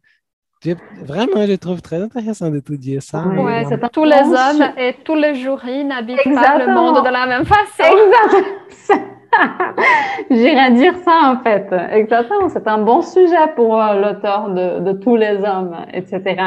Vraiment, 1.04 1.46
je 1.46 1.52
trouve 1.54 1.80
très 1.82 2.02
intéressant 2.02 2.50
d'étudier 2.50 3.00
ça. 3.00 3.22
Ouais, 3.26 3.42
Ouais, 3.44 3.64
c'est 3.68 3.80
un 3.84 3.88
tous 3.88 4.02
les 4.04 4.16
hommes 4.22 4.72
et 4.76 4.96
tous 5.04 5.14
les 5.14 5.34
jurys 5.36 5.84
n'habitent 5.84 6.16
pas 6.24 6.24
le 6.24 6.30
Exactement. 6.32 6.92
monde 6.94 7.04
de 7.04 7.10
la 7.10 7.26
même 7.26 7.44
façon. 7.44 7.84
Exact. 7.84 8.44
J'irais 10.30 10.72
dire 10.72 10.94
ça 11.04 11.32
en 11.32 11.42
fait. 11.44 11.68
Exactement. 11.92 12.48
C'est 12.48 12.66
un 12.66 12.78
bon 12.78 13.02
sujet 13.02 13.52
pour 13.54 13.80
euh, 13.80 14.00
l'auteur 14.00 14.48
de, 14.48 14.80
de 14.80 14.92
tous 14.98 15.14
les 15.16 15.36
hommes, 15.44 15.76
etc. 15.92 16.36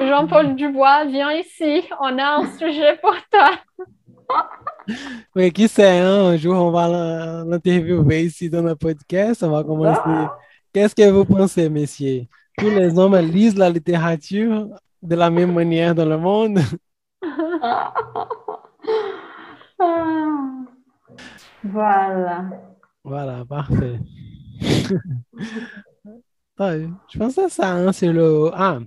Jean-Paul 0.00 0.54
Dubois, 0.56 1.04
viens 1.06 1.32
ici, 1.32 1.82
on 2.00 2.18
a 2.18 2.36
un 2.40 2.46
sujet 2.58 2.96
pour 3.02 3.14
toi. 3.30 3.50
Oui, 5.34 5.50
qui 5.52 5.68
sait, 5.68 5.98
hein, 5.98 6.26
un 6.32 6.36
jour, 6.36 6.54
on 6.56 6.70
va 6.70 6.88
l'in- 6.88 7.44
l'interviewer 7.44 8.22
ici 8.22 8.48
dans 8.50 8.62
le 8.62 8.74
podcast. 8.76 9.42
On 9.42 9.50
va 9.50 9.62
commencer. 9.64 10.00
Qu'est-ce 10.72 10.94
que 10.94 11.08
vous 11.10 11.24
pensez, 11.24 11.68
messieurs? 11.68 12.26
Tous 12.56 12.70
les 12.70 12.98
hommes 12.98 13.16
lisent 13.18 13.56
la 13.56 13.70
littérature 13.70 14.68
de 15.02 15.14
la 15.16 15.30
même 15.30 15.52
manière 15.52 15.94
dans 15.94 16.04
le 16.06 16.18
monde? 16.18 16.58
Ah. 17.62 17.94
Voilà. 21.64 22.44
Voilà, 23.04 23.44
parfait. 23.44 23.98
Je 26.60 27.18
pense 27.18 27.38
à 27.38 27.48
ça, 27.48 27.72
hein, 27.74 27.92
c'est 27.92 28.12
le... 28.12 28.50
Ah, 28.52 28.78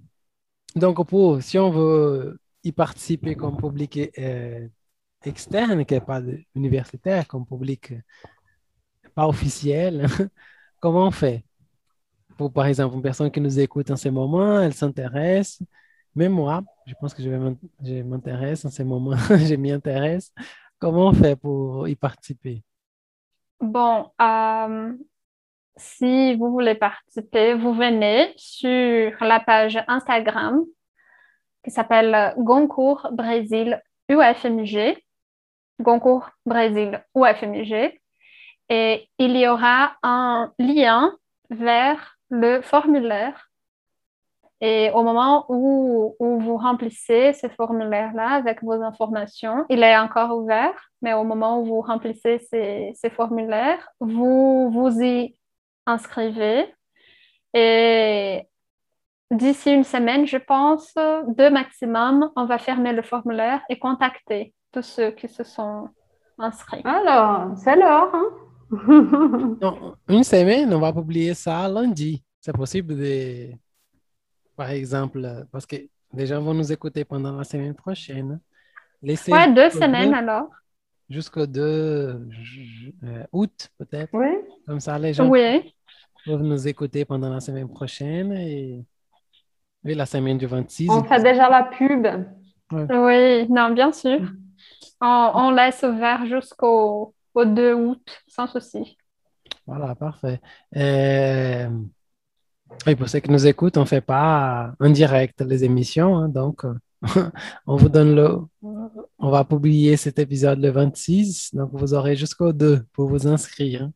donc 0.76 1.06
pour, 1.08 1.42
si 1.42 1.58
on 1.60 1.70
veut 1.70 2.40
y 2.64 2.72
participer 2.72 3.36
comme 3.36 3.58
public 3.58 4.00
euh, 4.18 4.68
externe, 5.24 5.86
qui 5.86 5.94
n'est 5.94 6.02
pas 6.02 6.22
universitaire, 6.56 7.28
comme 7.28 7.46
public 7.46 7.92
euh, 7.92 8.02
pas 9.16 9.28
officiel, 9.28 10.08
comment 10.80 11.08
on 11.08 11.12
fait? 11.12 11.44
Pour, 12.38 12.52
par 12.52 12.66
exemple, 12.66 12.96
une 12.96 13.02
personne 13.02 13.32
qui 13.32 13.42
nous 13.42 13.60
écoute 13.60 13.92
en 13.92 13.98
ce 13.98 14.10
moment, 14.10 14.60
elle 14.60 14.74
s'intéresse, 14.74 15.62
même 16.16 16.34
moi, 16.34 16.62
je 16.86 16.94
pense 17.00 17.14
que 17.14 17.24
je 17.24 18.02
m'intéresse 18.02 18.66
en 18.66 18.70
ce 18.70 18.84
moment, 18.84 19.16
je 19.30 19.56
m'y 19.56 19.72
intéresse. 19.72 20.34
Comment 20.80 21.10
on 21.10 21.14
fait 21.14 21.36
pour 21.36 21.88
y 21.88 21.96
participer? 21.96 22.64
Bon, 23.60 24.12
euh, 24.20 24.94
si 25.82 26.36
vous 26.36 26.52
voulez 26.52 26.76
participer, 26.76 27.56
vous 27.56 27.74
venez 27.74 28.34
sur 28.38 29.12
la 29.22 29.40
page 29.40 29.84
Instagram 29.88 30.64
qui 31.64 31.72
s'appelle 31.72 32.34
Goncourt 32.38 33.10
Brésil 33.12 33.82
UFMG. 34.08 34.98
Goncourt 35.80 36.30
Brésil 36.46 37.04
UFMG. 37.16 38.00
Et 38.70 39.10
il 39.18 39.36
y 39.36 39.48
aura 39.48 39.96
un 40.04 40.54
lien 40.60 41.14
vers 41.50 42.18
le 42.30 42.62
formulaire. 42.62 43.50
Et 44.62 44.92
au 44.94 45.02
moment 45.02 45.46
où, 45.50 46.16
où 46.20 46.40
vous 46.40 46.58
remplissez 46.58 47.34
ce 47.34 47.48
formulaire-là 47.50 48.30
avec 48.30 48.64
vos 48.64 48.80
informations, 48.84 49.66
il 49.70 49.82
est 49.82 49.98
encore 49.98 50.38
ouvert, 50.38 50.76
mais 51.02 51.14
au 51.14 51.24
moment 51.24 51.60
où 51.60 51.66
vous 51.66 51.82
remplissez 51.82 52.38
ces, 52.38 52.92
ces 52.94 53.10
formulaires, 53.10 53.90
vous 54.00 54.70
vous 54.70 55.02
y 55.02 55.36
inscrivez. 55.86 56.74
Et 57.54 58.48
d'ici 59.30 59.72
une 59.72 59.84
semaine, 59.84 60.26
je 60.26 60.38
pense, 60.38 60.94
deux 61.28 61.50
maximum, 61.50 62.32
on 62.36 62.46
va 62.46 62.58
fermer 62.58 62.94
le 62.94 63.02
formulaire 63.02 63.62
et 63.70 63.80
contacter 63.80 64.54
tous 64.72 64.84
ceux 64.84 65.12
qui 65.12 65.28
se 65.28 65.44
sont 65.44 65.90
inscrits. 66.38 66.82
Alors, 66.86 67.58
c'est 67.58 67.76
l'heure. 67.76 68.14
Hein? 68.14 68.26
Une 70.08 70.24
semaine, 70.24 70.74
on 70.74 70.80
va 70.80 70.94
publier 70.94 71.34
ça 71.34 71.68
lundi. 71.68 72.24
C'est 72.40 72.56
possible 72.56 72.98
de, 72.98 73.50
par 74.56 74.70
exemple, 74.70 75.46
parce 75.52 75.66
que 75.66 75.76
les 76.14 76.26
gens 76.26 76.42
vont 76.42 76.54
nous 76.54 76.72
écouter 76.72 77.04
pendant 77.04 77.38
la 77.38 77.44
semaine 77.44 77.76
prochaine. 77.76 78.40
Laissez 79.02 79.32
Ouais, 79.32 79.52
deux 79.52 79.70
semaines 79.70 80.14
alors. 80.14 80.50
Jusqu'au 81.12 81.46
2 81.46 82.26
ju- 82.30 82.96
euh, 83.04 83.26
août, 83.34 83.70
peut-être. 83.78 84.10
oui. 84.14 84.28
Comme 84.66 84.80
ça, 84.80 84.98
les 84.98 85.14
gens 85.14 85.30
Oui, 85.30 85.76
peuvent 86.26 86.42
nous 86.42 86.68
écouter 86.68 87.04
pendant 87.06 87.30
la 87.30 87.40
semaine 87.42 87.68
prochaine 87.68 88.32
et 88.34 88.86
oui, 89.84 89.94
la 89.96 90.06
semaine 90.06 90.38
du 90.38 90.46
26. 90.46 90.90
On 90.90 91.04
fait 91.04 91.22
déjà 91.22 91.50
la 91.50 91.64
pub. 91.64 92.08
oui, 92.72 93.48
non, 93.50 93.72
bien 93.72 93.92
sûr. 93.92 94.20
On, 95.02 95.32
on 95.36 95.52
laisse 95.52 95.84
ouvert 95.84 96.26
jusqu'au 96.26 97.14
au 97.34 97.46
2 97.46 97.74
août, 97.74 98.02
sans 98.28 98.48
souci. 98.48 98.98
Voilà, 99.68 99.96
parfait. 99.96 100.40
Euh, 100.76 101.70
Et 102.88 102.96
pour 102.96 103.10
ceux 103.10 103.20
qui 103.20 103.30
nous 103.32 103.46
écoutent, 103.48 103.78
on 103.78 103.82
ne 103.82 103.86
fait 103.86 104.02
pas 104.02 104.74
en 104.80 104.90
direct 104.90 105.42
les 105.42 105.64
émissions, 105.64 106.18
hein, 106.18 106.30
donc 106.30 106.66
euh, 106.66 106.74
on 107.66 107.76
vous 107.78 107.90
donne 107.90 108.16
le... 108.16 108.38
On 109.18 109.30
va 109.30 109.44
publier 109.44 109.98
cet 109.98 110.20
épisode 110.20 110.60
le 110.60 110.70
26, 110.70 111.56
donc 111.56 111.70
vous 111.74 111.94
aurez 111.94 112.16
jusqu'au 112.16 112.54
2 112.54 112.84
pour 112.94 113.10
vous 113.10 113.28
inscrire. 113.28 113.90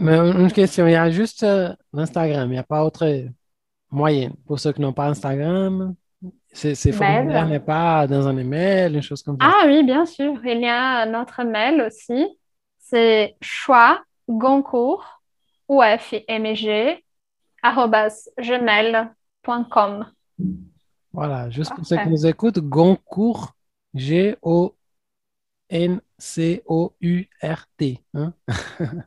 Mais 0.00 0.16
une 0.16 0.52
question, 0.52 0.86
il 0.86 0.92
y 0.92 0.96
a 0.96 1.10
juste 1.10 1.42
euh, 1.42 1.74
l'Instagram, 1.92 2.48
il 2.48 2.52
n'y 2.52 2.58
a 2.58 2.62
pas 2.62 2.84
autre 2.84 3.06
moyen. 3.90 4.32
Pour 4.46 4.58
ceux 4.60 4.72
qui 4.72 4.80
n'ont 4.80 4.92
pas 4.92 5.08
Instagram, 5.08 5.94
ces, 6.52 6.74
ces 6.74 6.90
Mail. 6.90 6.98
formulaires 6.98 7.48
n'est 7.48 7.60
pas 7.60 8.06
dans 8.06 8.26
un 8.26 8.36
email, 8.36 8.94
une 8.94 9.02
chose 9.02 9.22
comme 9.22 9.36
ça? 9.40 9.46
Ah 9.46 9.66
oui, 9.66 9.82
bien 9.82 10.06
sûr. 10.06 10.34
Il 10.44 10.60
y 10.60 10.68
a 10.68 11.06
notre 11.06 11.42
mail 11.42 11.82
aussi. 11.82 12.26
C'est 12.78 13.36
choix 13.40 14.02
goncourt 14.28 15.22
UFMG 15.68 17.02
Voilà, 21.12 21.50
juste 21.50 21.74
pour 21.74 21.84
ceux 21.84 21.96
qui 21.96 22.08
nous 22.08 22.26
écoutent, 22.26 22.58
Goncourt, 22.60 23.52
G-O-N-C-O-U-R-T. 23.94 24.74
hein. 28.14 28.32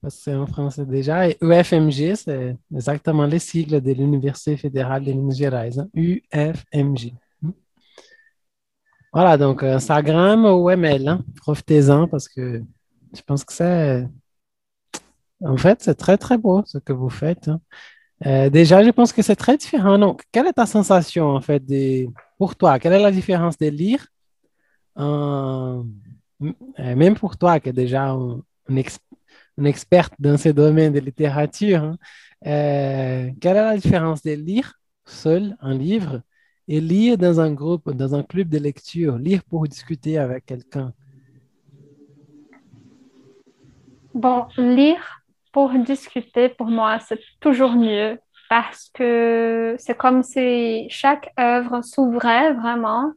Parce 0.00 0.14
que 0.16 0.22
c'est 0.22 0.34
en 0.34 0.46
français 0.46 0.86
déjà. 0.86 1.28
Et 1.28 1.36
UFMG, 1.40 2.14
c'est 2.14 2.56
exactement 2.72 3.26
les 3.26 3.38
sigles 3.40 3.80
de 3.80 3.92
l'Université 3.92 4.56
fédérale 4.56 5.04
de 5.04 5.12
Minas 5.12 5.34
Gerais. 5.36 5.76
hein. 5.78 5.88
UFMG. 5.94 7.14
Voilà, 9.12 9.36
donc 9.38 9.62
euh, 9.62 9.74
Instagram 9.76 10.44
ou 10.44 10.70
email. 10.70 11.08
hein. 11.08 11.24
Profitez-en 11.36 12.06
parce 12.08 12.28
que 12.28 12.62
je 13.14 13.22
pense 13.22 13.44
que 13.44 13.52
c'est. 13.52 14.06
En 15.44 15.56
fait, 15.56 15.82
c'est 15.82 15.94
très, 15.94 16.16
très 16.18 16.36
beau 16.38 16.62
ce 16.66 16.78
que 16.78 16.92
vous 16.92 17.08
faites. 17.10 17.48
hein. 17.48 17.60
Euh, 18.26 18.50
déjà, 18.50 18.82
je 18.82 18.90
pense 18.90 19.12
que 19.12 19.22
c'est 19.22 19.36
très 19.36 19.56
différent. 19.56 19.98
Donc, 19.98 20.24
quelle 20.32 20.46
est 20.46 20.52
ta 20.52 20.66
sensation, 20.66 21.26
en 21.28 21.40
fait, 21.40 21.64
de, 21.64 22.06
pour 22.36 22.56
toi? 22.56 22.78
Quelle 22.78 22.94
est 22.94 23.02
la 23.02 23.12
différence 23.12 23.56
de 23.58 23.68
lire, 23.68 24.06
euh, 24.98 25.82
même 26.78 27.14
pour 27.14 27.36
toi, 27.36 27.60
qui 27.60 27.68
est 27.68 27.72
déjà 27.72 28.10
un, 28.10 28.40
un 28.68 29.72
dans 30.18 30.36
ce 30.36 30.48
domaine 30.50 30.92
de 30.92 31.00
littérature, 31.00 31.82
hein, 31.82 31.98
euh, 32.46 33.30
quelle 33.40 33.56
est 33.56 33.62
la 33.62 33.76
différence 33.76 34.22
de 34.22 34.32
lire 34.32 34.74
seul 35.04 35.56
un 35.60 35.74
livre 35.74 36.22
et 36.68 36.80
lire 36.80 37.18
dans 37.18 37.40
un 37.40 37.52
groupe, 37.52 37.90
dans 37.92 38.14
un 38.14 38.22
club 38.22 38.48
de 38.48 38.58
lecture, 38.58 39.18
lire 39.18 39.42
pour 39.44 39.66
discuter 39.66 40.18
avec 40.18 40.46
quelqu'un? 40.46 40.92
Bon, 44.14 44.46
lire 44.56 45.17
discuter, 45.66 46.48
pour 46.48 46.66
moi, 46.66 46.98
c'est 47.00 47.20
toujours 47.40 47.72
mieux 47.72 48.18
parce 48.48 48.90
que 48.94 49.76
c'est 49.78 49.96
comme 49.96 50.22
si 50.22 50.86
chaque 50.88 51.30
œuvre 51.38 51.82
s'ouvrait 51.82 52.52
vraiment 52.54 53.12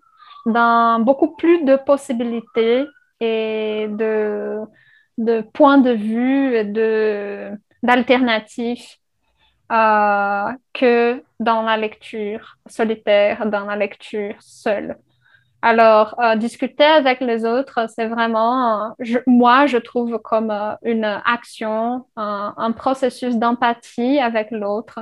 dans 0.46 1.00
beaucoup 1.00 1.36
plus 1.36 1.64
de 1.64 1.76
possibilités 1.76 2.86
et 3.20 3.88
de, 3.90 4.66
points 5.54 5.78
de 5.78 5.92
vue 5.92 6.56
et 6.56 6.66
d'alternatives 7.84 8.86
euh, 9.72 10.52
que 10.74 11.24
dans 11.40 11.62
la 11.62 11.78
lecture 11.78 12.58
solitaire, 12.68 13.46
dans 13.46 13.66
la 13.66 13.76
lecture 13.76 14.36
seule. 14.40 14.98
Alors, 15.64 16.20
euh, 16.20 16.36
discuter 16.36 16.84
avec 16.84 17.20
les 17.22 17.46
autres, 17.46 17.88
c'est 17.90 18.08
vraiment, 18.08 18.96
moi, 19.28 19.68
je 19.68 19.78
trouve 19.78 20.18
comme 20.20 20.50
euh, 20.50 20.74
une 20.84 21.06
action, 21.06 22.08
un, 22.16 22.72
processus 22.72 23.38
d'empathie 23.38 24.20
avec 24.20 24.50
l'autre 24.52 25.00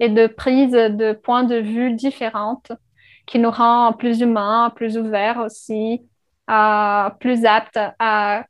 et 0.00 0.08
de 0.08 0.26
prise 0.26 0.72
de 0.72 1.12
points 1.12 1.44
de 1.44 1.56
vue 1.56 1.92
différentes 1.92 2.72
qui 3.26 3.38
nous 3.38 3.50
rend 3.50 3.92
plus 3.92 4.20
humains, 4.22 4.72
plus 4.74 4.96
ouverts 4.96 5.38
aussi, 5.40 6.00
euh, 6.50 7.10
plus 7.20 7.44
aptes 7.44 7.78
à 7.98 8.44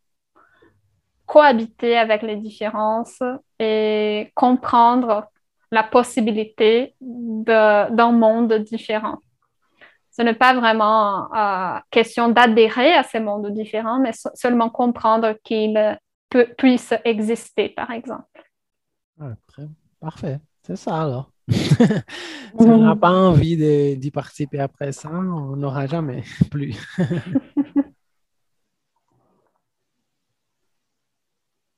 cohabiter 1.27 1.99
avec 1.99 2.23
les 2.23 2.37
différences 2.37 3.23
et 3.59 4.31
comprendre 4.35 5.25
la 5.73 5.83
possibilité 5.83 6.95
d'un 7.01 8.13
monde 8.13 8.53
différent. 8.55 9.19
Ce 10.19 10.23
n'est 10.23 10.35
pas 10.35 10.53
vraiment 10.55 11.33
euh, 11.35 11.79
question 11.91 12.29
d'adhérer 12.29 12.93
à 12.95 13.05
ces 13.05 13.21
mondes 13.21 13.53
différents, 13.53 14.01
mais 14.01 14.13
se- 14.13 14.29
seulement 14.35 14.69
comprendre 14.69 15.35
qu'ils 15.45 15.99
peut- 16.29 16.49
puissent 16.59 16.95
exister, 17.05 17.69
par 17.69 17.91
exemple. 17.93 18.25
Ah, 19.21 19.35
très- 19.47 19.69
Parfait, 20.01 20.39
c'est 20.63 20.77
ça 20.77 21.03
alors. 21.03 21.33
Si 21.51 21.73
on 22.59 22.79
n'a 22.79 22.97
pas 22.97 23.11
envie 23.13 23.57
d'y 23.97 24.11
participer 24.11 24.61
après 24.61 24.93
ça, 24.93 25.11
on 25.11 25.57
n'aura 25.57 25.87
jamais 25.87 26.23
plus. 26.51 26.77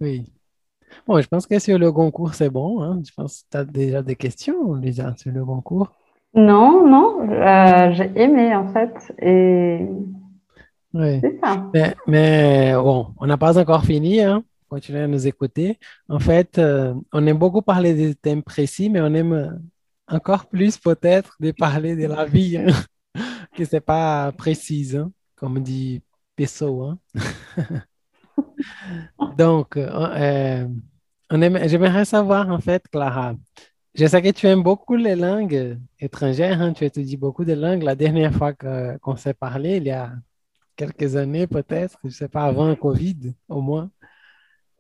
Oui. 0.01 0.33
Bon, 1.07 1.21
je 1.23 1.29
pense 1.29 1.47
que 1.47 1.59
sur 1.61 1.79
le 1.79 1.93
concours, 1.93 2.35
c'est 2.35 2.51
bon. 2.51 2.83
hein. 2.83 3.03
Je 3.07 3.13
pense 3.15 3.43
que 3.45 3.49
tu 3.53 3.59
as 3.59 3.65
déjà 3.67 4.03
des 4.03 4.17
questions, 4.17 4.75
Lisa, 4.75 5.17
sur 5.17 5.33
le 5.33 5.45
concours. 5.45 5.93
Non, 6.35 6.87
non, 6.89 7.29
euh, 7.31 7.93
j'ai 7.93 8.11
aimé 8.17 8.55
en 8.55 8.73
fait. 8.73 8.93
Et 9.21 9.87
Oui. 10.93 11.21
c'est 11.23 11.39
ça. 11.43 11.57
Mais, 11.73 11.95
mais 12.07 12.73
bon, 12.75 13.15
on 13.19 13.27
n'a 13.27 13.39
pas 13.39 13.59
encore 13.59 13.85
fini, 13.85 14.21
hein. 14.21 14.45
Continuez 14.69 15.01
à 15.03 15.07
nous 15.09 15.27
écouter. 15.27 15.79
En 16.09 16.19
fait, 16.21 16.59
euh, 16.59 16.95
on 17.13 17.27
aime 17.27 17.39
beaucoup 17.39 17.63
parler 17.63 17.95
des 17.95 18.15
thèmes 18.15 18.43
précis, 18.43 18.89
mais 18.91 19.01
on 19.01 19.13
aime 19.15 19.61
encore 20.09 20.47
plus 20.49 20.79
peut-être 20.79 21.37
de 21.41 21.51
parler 21.53 21.97
de 21.97 22.07
la 22.07 22.25
vie, 22.25 22.57
hein, 22.57 22.67
que 23.55 23.65
c'est 23.65 23.81
pas 23.81 24.33
précise, 24.33 24.97
hein, 24.97 25.13
comme 25.37 25.61
dit 25.63 26.03
Pesso, 26.37 26.83
hein. 26.85 26.99
Donc, 29.31 29.77
euh, 29.77 29.89
euh, 29.91 30.69
on 31.31 31.43
aime- 31.43 31.69
j'aimerais 31.69 32.05
savoir 32.05 32.51
en 32.51 32.61
fait, 32.61 32.85
Clara, 32.91 33.35
je 33.95 34.07
sais 34.07 34.23
que 34.23 34.31
tu 34.31 34.47
aimes 34.47 34.63
beaucoup 34.63 34.97
les 34.97 35.17
langues 35.17 35.79
étrangères, 35.99 36.61
hein, 36.61 36.73
tu 36.73 36.85
étudies 36.85 37.17
beaucoup 37.17 37.45
de 37.45 37.55
langues. 37.55 37.83
La 37.83 37.97
dernière 37.97 38.33
fois 38.33 38.53
qu'on 38.53 39.17
s'est 39.17 39.35
parlé, 39.35 39.79
il 39.79 39.85
y 39.85 39.91
a 39.91 40.13
quelques 40.77 41.17
années 41.17 41.47
peut-être, 41.47 41.99
je 42.05 42.11
sais 42.11 42.29
pas, 42.29 42.45
avant 42.45 42.75
Covid 42.77 43.35
au 43.49 43.61
moins, 43.61 43.91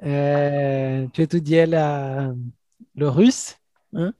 euh, 0.03 1.07
tu 1.13 1.23
étudiais 1.23 1.67
le 1.67 3.09
russe, 3.09 3.57
hein? 3.95 4.13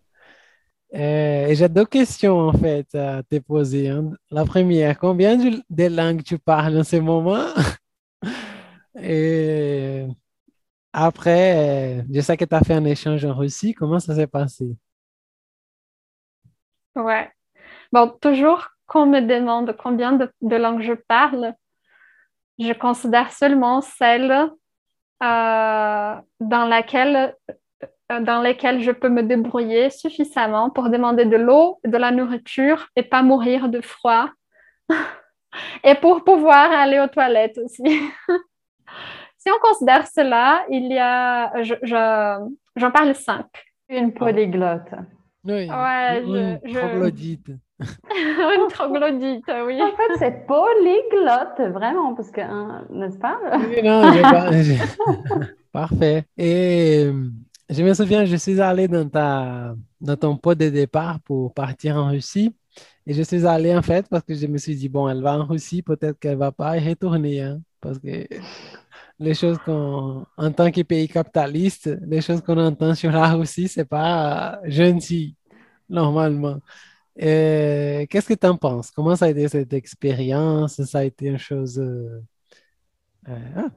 Euh, 0.95 1.47
et 1.47 1.55
j'ai 1.55 1.68
deux 1.68 1.84
questions 1.84 2.49
en 2.49 2.53
fait 2.53 2.93
à 2.97 3.22
te 3.22 3.38
poser. 3.38 3.88
hein. 3.88 4.11
La 4.30 4.45
première, 4.45 4.99
combien 4.99 5.36
de, 5.36 5.86
langues 5.86 6.22
tu 6.24 6.36
parles 6.38 6.78
en 6.78 6.84
ce 6.84 6.97
moment? 6.97 7.47
après, 10.93 12.01
euh, 12.01 12.03
je 12.12 12.20
sais 12.20 12.36
que 12.36 12.45
tu 12.45 12.55
as 12.55 12.61
fait 12.61 12.74
un 12.74 12.84
échange 12.84 13.24
en 13.24 13.34
Russie. 13.34 13.74
Comment 13.74 14.01
ça 14.01 14.14
s'est 14.14 14.26
passé? 14.26 14.76
Ouais. 16.97 17.30
Bon, 17.93 18.09
toujours 18.20 18.68
qu'on 18.86 19.07
me 19.07 19.20
demande 19.20 19.76
combien 19.78 20.12
de, 20.12 20.57
langues 20.57 20.82
je 20.82 20.95
parle, 20.95 21.55
je 22.59 22.72
considère 22.72 23.32
seulement 23.32 23.80
celles 23.80 24.51
euh, 25.22 26.14
dans 26.41 26.70
euh, 26.70 28.20
dans 28.20 28.43
lesquelles 28.43 28.82
je 28.82 28.91
peux 28.91 29.09
me 29.09 29.22
débrouiller 29.22 29.91
suffisamment 29.91 30.70
pour 30.70 30.91
demander 30.91 31.24
de 31.24 31.36
l'eau, 31.36 31.78
de 31.84 31.97
la 31.97 32.11
nourriture 32.11 32.88
et 32.97 33.05
pas 33.05 33.22
mourir 33.22 33.68
de 33.68 33.80
froid. 33.80 34.28
Et 35.84 35.95
pour 35.97 36.22
pouvoir 36.24 36.70
aller 36.70 37.01
aux 37.01 37.09
toilettes 37.09 37.59
aussi. 37.59 37.82
Si 39.43 39.49
on 39.51 39.59
considère 39.61 40.07
cela, 40.07 40.64
il 40.70 40.93
y 40.93 40.99
a, 40.99 41.62
je, 41.62 41.74
je- 41.82 42.51
j'en 42.76 42.91
parle 42.91 43.14
cinq. 43.14 43.47
Une 43.88 44.12
polyglotte. 44.12 44.91
Oui, 45.45 45.66
Ouais, 45.68 46.22
une 46.22 46.59
je- 46.62 46.70
je- 46.70 46.78
troglodyte. 46.78 47.49
Une 48.14 48.68
troglodyte, 48.70 49.45
oui. 49.66 49.80
En 49.82 49.91
fait, 49.97 50.18
c'est 50.18 50.47
polyglotte, 50.47 51.72
vraiment, 51.72 52.14
parce 52.14 52.30
que, 52.30 52.43
hein, 52.43 52.84
n'est-ce 52.91 53.16
pas? 53.18 53.38
Oui, 53.59 53.82
non, 53.82 54.12
j'ai 54.12 54.20
pas- 54.22 54.51
Parfait. 55.72 56.24
Et 56.36 57.05
euh, 57.07 57.30
je 57.70 57.82
me 57.82 57.95
souviens, 57.95 58.26
je 58.26 58.36
suis 58.36 58.61
allé 58.61 58.86
dans 58.88 59.09
ta, 59.09 59.74
dans 60.01 60.16
ton 60.16 60.36
pot 60.36 60.55
de 60.55 60.68
départ 60.68 61.20
pour 61.20 61.55
partir 61.55 61.97
en 61.97 62.09
Russie. 62.11 62.55
Et 63.07 63.14
je 63.14 63.22
suis 63.22 63.47
allé 63.47 63.74
en 63.74 63.82
fait 63.82 64.07
parce 64.11 64.24
que 64.24 64.34
je 64.34 64.47
me 64.47 64.59
suis 64.59 64.76
dit, 64.76 64.88
bon, 64.91 65.09
elle 65.09 65.22
va 65.22 65.38
en 65.38 65.47
Russie, 65.47 65.82
peut-être 65.82 66.18
qu'elle 66.18 66.36
va 66.38 66.53
pas 66.53 66.76
y 66.76 66.86
retourner. 66.88 67.41
hein, 67.43 67.61
parce 67.80 67.99
que 67.99 68.26
les 69.20 69.34
choses 69.34 69.58
qu'on, 69.60 70.26
en 70.38 70.52
tant 70.52 70.70
que 70.72 70.82
pays 70.82 71.08
capitaliste, 71.08 71.90
les 72.06 72.22
choses 72.22 72.42
qu'on 72.42 72.58
entend 72.58 72.94
sur 72.96 73.12
la 73.12 73.34
Russie, 73.34 73.68
c'est 73.68 73.84
pas 73.86 74.56
euh, 74.64 74.70
gentil, 74.70 75.36
normalement. 75.88 76.60
Et 77.16 78.08
qu'est-ce 78.10 78.28
que 78.28 78.34
tu 78.34 78.46
en 78.46 78.56
penses? 78.58 78.90
Comment 78.92 79.16
ça 79.16 79.26
a 79.26 79.30
été 79.30 79.48
cette 79.48 79.72
expérience? 79.74 80.82
Ça 80.84 81.00
a 81.00 81.04
été 81.04 81.26
une 81.28 81.38
chose. 81.38 81.78
euh, 81.80 82.22
euh, 83.28 83.38
ah, 83.56 83.70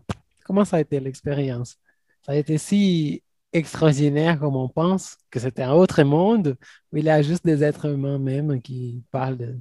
comment 0.46 0.66
ça 0.66 0.78
a 0.78 0.82
été 0.82 1.00
l'expérience? 1.00 1.78
Ça 2.26 2.34
a 2.34 2.36
été 2.36 2.58
si 2.58 3.24
extraordinaire 3.52 4.40
comme 4.40 4.56
on 4.56 4.70
pense, 4.70 5.18
que 5.30 5.40
c'était 5.40 5.64
un 5.64 5.74
autre 5.74 6.04
monde 6.04 6.58
où 6.92 6.98
il 6.98 7.06
y 7.06 7.10
a 7.10 7.22
juste 7.22 7.46
des 7.46 7.64
êtres 7.64 7.86
humains 7.88 8.18
même 8.20 8.62
qui 8.62 9.04
parlent 9.12 9.38
de, 9.38 9.60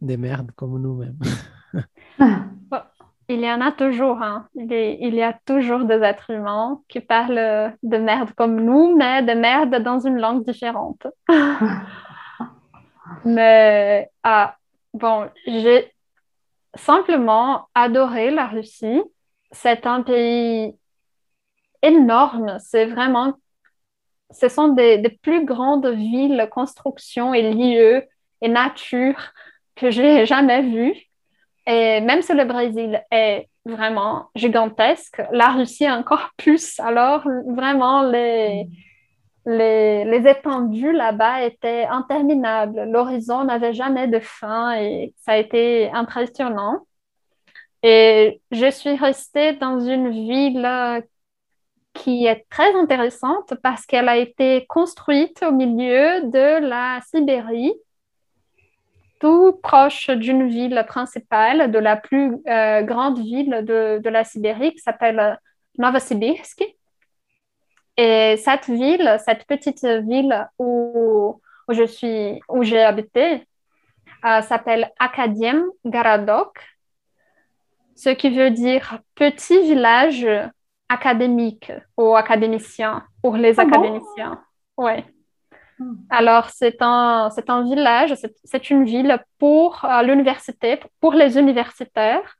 des 0.00 0.16
merdes 0.18 0.52
comme 0.56 0.80
nous-mêmes. 0.82 1.18
Il 3.28 3.40
y 3.40 3.50
en 3.50 3.60
a 3.60 3.72
toujours, 3.72 4.20
hein. 4.20 4.48
Il 4.54 5.14
y, 5.14 5.22
a 5.22 5.32
toujours 5.46 5.84
des 5.84 6.02
êtres 6.02 6.30
humains 6.30 6.80
qui 6.88 7.00
parlent 7.00 7.72
de 7.82 7.96
merde 7.96 8.32
comme 8.36 8.60
nous, 8.60 8.96
mais 8.96 9.22
de 9.22 9.32
merde 9.32 9.76
dans 9.82 10.00
une 10.00 10.18
langue 10.18 10.44
différente. 10.44 11.06
Mais 13.24 14.10
ah, 14.22 14.56
bon, 14.94 15.28
j'ai 15.46 15.92
simplement 16.74 17.68
adoré 17.74 18.30
la 18.30 18.46
Russie. 18.46 19.02
C'est 19.50 19.86
un 19.86 20.02
pays 20.02 20.76
énorme. 21.82 22.56
C'est 22.58 22.86
vraiment, 22.86 23.34
ce 24.30 24.48
sont 24.48 24.68
des, 24.68 24.98
des 24.98 25.10
plus 25.10 25.44
grandes 25.44 25.86
villes, 25.86 26.48
constructions 26.50 27.34
et 27.34 27.52
lieux 27.52 28.04
et 28.40 28.48
nature 28.48 29.32
que 29.76 29.90
j'ai 29.90 30.26
jamais 30.26 30.62
vues. 30.62 31.11
Et 31.66 32.00
même 32.00 32.22
si 32.22 32.34
le 32.34 32.44
Brésil 32.44 33.02
est 33.10 33.48
vraiment 33.64 34.30
gigantesque, 34.34 35.22
la 35.32 35.50
Russie 35.50 35.88
encore 35.90 36.30
plus. 36.36 36.80
Alors, 36.80 37.22
vraiment, 37.46 38.02
les, 38.02 38.68
les, 39.46 40.04
les 40.04 40.28
étendues 40.28 40.92
là-bas 40.92 41.44
étaient 41.44 41.84
interminables. 41.84 42.84
L'horizon 42.90 43.44
n'avait 43.44 43.74
jamais 43.74 44.08
de 44.08 44.20
fin 44.20 44.74
et 44.74 45.14
ça 45.18 45.32
a 45.32 45.36
été 45.38 45.90
impressionnant. 45.92 46.86
Et 47.82 48.40
je 48.50 48.70
suis 48.70 48.96
restée 48.96 49.54
dans 49.54 49.80
une 49.80 50.10
ville 50.10 51.02
qui 51.94 52.26
est 52.26 52.46
très 52.48 52.74
intéressante 52.74 53.54
parce 53.62 53.86
qu'elle 53.86 54.08
a 54.08 54.16
été 54.16 54.66
construite 54.66 55.42
au 55.42 55.52
milieu 55.52 56.22
de 56.22 56.66
la 56.66 57.00
Sibérie 57.02 57.74
tout 59.22 59.52
proche 59.62 60.10
d'une 60.10 60.48
ville 60.48 60.84
principale, 60.88 61.70
de 61.70 61.78
la 61.78 61.96
plus 61.96 62.38
euh, 62.48 62.82
grande 62.82 63.20
ville 63.20 63.62
de, 63.62 64.00
de, 64.02 64.10
la 64.10 64.24
Sibérie, 64.24 64.72
qui 64.72 64.80
s'appelle 64.80 65.38
Novosibirsk. 65.78 66.60
Et 67.96 68.36
cette 68.36 68.66
ville, 68.66 69.16
cette 69.24 69.46
petite 69.46 69.84
ville 69.84 70.48
où, 70.58 71.40
où 71.68 71.72
je 71.72 71.84
suis, 71.84 72.40
où 72.48 72.64
j'ai 72.64 72.82
habité, 72.82 73.46
euh, 74.24 74.42
s'appelle 74.42 74.90
Akadiem 74.98 75.66
Garadok, 75.84 76.58
ce 77.94 78.10
qui 78.10 78.28
veut 78.28 78.50
dire 78.50 78.98
petit 79.14 79.62
village 79.62 80.26
académique 80.88 81.70
ou 81.96 82.16
académicien 82.16 83.04
pour 83.22 83.36
les 83.36 83.60
Ah 83.60 83.66
bon? 83.66 83.70
académiciens. 83.70 84.42
Ouais. 84.76 85.04
Alors, 86.10 86.50
c'est 86.50 86.76
un, 86.80 87.30
c'est 87.34 87.48
un 87.50 87.62
village, 87.62 88.14
c'est, 88.44 88.70
une 88.70 88.84
ville 88.84 89.18
pour 89.38 89.84
euh, 89.84 90.02
l'université, 90.02 90.80
pour 91.00 91.14
les 91.14 91.38
universitaires. 91.38 92.36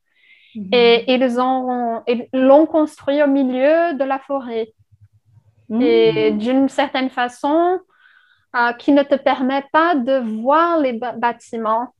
Mhm. 0.54 0.68
Et 0.72 1.14
ils, 1.14 1.40
ont, 1.40 2.02
ils 2.06 2.28
l'ont 2.32 2.66
construit 2.66 3.22
au 3.22 3.26
milieu 3.26 3.94
de 3.94 4.04
la 4.04 4.18
forêt. 4.18 4.72
Mhm. 5.68 5.82
Et 5.82 6.30
d'une 6.32 6.68
certaine 6.68 7.10
façon, 7.10 7.80
euh, 8.54 8.72
qui 8.74 8.92
ne 8.92 9.02
te 9.02 9.14
permet 9.14 9.64
pas 9.72 9.94
de 9.94 10.18
voir 10.42 10.78
les 10.78 10.92
bâtiments 10.92 11.94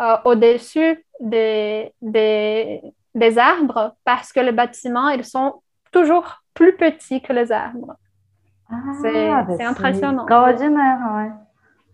euh, 0.00 0.16
au-dessus 0.24 1.04
des, 1.20 1.92
des, 2.00 2.80
des 3.14 3.38
arbres 3.38 3.94
parce 4.02 4.32
que 4.32 4.40
les 4.40 4.52
bâtiments, 4.52 5.10
ils 5.10 5.26
sont 5.26 5.62
toujours 5.92 6.42
plus 6.54 6.74
petits 6.74 7.20
que 7.20 7.34
les 7.34 7.52
arbres. 7.52 7.96
C'est- 9.02 9.30
Ah, 9.30 9.42
ben 9.42 9.56
c'est 9.56 9.64
impressionnant. 9.64 10.22
Extraordinaire, 10.22 10.98
ouais. 11.16 11.30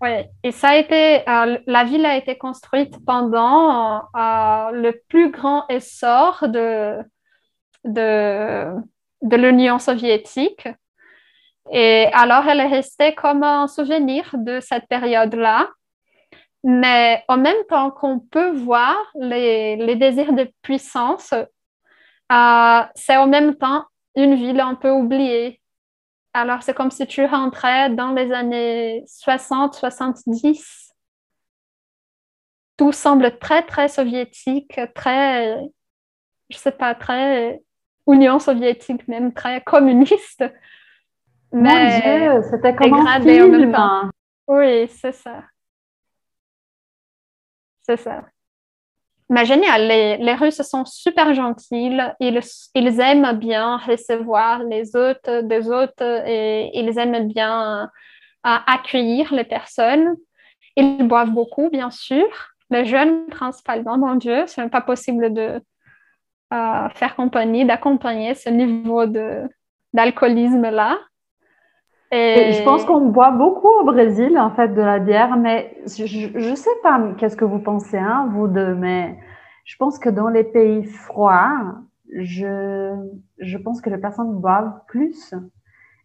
Oui, 0.03 0.25
et 0.43 0.53
ça 0.53 0.69
a 0.71 0.77
été, 0.77 1.27
euh, 1.29 1.59
la 1.67 1.85
ville 1.85 2.05
a 2.05 2.17
été 2.17 2.37
construite 2.37 2.99
pendant 3.07 4.03
euh, 4.15 4.71
le 4.73 4.93
plus 5.09 5.31
grand 5.31 5.67
essor 5.69 6.49
de, 6.49 6.99
de, 7.85 8.67
de 9.23 9.37
l'Union 9.37 9.79
soviétique. 9.79 10.69
Et 11.73 12.09
alors, 12.13 12.47
elle 12.47 12.61
est 12.61 12.67
restée 12.67 13.15
comme 13.15 13.43
un 13.43 13.67
souvenir 13.69 14.31
de 14.35 14.61
cette 14.61 14.87
période-là. 14.87 15.69
Mais 16.63 17.25
en 17.29 17.39
même 17.39 17.65
temps 17.69 17.91
qu'on 17.91 18.19
peut 18.19 18.51
voir 18.51 18.97
les, 19.15 19.77
les 19.77 19.97
désirs 19.97 20.33
de 20.33 20.51
puissance, 20.63 21.33
euh, 21.33 22.81
c'est 22.95 23.17
en 23.17 23.27
même 23.29 23.55
temps 23.55 23.85
une 24.17 24.35
ville 24.35 24.61
un 24.61 24.75
peu 24.75 24.91
oubliée. 24.91 25.61
Alors, 26.37 26.63
c'est 26.63 26.75
comme 26.75 26.91
si 26.91 27.07
tu 27.07 27.25
rentrais 27.25 27.89
dans 27.89 28.13
les 28.13 28.31
années 28.31 29.03
60, 29.07 29.73
70. 29.75 30.93
Tout 32.77 32.93
semble 32.93 33.39
très, 33.39 33.63
très 33.65 33.89
soviétique, 33.89 34.79
très, 34.95 35.59
je 36.51 36.59
sais 36.59 36.73
pas, 36.73 36.95
très 36.95 37.63
Union 38.07 38.39
soviétique, 38.39 39.09
même 39.09 39.33
très 39.33 39.63
communiste. 39.63 40.45
Mon 41.53 41.63
Mais 41.63 42.03
Dieu, 42.03 42.43
c'était 42.51 42.77
comme 42.77 42.93
un 42.93 42.99
dégradé 42.99 43.41
en 43.41 43.49
même 43.49 43.61
film. 43.63 43.73
temps. 43.73 44.11
oui, 44.49 44.89
c'est 44.89 45.13
ça. 45.13 45.43
C'est 47.81 47.97
ça. 47.97 48.27
Mais 49.29 49.45
génial, 49.45 49.89
les, 49.89 50.19
les 50.19 50.35
Russes 50.35 50.63
sont 50.63 50.85
super 50.85 51.35
gentils, 51.35 51.99
ils, 52.21 52.41
ils 52.75 53.01
aiment 53.01 53.33
bien 53.33 53.77
recevoir 53.77 54.63
les 54.63 54.95
hôtes 54.95 55.29
des 55.29 55.69
hôtes 55.69 56.01
et 56.01 56.71
ils 56.79 56.97
aiment 56.99 57.27
bien 57.27 57.91
euh, 58.47 58.59
accueillir 58.67 59.35
les 59.35 59.43
personnes. 59.43 60.15
Ils 60.77 61.09
boivent 61.09 61.33
beaucoup, 61.33 61.69
bien 61.71 61.91
sûr. 61.91 62.29
Les 62.71 62.85
jeunes, 62.85 63.27
principalement, 63.27 63.99
mon 63.99 64.15
Dieu, 64.15 64.47
ce 64.47 64.61
n'est 64.61 64.69
pas 64.69 64.81
possible 64.81 65.33
de 65.33 65.61
euh, 66.55 66.89
faire 66.91 67.17
compagnie, 67.17 67.65
d'accompagner 67.65 68.35
ce 68.35 68.49
niveau 68.49 69.07
d'alcoolisme-là. 69.93 70.99
Et 72.13 72.53
je 72.53 72.63
pense 72.63 72.85
qu'on 72.85 73.07
boit 73.07 73.33
beaucoup 73.33 73.69
au 73.69 73.85
Brésil, 73.85 74.39
en 74.39 74.51
fait, 74.51 74.69
de 74.69 74.81
la 74.81 74.99
bière, 75.01 75.37
mais 75.37 75.77
je 75.87 76.51
ne 76.51 76.55
sais 76.55 76.71
pas 76.83 77.01
qu'est-ce 77.19 77.37
que 77.37 77.45
vous 77.45 77.59
pensez, 77.59 77.99
hein, 77.99 78.29
vous 78.33 78.47
deux, 78.47 78.75
mais 78.75 79.19
je 79.65 79.77
pense 79.77 79.99
que 79.99 80.09
dans 80.09 80.29
les 80.29 80.45
pays 80.45 80.85
froids, 80.85 81.75
je, 82.15 82.95
je 83.39 83.59
pense 83.59 83.81
que 83.81 83.91
les 83.91 83.99
personnes 83.99 84.39
boivent 84.41 84.81
plus. 84.87 85.35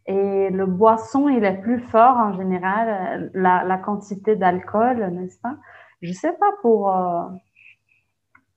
Et 0.07 0.49
le 0.49 0.65
boisson, 0.65 1.29
il 1.29 1.43
est 1.43 1.61
plus 1.61 1.79
fort 1.79 2.17
en 2.17 2.33
général, 2.33 3.29
la, 3.35 3.63
la 3.63 3.77
quantité 3.77 4.35
d'alcool, 4.35 5.07
n'est-ce 5.11 5.39
pas? 5.39 5.55
Je 6.01 6.09
ne 6.09 6.15
sais 6.15 6.33
pas 6.33 6.51
pour... 6.63 6.89
euh, 6.95 7.25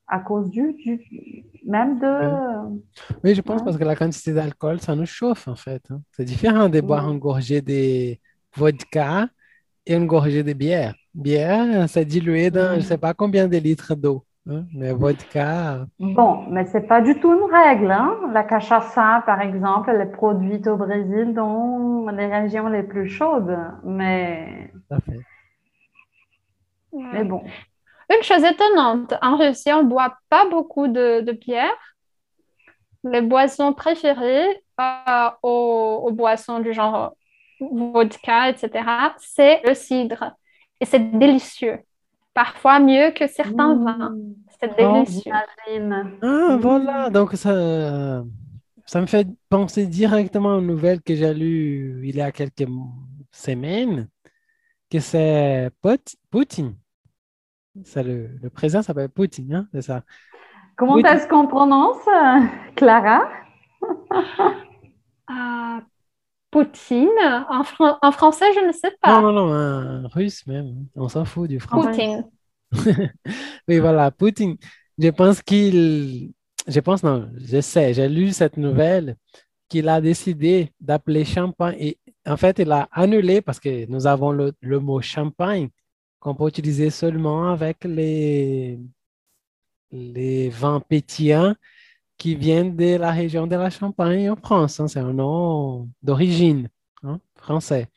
à 0.09 0.21
cause 0.21 0.51
du, 0.51 0.73
du 0.75 1.01
même 1.67 1.99
de... 1.99 2.81
Oui, 3.25 3.35
je 3.35 3.41
pense 3.43 3.61
Ouais. 3.61 3.65
parce 3.65 3.77
que 3.79 3.85
la 3.85 3.97
quantité 3.97 4.33
d'alcool, 4.33 4.81
ça 4.81 4.95
nous 4.95 5.07
chauffe 5.07 5.49
en 5.49 5.57
fait. 5.57 5.83
hein. 5.91 6.01
C'est 6.13 6.25
différent 6.25 6.69
de 6.69 6.81
boire 6.81 7.07
Ouais. 7.07 7.13
une 7.13 7.19
gorgée 7.19 7.61
de 7.63 8.17
vodka 8.57 9.29
et 9.87 9.95
une 9.97 10.07
gorgée 10.07 10.43
de 10.43 10.53
bière. 10.53 10.95
Bière, 11.15 11.89
c'est 11.89 12.05
dilué 12.05 12.51
dans 12.51 12.73
je 12.73 12.77
ne 12.77 12.81
sais 12.83 12.99
pas 12.99 13.15
combien 13.15 13.49
de 13.49 13.57
litres 13.59 13.95
d'eau. 13.95 14.25
hein. 14.49 14.67
Mais 14.75 14.93
vodka, 14.93 15.87
Bon, 16.01 16.47
mais 16.51 16.67
c'est 16.67 16.87
pas 16.89 17.01
du 17.01 17.19
tout 17.21 17.33
une 17.33 17.51
règle, 17.53 17.91
hein. 17.91 18.31
La 18.33 18.43
cachaça, 18.45 19.23
par 19.27 19.41
exemple, 19.41 19.91
elle 19.91 20.01
est 20.03 20.13
produite 20.13 20.67
au 20.67 20.77
Brésil 20.77 21.35
dans 21.35 22.09
les 22.11 22.27
régions 22.27 22.69
les 22.69 22.83
plus 22.83 23.09
chaudes. 23.09 23.57
Mais, 23.85 24.73
ça 24.89 24.99
fait. 25.01 25.21
mais 26.93 27.25
bon. 27.25 27.43
Une 28.11 28.23
chose 28.23 28.45
étonnante, 28.45 29.15
en 29.23 29.37
Russie, 29.37 29.73
on 29.73 29.83
ne 29.83 29.89
boit 29.89 30.17
pas 30.29 30.49
beaucoup 30.49 30.89
de, 30.89 31.21
de 31.21 31.33
bière. 31.33 31.97
Les 33.05 33.21
boissons 33.23 33.73
préférées 33.73 34.63
euh, 34.81 35.31
aux, 35.43 36.05
aux 36.07 36.13
boissons 36.13 36.59
du 36.61 36.73
genre 36.73 37.15
vodka, 37.61 38.51
etc., 38.51 39.15
c'est 39.19 39.61
le 39.65 39.75
cidre. 39.75 40.33
Et 40.81 40.85
c'est 40.87 40.99
délicieux. 41.19 41.81
Parfois 42.35 42.81
mieux 42.81 43.13
que 43.13 43.27
certains 43.27 43.77
vins. 43.77 44.11
Mmh. 44.11 44.35
C'est 44.61 44.71
Oh, 44.79 44.93
délicieux. 45.05 45.33
Ah, 46.23 46.57
voilà. 46.61 47.11
Donc, 47.11 47.35
ça, 47.35 48.25
ça 48.87 49.01
me 49.01 49.07
fait 49.07 49.27
penser 49.49 49.87
directement 49.87 50.57
aux 50.57 50.61
nouvelles 50.61 51.03
que 51.03 51.15
j'ai 51.15 51.35
lues 51.35 52.03
il 52.09 52.17
y 52.17 52.21
a 52.21 52.33
quelques 52.33 52.67
semaines, 53.31 54.09
que 54.91 55.01
c'est 55.01 55.71
Poutine. 56.31 56.75
C'est 57.85 58.03
le, 58.05 58.29
le 58.41 58.51
président 58.51 58.83
s'appelle 58.83 59.09
Poutine, 59.09 59.53
hein, 59.55 59.69
c'est 59.73 59.83
ça. 59.83 60.05
Comment 60.77 60.99
est-ce 60.99 61.29
qu'on 61.29 61.47
prononce, 61.47 62.07
euh, 62.09 62.41
Clara? 62.77 63.23
Euh, 65.31 65.81
Poutine, 66.51 67.09
en, 67.51 67.65
fran- 67.65 67.99
en 68.03 68.13
français, 68.13 68.47
je 68.55 68.61
ne 68.67 68.73
sais 68.73 68.93
pas. 69.01 69.21
Non, 69.21 69.33
non, 69.33 69.33
non, 69.33 69.53
un 69.53 70.09
russe 70.09 70.47
même. 70.47 70.87
On 70.95 71.09
s'en 71.09 71.25
fout 71.25 71.49
du 71.49 71.61
français. 71.61 71.91
Poutine. 71.91 72.25
Oui, 73.69 73.79
voilà, 73.79 74.11
Poutine. 74.11 74.57
Je 74.99 75.09
pense 75.09 75.43
qu'il, 75.43 76.33
je 76.69 76.81
pense, 76.81 77.03
non, 77.03 77.31
je 77.37 77.61
sais, 77.61 77.95
j'ai 77.95 78.09
lu 78.09 78.33
cette 78.33 78.57
nouvelle 78.57 79.17
qu'il 79.69 79.89
a 79.89 80.01
décidé 80.01 80.73
d'appeler 80.81 81.25
champagne 81.25 81.77
et 81.79 81.99
en 82.27 82.37
fait, 82.37 82.59
il 82.61 82.71
a 82.73 82.89
annulé 82.93 83.43
parce 83.43 83.61
que 83.61 83.87
nous 83.91 84.07
avons 84.07 84.33
le, 84.33 84.53
le 84.61 84.81
mot 84.81 85.01
champagne 85.01 85.69
qu'on 86.25 86.35
peut 86.35 86.49
utiliser 86.49 86.89
seulement 86.91 87.51
avec 87.51 87.85
les, 87.85 88.81
les 89.93 90.49
vins 90.49 90.81
pétillants 90.81 91.55
qui 92.17 92.35
viennent 92.35 92.75
de 92.77 92.97
la 92.97 93.13
région 93.13 93.47
de 93.47 93.57
la 93.57 93.69
Champagne 93.71 94.31
en 94.31 94.37
France. 94.37 94.81
hein. 94.81 94.89
C'est 94.89 95.01
un 95.01 95.13
nom 95.13 95.91
d'origine 96.03 96.71
hein, 97.03 97.21
français. 97.37 97.89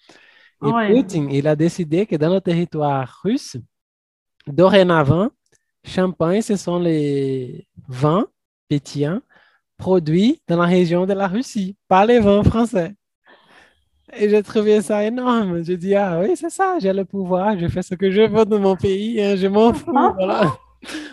Et. 0.61 0.73
Poutine, 0.87 1.29
il 1.31 1.47
a 1.47 1.55
décidé 1.55 2.05
que 2.05 2.17
dans 2.17 2.33
le 2.33 2.41
territoire 2.41 3.21
russe, 3.23 3.57
dorénavant, 4.47 5.29
champagne, 5.85 6.41
ce 6.41 6.57
sont 6.57 6.79
les 6.79 7.67
vins 7.87 8.27
pétillants 8.67 9.21
produits 9.77 10.41
dans 10.47 10.57
la 10.57 10.65
région 10.65 11.05
de 11.05 11.13
la 11.13 11.27
Russie, 11.27 11.77
pas 11.87 12.05
les 12.05 12.19
vins 12.19 12.43
français. 12.43 12.95
Et 14.15 14.29
j'ai 14.29 14.41
trouvé 14.41 14.81
ça 14.81 15.03
énorme. 15.03 15.63
Je 15.63 15.73
dis, 15.73 15.95
ah 15.95 16.19
oui, 16.21 16.31
c'est 16.35 16.49
ça, 16.49 16.75
j'ai 16.79 16.93
le 16.93 17.03
pouvoir, 17.03 17.57
je 17.59 17.67
fais 17.67 17.81
ce 17.81 17.95
que 17.95 18.09
je 18.09 18.21
veux 18.21 18.45
dans 18.45 18.59
mon 18.59 18.75
pays, 18.75 19.21
hein, 19.21 19.35
je 19.35 19.47
m'en 19.47 19.73
fous. 19.73 19.91
voilà. 19.91 20.53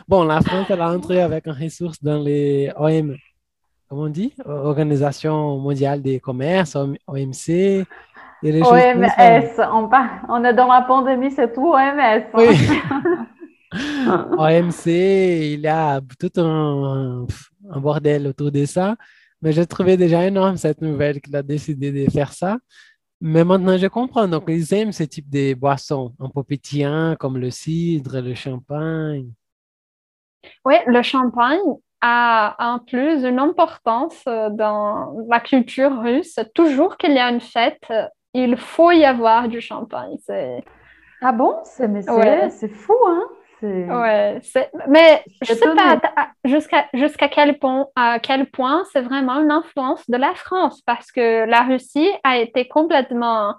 Bon, 0.06 0.24
la 0.24 0.40
France, 0.40 0.66
elle 0.68 0.80
a 0.80 0.90
entré 0.92 1.20
avec 1.20 1.46
une 1.46 1.52
ressource 1.52 2.02
dans 2.02 2.22
les 2.22 2.70
OM, 2.76 3.16
comment 3.88 4.02
on 4.02 4.08
dit? 4.08 4.32
Organisation 4.44 5.58
mondiale 5.58 6.02
des 6.02 6.20
commerces, 6.20 6.76
OMC, 6.76 7.48
et 7.48 7.86
les. 8.42 8.62
OMS, 8.62 9.06
on, 9.72 9.88
on 10.28 10.44
est 10.44 10.54
dans 10.54 10.68
la 10.68 10.82
pandémie, 10.82 11.32
c'est 11.32 11.52
tout 11.52 11.72
OMS. 11.72 12.24
Oui. 12.34 12.46
OMC, 14.38 14.86
il 14.86 15.60
y 15.60 15.66
a 15.66 16.00
tout 16.20 16.40
un, 16.40 17.26
un 17.70 17.80
bordel 17.80 18.28
autour 18.28 18.52
de 18.52 18.64
ça. 18.66 18.94
Mais 19.44 19.52
j'ai 19.52 19.66
trouvé 19.66 19.98
déjà 19.98 20.24
énorme 20.24 20.56
cette 20.56 20.80
nouvelle 20.80 21.20
qu'il 21.20 21.36
a 21.36 21.42
décidé 21.42 21.92
de 21.92 22.10
faire 22.10 22.32
ça. 22.32 22.56
Mais 23.20 23.44
maintenant, 23.44 23.76
je 23.76 23.86
comprends. 23.88 24.26
Donc, 24.26 24.44
ils 24.48 24.72
aiment 24.72 24.90
ce 24.90 25.02
type 25.04 25.28
de 25.28 25.52
boissons, 25.52 26.14
un 26.18 26.30
peu 26.30 26.42
pétillant, 26.42 27.14
comme 27.18 27.36
le 27.36 27.50
cidre, 27.50 28.22
le 28.22 28.34
champagne. 28.34 29.28
Oui, 30.64 30.76
le 30.86 31.02
champagne 31.02 31.60
a 32.00 32.56
en 32.58 32.78
plus 32.78 33.22
une 33.22 33.38
importance 33.38 34.22
euh, 34.26 34.48
dans 34.48 35.14
la 35.28 35.40
culture 35.40 36.00
russe. 36.00 36.38
Toujours 36.54 36.96
qu'il 36.96 37.12
y 37.12 37.18
a 37.18 37.28
une 37.30 37.42
fête, 37.42 37.86
il 38.32 38.56
faut 38.56 38.92
y 38.92 39.04
avoir 39.04 39.48
du 39.48 39.60
champagne. 39.60 40.16
Ah 41.20 41.32
bon? 41.32 41.54
C'est, 41.64 41.88
mais 41.88 42.00
c'est, 42.00 42.10
Ouais. 42.10 42.48
c'est 42.48 42.68
fou, 42.68 42.96
hein? 43.06 43.24
Ouais, 43.64 44.40
mais 44.88 45.22
je 45.42 45.54
C'est 45.54 45.54
sais 45.54 45.74
pas 45.74 46.00
jusqu'à 46.44 46.86
jusqu'à 46.92 47.28
quel 47.28 47.58
point, 47.58 47.86
à 47.96 48.18
quel 48.18 48.46
point 48.50 48.84
c'est 48.92 49.00
vraiment 49.00 49.40
une 49.40 49.50
influence 49.50 50.08
de 50.08 50.16
la 50.16 50.34
France 50.34 50.82
parce 50.82 51.10
que 51.10 51.44
la 51.46 51.62
Russie 51.62 52.10
a 52.24 52.38
été 52.38 52.68
complètement 52.68 53.54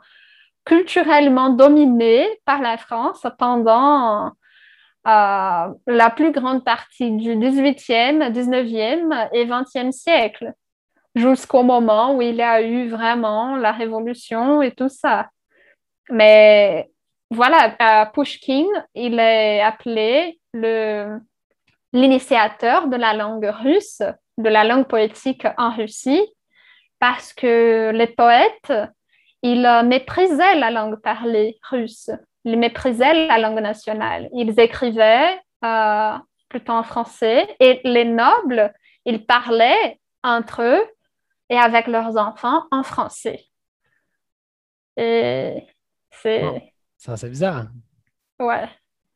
culturellement 0.65 1.49
dominée 1.49 2.27
par 2.45 2.61
la 2.61 2.77
France 2.77 3.25
pendant 3.37 4.27
euh, 4.27 5.67
la 5.87 6.09
plus 6.09 6.31
grande 6.31 6.63
partie 6.65 7.11
du 7.11 7.35
18e, 7.35 8.31
19e 8.31 9.29
et 9.33 9.45
20e 9.45 9.91
siècle, 9.91 10.53
jusqu'au 11.15 11.63
moment 11.63 12.15
où 12.15 12.21
il 12.21 12.35
y 12.35 12.41
a 12.41 12.61
eu 12.61 12.89
vraiment 12.89 13.55
la 13.55 13.71
révolution 13.71 14.61
et 14.61 14.71
tout 14.71 14.89
ça. 14.89 15.29
Mais 16.09 16.89
voilà, 17.31 18.07
Pushkin, 18.13 18.65
il 18.93 19.19
est 19.19 19.61
appelé 19.61 20.39
le, 20.53 21.19
l'initiateur 21.93 22.87
de 22.87 22.97
la 22.97 23.13
langue 23.13 23.45
russe, 23.45 24.01
de 24.37 24.49
la 24.49 24.63
langue 24.63 24.87
poétique 24.87 25.47
en 25.57 25.71
Russie, 25.71 26.25
parce 26.99 27.33
que 27.33 27.91
les 27.93 28.07
poètes, 28.07 28.73
ils 29.41 29.81
méprisaient 29.85 30.55
la 30.55 30.71
langue 30.71 30.97
parlée 31.01 31.57
russe, 31.69 32.09
ils 32.43 32.57
méprisaient 32.57 33.27
la 33.27 33.37
langue 33.37 33.59
nationale. 33.59 34.29
Ils 34.33 34.59
écrivaient 34.59 35.39
euh, 35.63 36.17
plutôt 36.49 36.73
en 36.73 36.83
français 36.83 37.55
et 37.59 37.81
les 37.83 38.05
nobles, 38.05 38.73
ils 39.05 39.25
parlaient 39.25 39.99
entre 40.23 40.61
eux 40.63 40.83
et 41.49 41.57
avec 41.57 41.87
leurs 41.87 42.17
enfants 42.17 42.63
en 42.71 42.83
français. 42.83 43.45
Et 44.97 45.65
c'est... 46.11 46.73
ça, 47.05 47.17
c'est 47.17 47.29
bizarre. 47.29 47.67
Ouais. 48.39 48.69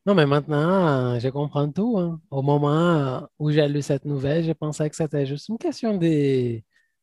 Non, 0.06 0.16
mais 0.16 0.26
maintenant, 0.26 1.16
euh, 1.16 1.20
je 1.20 1.28
comprends 1.30 1.70
tout. 1.72 1.98
hein. 2.00 2.20
Au 2.32 2.42
moment 2.42 2.72
euh, 3.22 3.22
où 3.38 3.52
j'ai 3.52 3.68
lu 3.68 3.82
cette 3.82 4.06
nouvelle, 4.06 4.44
je 4.44 4.52
pensais 4.54 4.90
que 4.90 4.96
c'était 4.96 5.26
juste 5.26 5.50
une 5.50 5.58
question 5.58 5.98
de... 5.98 6.62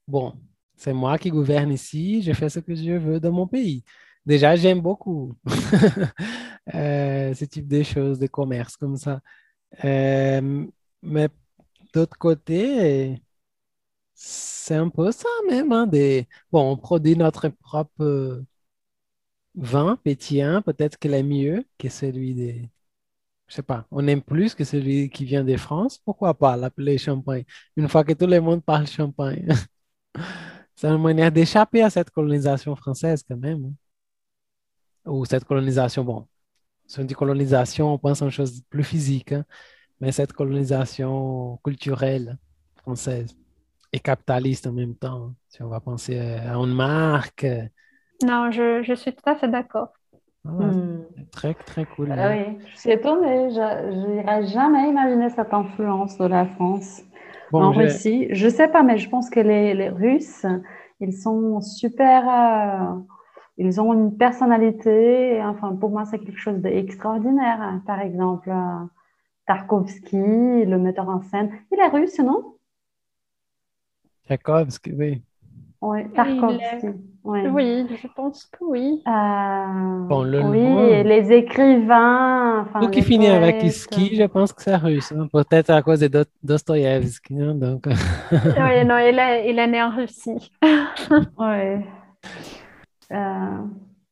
Bon, 0.08 0.34
c'est 0.76 0.92
moi 0.92 1.18
qui 1.18 1.30
gouverne 1.30 1.72
ici, 1.72 2.22
je 2.22 2.32
fais 2.32 2.48
ce 2.48 2.58
que 2.60 2.74
je 2.74 2.92
veux 2.92 3.20
dans 3.20 3.32
mon 3.32 3.46
pays. 3.46 3.84
Déjà, 4.24 4.56
j'aime 4.56 4.80
beaucoup 4.80 5.36
euh, 6.74 7.34
ce 7.34 7.44
type 7.44 7.68
de 7.68 7.82
choses, 7.82 8.18
de 8.18 8.26
commerce 8.26 8.76
comme 8.76 8.96
ça. 8.96 9.20
Euh, 9.84 10.66
mais 11.02 11.28
d'autre 11.94 12.18
côté, 12.18 13.22
c'est 14.14 14.74
un 14.76 14.88
peu 14.88 15.12
ça 15.12 15.28
même. 15.48 15.72
hein, 15.72 15.86
des... 15.86 16.28
Bon, 16.52 16.70
on 16.72 16.76
produit 16.76 17.16
notre 17.16 17.48
propre 17.48 18.42
euh, 19.58 19.62
vin 19.62 19.96
pétillant, 19.96 20.62
peut-être 20.62 20.98
qu'il 20.98 21.14
est 21.14 21.22
mieux 21.22 21.64
que 21.78 21.88
celui 21.88 22.34
des... 22.34 22.70
Je 23.48 23.54
sais 23.56 23.62
pas, 23.62 23.86
on 23.92 24.06
aime 24.08 24.22
plus 24.22 24.54
que 24.54 24.64
celui 24.64 25.10
qui 25.10 25.24
vient 25.24 25.44
de 25.44 25.56
France. 25.56 25.98
Pourquoi 26.04 26.34
pas 26.34 26.56
l'appeler 26.56 26.98
champagne? 26.98 27.44
Une 27.76 27.88
fois 27.88 28.04
que 28.04 28.12
tout 28.14 28.26
le 28.26 28.40
monde 28.40 28.64
parle 28.64 28.86
champagne. 28.88 29.46
C'est 30.76 30.88
une 30.88 31.02
manière 31.02 31.32
d'échapper 31.32 31.82
à 31.82 31.90
cette 31.90 32.10
colonisation 32.10 32.76
française 32.76 33.24
quand 33.28 33.36
même. 33.36 33.64
hein. 35.06 35.10
Ou 35.12 35.24
cette 35.24 35.44
colonisation, 35.44 36.04
bon, 36.04 36.26
si 36.86 37.00
on 37.00 37.04
dit 37.04 37.14
colonisation, 37.14 37.94
on 37.94 37.98
pense 37.98 38.22
à 38.22 38.26
une 38.26 38.32
chose 38.32 38.62
plus 38.70 38.84
physique, 38.84 39.32
hein, 39.32 39.44
mais 40.00 40.12
cette 40.12 40.32
colonisation 40.34 41.58
culturelle 41.64 42.38
française 42.76 43.36
et 43.92 44.00
capitaliste 44.00 44.66
en 44.68 44.72
même 44.72 44.96
temps. 44.96 45.34
Si 45.48 45.62
on 45.62 45.68
va 45.68 45.80
penser 45.80 46.18
à 46.20 46.54
une 46.56 46.74
marque, 46.74 47.46
Non, 48.20 48.50
je, 48.50 48.82
je 48.82 48.94
suis 48.94 49.14
tout 49.14 49.22
à 49.28 49.36
fait 49.36 49.48
d'accord. 49.48 49.88
voilà, 50.44 50.72
Hmm. 50.72 51.02
très, 51.32 51.54
très 51.54 51.86
cool. 51.86 52.12
Ah 52.16 52.30
hein. 52.30 52.30
oui, 52.30 52.58
je 52.74 52.76
suis 52.80 52.90
étonnée. 52.92 53.50
Je 53.50 53.60
n'aurais 54.20 54.46
jamais 54.46 54.88
imaginé 54.88 55.28
cette 55.30 55.52
influence 55.52 56.16
de 56.18 56.26
la 56.26 56.46
France 56.46 57.02
Bon, 57.50 57.58
en 57.58 57.72
Russie. 57.72 58.26
Je 58.30 58.48
sais 58.48 58.68
pas, 58.68 58.82
mais 58.82 58.98
je 58.98 59.08
pense 59.10 59.30
que 59.30 59.40
les, 59.40 59.74
les 59.74 59.88
Russes, 59.90 60.46
ils 61.00 61.12
sont 61.12 61.60
super. 61.60 62.28
euh, 62.28 63.00
ils 63.58 63.80
ont 63.80 63.92
une 63.94 64.16
personnalité. 64.16 65.42
Enfin, 65.44 65.74
pour 65.76 65.90
moi, 65.90 66.04
c'est 66.06 66.18
quelque 66.18 66.38
chose 66.38 66.58
d'extraordinaire. 66.60 67.80
Par 67.86 68.00
exemple, 68.00 68.50
euh, 68.50 68.86
Tarkovsky, 69.46 70.16
le 70.16 70.78
metteur 70.78 71.08
en 71.08 71.22
scène. 71.22 71.52
Il 71.72 71.80
est 71.80 71.88
russe, 71.88 72.18
non? 72.20 72.56
Tchaïkovski, 74.26 74.92
oui. 74.92 75.22
Oui, 75.80 76.12
Tarkovsky. 76.14 76.88
Oui. 77.28 77.40
Oui, 77.48 77.86
je 78.00 78.06
pense 78.14 78.44
que 78.46 78.58
oui. 78.64 79.02
Euh, 79.06 80.06
Bon, 80.06 80.22
le 80.22 80.42
oui, 80.44 80.62
nom- 80.62 81.02
les 81.02 81.32
écrivains. 81.32 82.60
Enfin, 82.60 82.78
Tout 82.80 82.88
qui 82.90 83.02
finit 83.02 83.26
avec. 83.26 83.62
Iski, 83.64 84.14
je 84.14 84.22
pense 84.24 84.52
que 84.52 84.62
c'est 84.62 84.76
russe. 84.76 85.10
hein. 85.12 85.26
Peut-être 85.32 85.70
à 85.70 85.82
cause 85.82 85.98
de 86.00 86.06
Do- 86.08 86.22
Dostoïevski. 86.42 87.34
hein, 87.40 87.54
donc, 87.56 87.86
Oui, 88.32 88.84
non, 88.84 88.98
il 88.98 89.18
est, 89.18 89.50
il 89.50 89.58
est 89.58 89.66
né 89.66 89.82
en 89.82 89.90
Russie. 89.90 90.52
Oui. 91.38 91.84
Euh, 93.12 93.58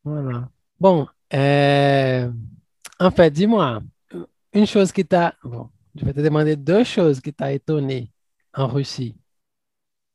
Voilà. 0.05 0.49
Bon, 0.81 1.07
euh, 1.35 2.31
en 3.01 3.11
fait, 3.11 3.31
dis-moi, 3.31 3.81
une 4.53 4.67
chose 4.67 4.93
qui 4.93 5.05
t'a... 5.05 5.35
Bon, 5.43 5.69
je 5.95 6.05
vais 6.05 6.13
te 6.13 6.21
demander 6.21 6.57
deux 6.57 6.85
choses 6.85 7.21
qui 7.21 7.33
t'a 7.33 7.53
étonné 7.53 8.11
en 8.55 8.67
Russie. 8.69 9.17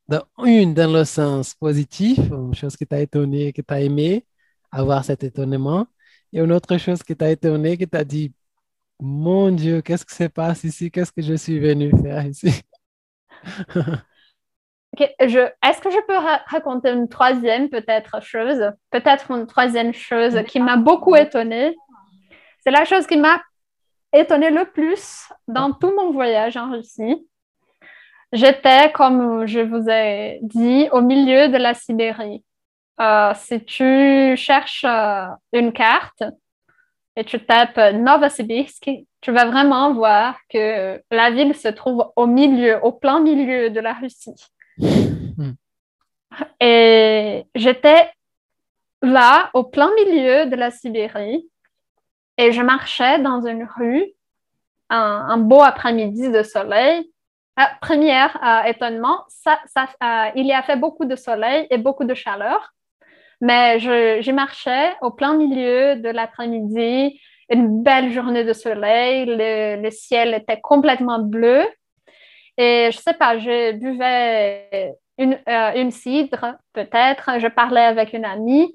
Dans- 0.09 0.25
une, 0.43 0.73
dans 0.73 0.91
le 0.91 1.03
sens 1.05 1.53
positif, 1.53 2.17
une 2.31 2.55
chose 2.55 2.75
qui 2.75 2.87
t'a 2.87 2.99
étonné, 2.99 3.53
que 3.53 3.61
t'a 3.61 3.79
aimé, 3.79 4.25
avoir 4.71 5.05
cet 5.05 5.23
étonnement, 5.23 5.85
et 6.33 6.39
une 6.39 6.51
autre 6.51 6.77
chose 6.77 7.03
qui 7.03 7.15
t'a 7.15 7.29
étonné, 7.29 7.77
qui 7.77 7.87
t'a 7.87 8.03
dit, 8.03 8.33
mon 8.99 9.51
Dieu, 9.51 9.81
qu'est-ce 9.83 10.03
qui 10.05 10.15
se 10.15 10.23
passe 10.23 10.63
ici? 10.63 10.89
Qu'est-ce 10.89 11.11
que 11.11 11.21
je 11.21 11.35
suis 11.35 11.59
venu 11.59 11.91
faire 12.01 12.25
ici? 12.25 12.51
Est-ce 14.97 15.79
que 15.79 15.91
je 15.91 16.05
peux 16.07 16.15
ra- 16.15 16.41
raconter 16.47 16.89
une 16.89 17.07
troisième 17.07 17.69
peut-être 17.69 18.19
chose, 18.23 18.71
peut-être 18.89 19.29
une 19.29 19.45
troisième 19.45 19.93
chose 19.93 20.41
qui 20.47 20.59
m'a 20.59 20.75
beaucoup 20.75 21.15
étonnée. 21.15 21.75
C'est 22.61 22.71
la 22.71 22.83
chose 22.83 23.05
qui 23.05 23.15
m'a 23.15 23.43
étonnée 24.11 24.49
le 24.49 24.65
plus 24.65 25.29
dans 25.47 25.71
tout 25.71 25.93
mon 25.95 26.11
voyage 26.11 26.57
en 26.57 26.71
Russie. 26.71 27.28
J'étais, 28.31 28.91
comme 28.91 29.47
je 29.47 29.59
vous 29.59 29.89
ai 29.89 30.39
dit, 30.43 30.87
au 30.91 31.01
milieu 31.01 31.49
de 31.49 31.57
la 31.57 31.73
Sibérie. 31.73 32.43
Euh, 33.01 33.33
si 33.33 33.63
tu 33.63 34.35
cherches 34.35 34.85
euh, 34.85 35.25
une 35.53 35.71
carte 35.71 36.23
et 37.15 37.23
tu 37.23 37.43
tapes 37.43 37.79
Novosibirsk, 37.93 38.89
tu 39.21 39.31
vas 39.31 39.45
vraiment 39.45 39.93
voir 39.93 40.37
que 40.49 41.01
la 41.09 41.31
ville 41.31 41.55
se 41.55 41.69
trouve 41.69 42.11
au 42.15 42.27
milieu, 42.27 42.79
au 42.83 42.91
plein 42.91 43.19
milieu 43.19 43.69
de 43.69 43.79
la 43.79 43.93
Russie. 43.93 44.35
Et 46.59 47.45
j'étais 47.55 48.11
là, 49.01 49.49
au 49.53 49.63
plein 49.63 49.89
milieu 49.95 50.45
de 50.45 50.55
la 50.55 50.69
Sibérie, 50.71 51.49
et 52.37 52.51
je 52.51 52.61
marchais 52.61 53.19
dans 53.19 53.45
une 53.45 53.67
rue, 53.77 54.05
un, 54.89 55.25
un 55.29 55.37
beau 55.37 55.61
après-midi 55.61 56.29
de 56.29 56.43
soleil. 56.43 57.11
Ah, 57.61 57.77
première 57.81 58.41
euh, 58.41 58.69
étonnement, 58.69 59.25
euh, 59.45 60.29
il 60.35 60.45
y 60.45 60.53
a 60.53 60.63
fait 60.63 60.77
beaucoup 60.77 61.03
de 61.03 61.17
soleil 61.17 61.67
et 61.69 61.77
beaucoup 61.77 62.05
de 62.05 62.13
chaleur, 62.13 62.73
mais 63.41 63.79
je 63.81 64.31
marchais 64.31 64.95
au 65.01 65.11
plein 65.11 65.33
milieu 65.35 65.97
de 65.97 66.07
l'après-midi, 66.07 67.19
une 67.49 67.83
belle 67.83 68.13
journée 68.13 68.45
de 68.45 68.53
soleil, 68.53 69.25
le, 69.27 69.89
ciel 69.89 70.33
était 70.35 70.61
complètement 70.61 71.19
bleu. 71.19 71.67
Et 72.57 72.91
je 72.93 72.97
sais 72.97 73.13
pas, 73.13 73.37
je 73.37 73.73
buvais 73.73 74.95
une, 75.17 75.37
euh, 75.49 75.71
une 75.75 75.91
cidre, 75.91 76.55
peut-être, 76.71 77.39
je 77.39 77.47
parlais 77.47 77.81
avec 77.81 78.13
une 78.13 78.23
amie, 78.23 78.73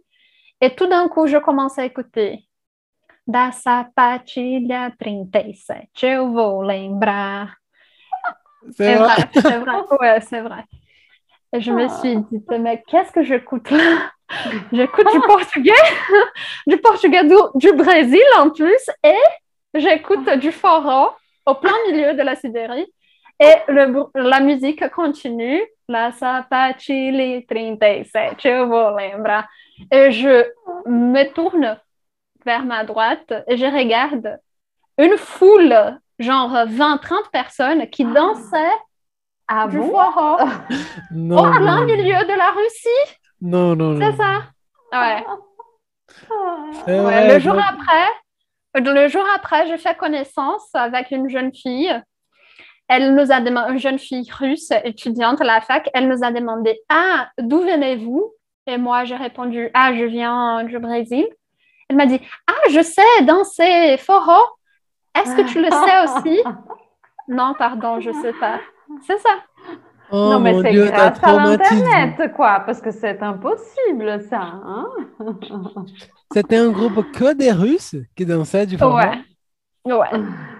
et 0.60 0.74
tout 0.74 0.88
d'un 0.88 1.08
coup, 1.08 1.26
je 1.26 1.38
commençais 1.38 1.80
à 1.80 1.86
écouter. 1.86 2.46
Da 3.26 3.50
sapatilha 3.50 4.90
37, 5.00 5.88
eu 6.02 6.16
vou 6.18 6.62
lembrar. 6.62 7.63
C'est 8.76 8.94
vrai, 8.94 9.16
c'est 9.32 9.58
vrai, 9.58 9.76
ouais, 10.00 10.20
c'est 10.20 10.40
vrai. 10.40 10.64
Et 11.52 11.60
je 11.60 11.70
me 11.70 11.86
suis 11.88 12.16
dit, 12.16 12.42
mais 12.58 12.82
qu'est-ce 12.86 13.12
que 13.12 13.22
j'écoute 13.22 13.70
là? 13.70 14.10
J'écoute 14.72 15.06
du 15.12 15.20
portugais, 15.20 15.72
du 16.66 16.76
portugais 16.78 17.24
du, 17.24 17.36
du 17.54 17.72
Brésil 17.72 18.24
en 18.38 18.50
plus, 18.50 18.90
et 19.04 19.14
j'écoute 19.74 20.28
du 20.38 20.50
forró 20.50 21.10
au 21.46 21.54
plein 21.54 21.74
milieu 21.90 22.14
de 22.14 22.22
la 22.22 22.34
Sibérie. 22.34 22.86
Et 23.40 23.54
le, 23.68 24.06
la 24.14 24.40
musique 24.40 24.88
continue. 24.90 25.62
La 25.88 26.12
sapatilha 26.12 27.42
37, 27.46 28.44
eu 28.46 28.64
vou 28.64 28.72
lembrar. 28.72 29.46
Et 29.90 30.10
je 30.12 30.46
me 30.86 31.24
tourne 31.32 31.78
vers 32.44 32.64
ma 32.64 32.84
droite 32.84 33.32
et 33.46 33.56
je 33.56 33.66
regarde 33.66 34.38
une 34.96 35.16
foule, 35.18 35.98
genre 36.18 36.50
20-30 36.66 37.30
personnes 37.32 37.88
qui 37.90 38.04
dansaient 38.04 38.72
Ah 39.48 39.66
du 39.68 39.78
bon? 39.78 39.92
Non, 41.12 41.38
au 41.38 41.50
plein 41.50 41.80
non, 41.80 41.84
milieu 41.86 42.18
de 42.24 42.36
la 42.36 42.50
Russie. 42.50 43.16
non, 43.40 43.74
non, 43.76 43.96
C'est 44.00 44.10
non. 44.12 44.16
ça. 44.16 44.42
Ouais. 44.92 45.24
C'est 46.86 46.90
Ouais, 46.90 47.02
vrai, 47.02 47.34
le 47.34 47.40
jour 47.40 47.56
après, 47.58 48.08
le 48.74 49.08
jour 49.08 49.24
après, 49.34 49.66
j'ai 49.68 49.78
fait 49.78 49.96
connaissance 49.96 50.68
avec 50.74 51.10
une 51.10 51.28
jeune 51.28 51.52
fille. 51.54 51.92
Elle 52.88 53.14
nous 53.14 53.32
a 53.32 53.40
demandé, 53.40 53.72
une 53.72 53.78
jeune 53.78 53.98
fille 53.98 54.30
russe, 54.30 54.70
étudiante 54.84 55.40
à 55.40 55.44
la 55.44 55.60
fac, 55.62 55.88
elle 55.94 56.08
nous 56.08 56.22
a 56.22 56.30
demandé 56.30 56.78
Ah, 56.88 57.28
d'où 57.38 57.60
venez-vous? 57.60 58.32
Et 58.66 58.76
moi, 58.78 59.04
j'ai 59.04 59.16
répondu 59.16 59.70
Ah, 59.74 59.94
je 59.94 60.04
viens 60.04 60.64
du 60.64 60.78
Brésil. 60.78 61.26
Elle 61.88 61.96
m'a 61.96 62.06
dit 62.06 62.20
Ah, 62.46 62.68
je 62.70 62.82
sais 62.82 63.22
danser 63.22 63.96
forró. 63.98 64.38
Est-ce 65.16 65.36
que 65.36 65.42
tu 65.42 65.62
le 65.62 65.70
sais 65.70 66.04
aussi? 66.04 66.42
Non, 67.28 67.54
pardon, 67.58 68.00
je 68.00 68.10
sais 68.12 68.32
pas. 68.34 68.60
C'est 69.06 69.18
ça. 69.18 69.30
Oh 70.10 70.30
non, 70.32 70.40
mais 70.40 70.60
c'est 70.60 70.72
grâce 70.72 71.18
à 71.22 71.32
l'Internet, 71.32 72.32
quoi, 72.34 72.62
parce 72.66 72.80
que 72.80 72.90
c'est 72.90 73.22
impossible, 73.22 74.20
ça. 74.28 74.40
Hein? 74.40 74.86
C'était 76.32 76.56
un 76.56 76.70
groupe 76.70 77.10
que 77.12 77.34
des 77.34 77.50
Russes 77.50 77.96
qui 78.14 78.26
dansaient 78.26 78.66
du 78.66 78.76
forró. 78.76 78.96
Ouais. 78.96 79.18
Ouais, 79.86 80.08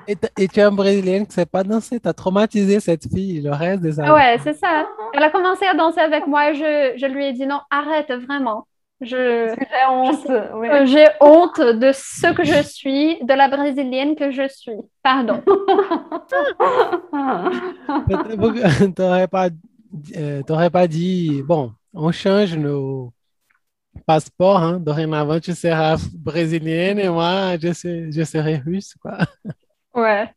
Et, 0.07 0.49
tu 0.49 0.61
es 0.61 0.63
un 0.63 0.71
Brésilien 0.71 1.21
qui 1.21 1.29
ne 1.29 1.33
sait 1.33 1.47
pas 1.47 1.63
danser. 1.63 1.99
Tu 1.99 2.07
as 2.07 2.13
traumatisé 2.13 2.79
cette 2.79 3.09
fille 3.09 3.41
le 3.41 3.53
reste 3.53 3.83
de 3.83 3.91
sa 3.91 4.13
ouais, 4.13 4.37
c'est 4.45 4.53
ça. 4.53 4.87
Elle 5.15 5.23
a 5.23 5.31
commencé 5.31 5.65
à 5.65 5.73
danser 5.73 6.01
avec 6.01 6.27
moi 6.27 6.51
et 6.51 6.55
je, 6.55 6.99
je 6.99 7.07
lui 7.07 7.25
ai 7.25 7.33
dit 7.33 7.47
non, 7.47 7.61
arrête 7.71 8.13
vraiment. 8.13 8.67
Je, 9.01 9.55
J'ai 9.59 9.87
honte. 9.91 10.27
oui. 10.55 10.69
euh, 10.69 10.87
j'ai 10.87 11.07
honte 11.21 11.61
de 11.61 11.91
ce 11.93 12.33
que 12.33 12.45
je 12.45 12.63
suis, 12.63 13.23
de 13.25 13.35
la 13.35 13.49
brésilienne 13.49 14.15
que 14.17 14.31
je 14.31 14.49
suis. 14.49 14.77
Pardon. 15.03 15.43
Peut-être 18.07 18.37
que 18.37 18.87
t'aurais 18.95 19.29
pas, 19.29 19.49
euh, 20.17 20.43
t'aurais 20.43 20.71
pas 20.71 20.87
dit, 20.87 21.43
bon, 21.43 21.73
on 21.93 22.13
change 22.13 22.57
nos 22.57 23.13
passeports, 24.07 24.59
hein. 24.63 24.81
Dorénavant, 24.81 25.41
tu 25.41 25.55
seras 25.55 25.97
brésilienne 26.15 26.99
et 26.99 27.09
moi, 27.09 27.57
je, 27.61 27.73
sais- 27.73 28.11
je 28.13 28.25
serai 28.25 28.57
russe, 28.59 28.95
quoi. 29.01 29.19
Ouais. 29.95 30.33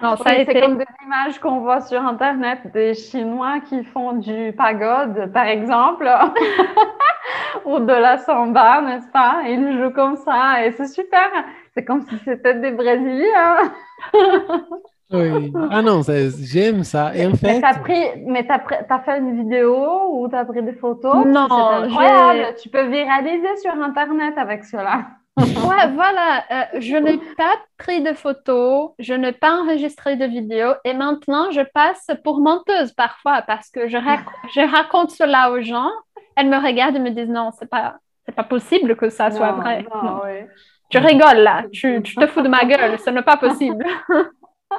Non, 0.00 0.16
ça 0.16 0.30
c'est 0.34 0.42
été. 0.42 0.60
comme 0.60 0.78
des 0.78 0.84
images 1.04 1.38
qu'on 1.40 1.60
voit 1.60 1.80
sur 1.80 2.00
Internet 2.02 2.60
des 2.72 2.94
Chinois 2.94 3.60
qui 3.60 3.82
font 3.84 4.12
du 4.12 4.52
pagode, 4.56 5.32
par 5.32 5.46
exemple, 5.46 6.08
ou 7.64 7.78
de 7.80 7.92
la 7.92 8.18
samba, 8.18 8.80
n'est-ce 8.82 9.08
pas? 9.08 9.42
Ils 9.46 9.78
jouent 9.78 9.92
comme 9.92 10.16
ça 10.16 10.64
et 10.64 10.72
c'est 10.72 10.86
super. 10.86 11.30
C'est 11.74 11.84
comme 11.84 12.02
si 12.02 12.16
c'était 12.24 12.54
des 12.54 12.70
Brésiliens. 12.72 13.72
Oui. 15.10 15.52
Ah 15.70 15.80
non, 15.82 16.02
j'aime 16.02 16.84
ça. 16.84 17.14
Et 17.16 17.26
en 17.26 17.30
Mais 17.42 17.54
fait, 17.54 17.60
t'as 17.60 17.74
pris, 17.74 18.22
mais 18.26 18.46
t'as, 18.46 18.58
pr- 18.58 18.86
t'as 18.88 19.00
fait 19.00 19.18
une 19.18 19.36
vidéo 19.42 20.10
ou 20.20 20.28
t'as 20.28 20.44
pris 20.44 20.62
des 20.62 20.72
photos? 20.74 21.26
Non, 21.26 21.48
c'est 21.48 21.54
incroyable. 21.74 22.54
Tu 22.60 22.68
peux 22.68 22.86
viraliser 22.88 23.56
sur 23.56 23.72
Internet 23.72 24.36
avec 24.38 24.64
cela. 24.64 25.17
Ouais, 25.38 25.88
voilà. 25.94 26.44
euh, 26.50 26.80
je 26.80 26.96
n'ai 26.96 27.18
pas 27.36 27.54
pris 27.78 28.02
de 28.02 28.12
photos, 28.12 28.90
je 28.98 29.14
n'ai 29.14 29.32
pas 29.32 29.60
enregistré 29.62 30.16
de 30.16 30.24
vidéos 30.24 30.74
et 30.84 30.94
maintenant 30.94 31.50
je 31.50 31.60
passe 31.72 32.06
pour 32.24 32.40
menteuse 32.40 32.92
parfois 32.92 33.42
parce 33.42 33.70
que 33.70 33.88
je, 33.88 33.96
rac- 33.96 34.24
je 34.54 34.60
raconte 34.60 35.10
cela 35.10 35.50
aux 35.52 35.60
gens. 35.62 35.90
Elles 36.36 36.48
me 36.48 36.56
regardent 36.56 36.96
et 36.96 37.00
me 37.00 37.10
disent 37.10 37.28
non, 37.28 37.50
c'est 37.58 37.68
pas, 37.68 37.96
c'est 38.26 38.34
pas 38.34 38.44
possible 38.44 38.96
que 38.96 39.10
ça 39.10 39.30
soit 39.30 39.52
Non, 39.52 39.60
vrai. 39.60 39.84
non, 39.94 40.02
Non. 40.02 40.20
oui. 40.24 40.46
Tu 40.90 40.98
rigoles 40.98 41.38
là, 41.38 41.64
tu, 41.72 42.02
tu 42.02 42.14
te 42.14 42.26
fous 42.26 42.40
de 42.42 42.48
ma 42.48 42.64
gueule, 42.64 42.98
ce 42.98 43.10
n'est 43.10 43.22
pas 43.22 43.36
possible. 43.36 43.84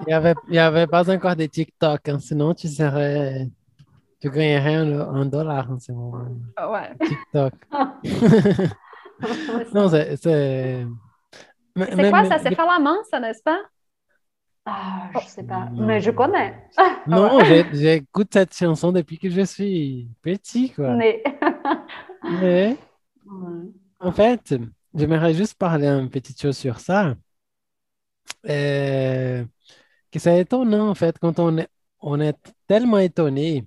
il 0.02 0.08
n'y 0.08 0.14
avait, 0.14 0.34
il 0.48 0.56
y 0.56 0.60
avait 0.60 0.88
pas 0.88 1.08
encore 1.14 1.36
des 1.36 1.48
TikTok, 1.50 2.10
hein. 2.10 2.18
Sinon, 2.20 2.54
tu 2.56 2.68
serais, 2.68 3.48
tu 4.20 4.30
gagnerais 4.30 4.76
un, 4.76 5.00
un 5.16 5.26
dollar 5.26 5.70
en 5.70 5.78
ce 5.80 5.92
moment. 5.92 6.26
Ouais. 6.72 6.90
TikTok. 7.08 7.54
Non, 9.74 9.90
c'est, 9.90 10.16
c'est... 10.18 10.86
quoi 11.76 12.26
ça? 12.26 12.40
C'est 12.40 12.56
Falaman, 12.56 12.98
ça, 13.10 13.20
n'est-ce 13.20 13.44
pas? 13.44 13.60
Ah, 14.66 15.10
je 15.22 15.28
sais 15.28 15.44
pas, 15.44 15.70
Non. 15.72 15.86
mais 15.86 16.00
je 16.00 16.12
connais. 16.12 16.56
Non, 17.08 17.40
j'écoute 17.74 18.30
cette 18.34 18.56
chanson 18.56 18.92
depuis 18.92 19.18
que 19.18 19.30
je 19.30 19.42
suis 19.42 20.10
petit, 20.22 20.72
quoi. 20.72 20.94
Mais... 20.96 21.24
Mais, 22.24 22.76
en 24.02 24.12
fait, 24.12 24.54
j'aimerais 24.94 25.34
juste 25.34 25.58
parler 25.58 25.88
une 25.88 26.10
petite 26.10 26.40
chose 26.42 26.58
sur 26.58 26.80
ça. 26.80 27.16
Euh, 28.48 29.46
que 30.12 30.20
c'est 30.20 30.42
étonnant, 30.42 30.90
en 30.90 30.96
fait, 30.96 31.18
quand 31.18 31.40
on 31.40 31.58
est, 31.58 31.70
on 32.02 32.20
est 32.20 32.36
tellement 32.68 32.98
étonné 33.00 33.66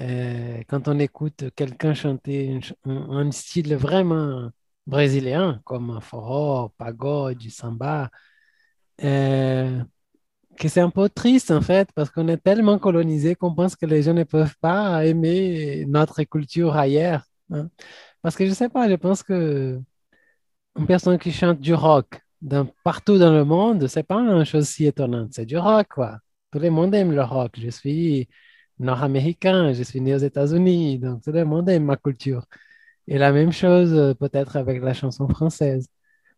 euh, 0.00 0.62
quand 0.68 0.88
on 0.88 0.98
écoute 1.00 1.44
quelqu'un 1.56 1.94
chanter 1.94 2.60
un 2.86 3.30
style 3.32 3.74
vraiment 3.74 4.50
brésilien, 4.86 5.60
comme 5.64 6.00
forró, 6.00 6.70
pagode, 6.78 7.42
samba, 7.50 8.10
euh, 9.04 9.82
que 10.58 10.68
c'est 10.68 10.80
un 10.80 10.90
peu 10.90 11.08
triste, 11.08 11.50
en 11.50 11.60
fait, 11.62 11.90
parce 11.94 12.10
qu'on 12.10 12.28
est 12.28 12.38
tellement 12.38 12.78
colonisé 12.78 13.34
qu'on 13.34 13.54
pense 13.54 13.76
que 13.76 13.86
les 13.86 14.02
gens 14.02 14.14
ne 14.14 14.24
peuvent 14.24 14.56
pas 14.60 15.04
aimer 15.06 15.86
notre 15.88 16.22
culture 16.24 16.76
ailleurs. 16.76 17.24
hein. 17.52 17.68
Parce 18.22 18.36
que 18.36 18.46
je 18.46 18.52
sais 18.52 18.68
pas, 18.68 18.88
je 18.90 18.94
pense 18.96 19.22
que 19.22 19.80
une 20.76 20.86
personne 20.86 21.18
qui 21.18 21.32
chante 21.32 21.60
du 21.60 21.74
rock 21.74 22.20
partout 22.84 23.18
dans 23.18 23.32
le 23.32 23.44
monde, 23.44 23.86
c'est 23.86 24.02
pas 24.02 24.16
une 24.20 24.44
chose 24.44 24.68
si 24.68 24.86
étonnante. 24.86 25.30
C'est 25.34 25.46
du 25.46 25.58
rock, 25.58 25.88
quoi. 25.94 26.18
Tout 26.50 26.58
le 26.58 26.70
monde 26.70 26.94
aime 26.94 27.12
le 27.12 27.22
rock. 27.22 27.52
Je 27.58 27.68
suis 27.70 28.28
nord-américain, 28.78 29.72
je 29.74 29.82
suis 29.82 30.00
né 30.00 30.14
aux 30.14 30.18
États-Unis, 30.18 30.98
donc 30.98 31.22
tout 31.22 31.32
le 31.32 31.44
monde 31.44 31.68
aime 31.68 31.84
ma 31.84 31.96
culture. 31.96 32.46
Et 33.10 33.18
la 33.18 33.32
même 33.32 33.50
chose 33.50 33.92
euh, 33.92 34.14
peut-être 34.14 34.56
avec 34.56 34.80
la 34.80 34.94
chanson 34.94 35.28
française. 35.28 35.88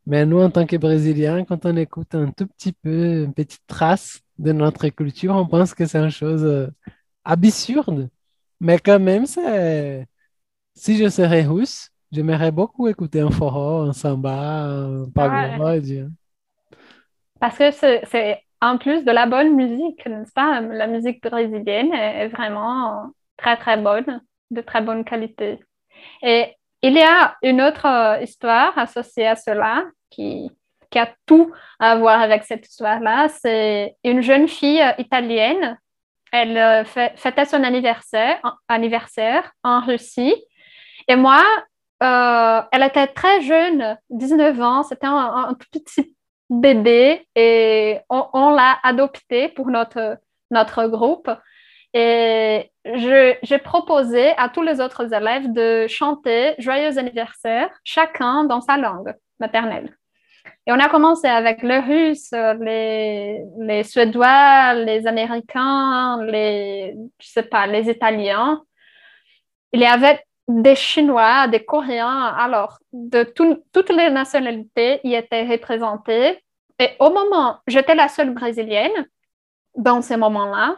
Mais 0.06 0.24
nous, 0.24 0.40
en 0.40 0.50
tant 0.50 0.66
que 0.66 0.76
Brésiliens, 0.76 1.44
quand 1.44 1.66
on 1.66 1.76
écoute 1.76 2.14
un 2.14 2.30
tout 2.30 2.46
petit 2.46 2.72
peu, 2.72 3.24
une 3.24 3.34
petite 3.34 3.66
trace 3.66 4.22
de 4.38 4.52
notre 4.52 4.88
culture, 4.88 5.36
on 5.36 5.46
pense 5.46 5.74
que 5.74 5.84
c'est 5.84 5.98
une 5.98 6.10
chose 6.10 6.42
euh, 6.44 6.68
absurde. 7.24 8.08
Mais 8.58 8.78
quand 8.78 8.98
même, 8.98 9.26
c'est... 9.26 10.06
Si 10.74 10.96
je 10.96 11.10
serais 11.10 11.42
russe, 11.42 11.90
j'aimerais 12.10 12.50
beaucoup 12.50 12.88
écouter 12.88 13.20
un 13.20 13.30
forró, 13.30 13.82
un 13.82 13.92
samba, 13.92 14.64
un 14.64 15.10
pagode. 15.10 16.10
Parce 17.38 17.58
que 17.58 17.70
c'est 17.70 18.40
en 18.62 18.78
plus 18.78 19.04
de 19.04 19.12
la 19.12 19.26
bonne 19.26 19.54
musique, 19.54 20.06
n'est-ce 20.06 20.32
pas? 20.32 20.62
La 20.62 20.86
musique 20.86 21.22
brésilienne 21.22 21.92
est 21.92 22.28
vraiment 22.28 23.10
très, 23.36 23.58
très 23.58 23.76
bonne, 23.76 24.22
de 24.50 24.62
très 24.62 24.80
bonne 24.80 25.04
qualité. 25.04 25.60
Et 26.22 26.54
il 26.82 26.94
y 26.94 27.02
a 27.02 27.36
une 27.42 27.62
autre 27.62 27.86
euh, 27.86 28.20
histoire 28.22 28.76
associée 28.76 29.26
à 29.28 29.36
cela 29.36 29.84
qui, 30.10 30.50
a 30.94 31.08
tout 31.24 31.50
à 31.78 31.96
voir 31.96 32.20
avec 32.20 32.44
cette 32.44 32.66
histoire-là. 32.66 33.28
C'est 33.28 33.96
une 34.04 34.20
jeune 34.20 34.46
fille 34.46 34.82
euh, 34.82 34.92
italienne. 34.98 35.78
Elle 36.32 36.58
euh, 36.58 36.84
fêtait 36.84 37.46
son 37.46 37.62
anniversaire, 37.64 38.40
en- 39.62 39.80
Russie. 39.80 40.34
Et 41.08 41.16
moi, 41.16 41.42
elle 42.00 42.82
était 42.82 43.06
très 43.06 43.40
jeune, 43.42 43.96
19 44.10 44.60
ans, 44.60 44.82
c'était 44.82 45.06
un, 45.06 45.14
un 45.16 45.54
tout 45.54 45.80
petit 45.80 46.14
bébé 46.50 47.26
et 47.34 48.00
on, 48.10 48.26
on 48.32 48.50
l'a 48.50 48.78
adoptée 48.82 49.48
pour 49.48 49.68
notre, 49.68 50.18
notre 50.50 50.86
groupe. 50.86 51.30
Et 51.94 52.70
je- 52.84 53.36
j'ai 53.42 53.58
proposé 53.58 54.30
à 54.38 54.48
tous 54.48 54.62
les 54.62 54.80
autres 54.80 55.12
élèves 55.12 55.52
de 55.52 55.86
chanter 55.88 56.54
Joyeux 56.58 56.98
anniversaire, 56.98 57.68
chacun 57.84 58.44
dans 58.44 58.60
sa 58.60 58.76
langue 58.76 59.14
maternelle. 59.38 59.94
Et 60.66 60.72
on 60.72 60.78
a 60.78 60.88
commencé 60.88 61.26
avec 61.28 61.62
les 61.62 61.78
Russes, 61.80 62.32
les, 62.60 63.82
Suédois, 63.84 64.74
les 64.74 65.06
Américains, 65.06 66.22
les, 66.24 66.94
je 67.20 67.26
sais 67.28 67.42
pas, 67.42 67.66
les 67.66 67.90
Italiens. 67.90 68.62
Il 69.72 69.80
y 69.80 69.86
avait 69.86 70.20
des 70.48 70.74
Chinois, 70.74 71.46
des 71.48 71.64
Coréens, 71.64 72.26
alors 72.38 72.78
de 72.92 73.22
tout- 73.22 73.62
toutes 73.72 73.90
les 73.90 74.10
nationalités 74.10 75.00
y 75.04 75.14
étaient 75.14 75.46
représentées. 75.46 76.42
Et 76.78 76.90
au 77.00 77.10
moment, 77.10 77.58
j'étais 77.66 77.94
la 77.94 78.08
seule 78.08 78.30
brésilienne 78.30 79.06
dans 79.76 80.02
ces 80.02 80.16
moments-là. 80.16 80.76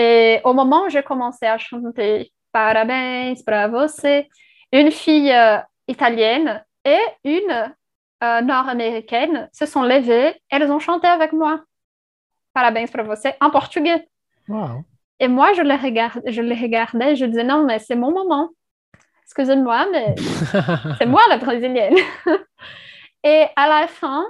Et 0.00 0.40
au 0.44 0.54
moment 0.54 0.84
où 0.84 0.88
j'ai 0.88 1.02
commencé 1.02 1.44
à 1.44 1.58
chanter 1.58 2.32
Parabéns 2.52 3.34
para 3.44 3.68
você, 3.68 4.28
une 4.72 4.90
fille 4.90 5.30
euh, 5.30 5.58
italienne 5.88 6.64
et 6.86 6.98
une 7.22 7.74
euh, 8.24 8.40
nord-américaine 8.40 9.50
se 9.52 9.66
sont 9.66 9.82
levées, 9.82 10.34
elles 10.48 10.72
ont 10.72 10.78
chanté 10.78 11.06
avec 11.06 11.34
moi 11.34 11.60
Parabéns 12.54 12.86
para 12.86 13.02
você 13.02 13.34
en 13.42 13.50
portugais. 13.50 14.08
Wow. 14.48 14.84
Et 15.20 15.28
moi, 15.28 15.52
je 15.52 15.60
les, 15.60 15.76
regarde, 15.76 16.22
je 16.26 16.40
les 16.40 16.54
regardais, 16.54 17.14
je 17.14 17.26
disais 17.26 17.44
non, 17.44 17.64
mais 17.64 17.78
c'est 17.78 17.94
mon 17.94 18.10
moment. 18.10 18.48
Excusez-moi, 19.24 19.86
mais 19.92 20.14
c'est 20.98 21.06
moi 21.06 21.20
la 21.28 21.36
brésilienne. 21.36 21.96
Et 23.22 23.46
à 23.54 23.68
la 23.68 23.86
fin, 23.86 24.24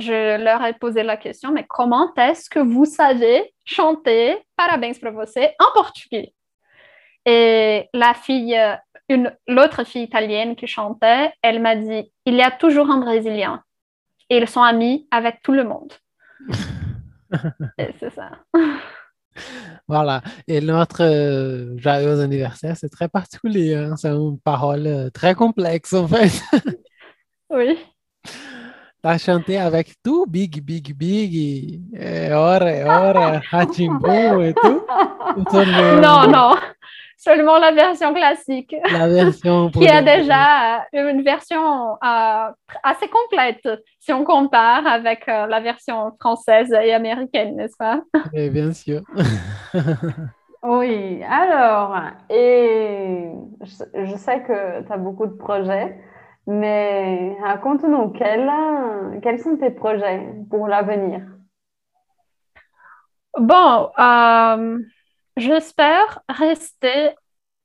je 0.00 0.42
leur 0.42 0.64
ai 0.64 0.74
posé 0.74 1.02
la 1.02 1.16
question, 1.16 1.52
mais 1.52 1.64
comment 1.68 2.12
est-ce 2.16 2.48
que 2.50 2.58
vous 2.58 2.84
savez 2.84 3.52
chanter 3.64 4.38
Parabéns 4.56 4.98
para 5.00 5.10
você 5.12 5.54
en 5.58 5.72
portugais? 5.74 6.34
Et 7.26 7.88
la 7.92 8.14
fille, 8.14 8.56
euh, 8.56 8.74
une, 9.08 9.36
l'autre 9.46 9.84
fille 9.84 10.02
italienne 10.02 10.56
qui 10.56 10.66
chantait, 10.66 11.32
elle 11.42 11.60
m'a 11.60 11.76
dit, 11.76 12.12
il 12.24 12.34
y 12.34 12.42
a 12.42 12.50
toujours 12.50 12.90
un 12.90 12.98
Brésilien. 12.98 13.62
Et 14.30 14.38
ils 14.38 14.48
sont 14.48 14.62
amis 14.62 15.06
avec 15.10 15.42
tout 15.42 15.52
le 15.52 15.64
monde. 15.64 15.92
Et 17.78 17.88
c'est 17.98 18.10
ça. 18.10 18.30
Voilà. 19.86 20.22
Et 20.46 20.60
notre 20.60 21.02
euh, 21.02 21.76
joyeux 21.78 22.20
anniversaire, 22.20 22.76
c'est 22.76 22.88
très 22.88 23.08
particulier. 23.08 23.74
hein. 23.74 23.96
C'est 23.96 24.08
une 24.10 24.38
parole 24.38 24.86
euh, 24.86 25.10
très 25.10 25.34
complexe, 25.34 25.92
en 25.92 26.06
fait. 26.08 26.30
Oui. 27.50 27.78
T'as 29.02 29.16
chanté 29.18 29.56
avec 29.58 29.94
tout, 30.02 30.26
Big, 30.26 30.62
Big, 30.62 30.94
Big, 30.94 31.34
et, 31.34 31.80
et 32.28 32.32
Ora, 32.32 32.70
et 32.70 32.84
Ora, 32.84 33.40
Hatimbu 33.52 34.42
et 34.44 34.54
tout. 34.54 34.82
Nom? 35.36 36.00
Non, 36.00 36.28
non. 36.30 36.54
Seulement 37.16 37.58
la 37.58 37.72
version 37.72 38.14
classique, 38.14 38.74
La 38.90 39.06
version 39.08 39.70
qui 39.72 39.84
est 39.84 40.02
les- 40.02 40.22
déjà 40.22 40.80
euh, 40.94 41.10
une 41.10 41.22
version 41.22 41.92
euh, 42.02 42.50
assez 42.82 43.08
complète 43.08 43.68
si 43.98 44.12
on 44.12 44.24
compare 44.24 44.86
avec 44.86 45.28
euh, 45.28 45.46
la 45.46 45.60
version 45.60 46.12
française 46.18 46.72
et 46.72 46.92
américaine, 46.94 47.56
n'est-ce 47.56 47.76
pas? 47.78 48.00
Oui, 48.32 48.50
bien 48.50 48.72
sûr. 48.72 49.02
Oui, 50.62 51.22
alors, 51.24 51.96
et 52.28 53.30
je, 53.62 54.04
je 54.04 54.16
sais 54.16 54.42
que 54.42 54.82
tu 54.86 54.92
as 54.92 54.98
beaucoup 54.98 55.26
de 55.26 55.32
projets, 55.32 55.96
mais 56.46 57.36
raconte-nous, 57.42 58.10
quels, 58.10 58.50
quels 59.22 59.40
sont 59.40 59.56
tes 59.56 59.70
projets 59.70 60.26
pour 60.50 60.68
l'avenir? 60.68 61.22
Bon, 63.38 63.90
euh, 63.98 64.78
j'espère 65.36 66.20
rester 66.28 67.10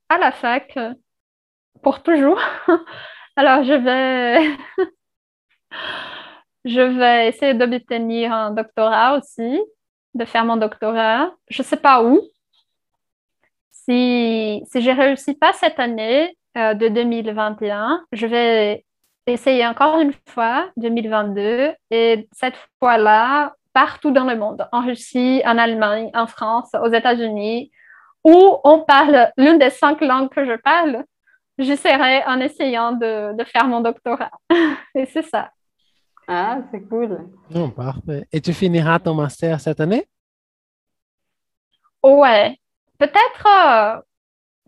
à 0.09 0.17
la 0.17 0.31
fac 0.31 0.77
pour 1.81 2.03
toujours. 2.03 2.39
Alors, 3.35 3.63
je 3.63 3.73
vais, 3.73 4.57
je 6.65 6.81
vais 6.81 7.29
essayer 7.29 7.53
d'obtenir 7.53 8.31
un 8.31 8.51
doctorat 8.51 9.17
aussi, 9.17 9.59
de 10.13 10.25
faire 10.25 10.45
mon 10.45 10.57
doctorat. 10.57 11.33
Je 11.49 11.61
ne 11.61 11.65
sais 11.65 11.77
pas 11.77 12.03
où. 12.03 12.21
Si, 13.71 14.63
si 14.67 14.81
je 14.81 14.89
ne 14.89 14.97
réussis 14.97 15.35
pas 15.35 15.53
cette 15.53 15.79
année 15.79 16.37
euh, 16.57 16.73
de 16.73 16.87
2021, 16.87 18.05
je 18.11 18.27
vais 18.27 18.85
essayer 19.27 19.65
encore 19.65 19.99
une 19.99 20.13
fois 20.27 20.69
2022 20.77 21.73
et 21.91 22.27
cette 22.31 22.55
fois-là 22.79 23.53
partout 23.73 24.11
dans 24.11 24.23
le 24.23 24.37
monde, 24.37 24.67
en 24.71 24.85
Russie, 24.85 25.41
en 25.45 25.57
Allemagne, 25.57 26.09
en 26.13 26.27
France, 26.27 26.69
aux 26.81 26.91
États-Unis, 26.91 27.71
où 28.23 28.57
on 28.63 28.79
parle 28.79 29.31
l'une 29.37 29.59
des 29.59 29.69
cinq 29.69 29.99
langues 30.01 30.29
que 30.29 30.45
je 30.45 30.55
parle, 30.61 31.03
j'essaierai 31.57 32.23
en 32.25 32.39
essayant 32.39 32.93
de, 32.93 33.35
de 33.37 33.43
faire 33.43 33.67
mon 33.67 33.81
doctorat. 33.81 34.31
Et 34.95 35.05
c'est 35.05 35.23
ça. 35.23 35.51
Ah, 36.27 36.59
c'est 36.71 36.81
cool. 36.87 37.27
Non, 37.49 37.69
parfait. 37.69 38.25
Et 38.31 38.41
tu 38.41 38.53
finiras 38.53 38.99
ton 38.99 39.13
master 39.13 39.59
cette 39.59 39.79
année? 39.79 40.07
Ouais, 42.01 42.57
peut-être 42.97 43.45
euh, 43.45 44.01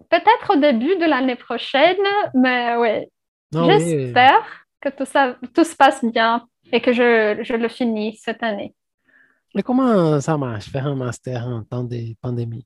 peut-être 0.10 0.54
au 0.56 0.56
début 0.58 0.96
de 0.98 1.06
l'année 1.06 1.36
prochaine, 1.36 1.98
mais 2.34 2.76
ouais, 2.78 3.10
Non, 3.52 3.68
oui. 3.68 4.16
j'espère 4.16 4.66
que 4.82 4.90
tout 4.90 5.06
ça, 5.06 5.38
tout 5.54 5.64
se 5.64 5.76
passe 5.76 6.04
bien 6.06 6.48
et 6.72 6.82
que 6.82 6.94
je, 6.94 7.40
je 7.44 7.54
le 7.56 7.68
finis 7.70 8.18
cette 8.22 8.44
année. 8.44 8.76
Mais 9.56 9.64
comment 9.64 10.22
ça 10.22 10.38
marche, 10.38 10.70
faire 10.70 10.88
un 10.88 10.96
master 10.96 11.48
en 11.48 11.64
temps 11.64 11.84
de 11.84 12.14
pandémie? 12.22 12.66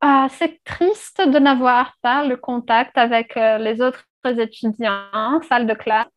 Ah, 0.00 0.28
c'est 0.30 0.62
triste 0.64 1.20
de 1.26 1.38
n'avoir 1.38 1.96
pas 2.02 2.24
le 2.26 2.36
contact 2.36 2.96
avec 2.98 3.36
euh, 3.36 3.58
les 3.58 3.80
autres 3.80 4.04
étudiants 4.38 5.04
en 5.12 5.40
salle 5.42 5.66
de 5.66 5.74
classe, 5.74 6.08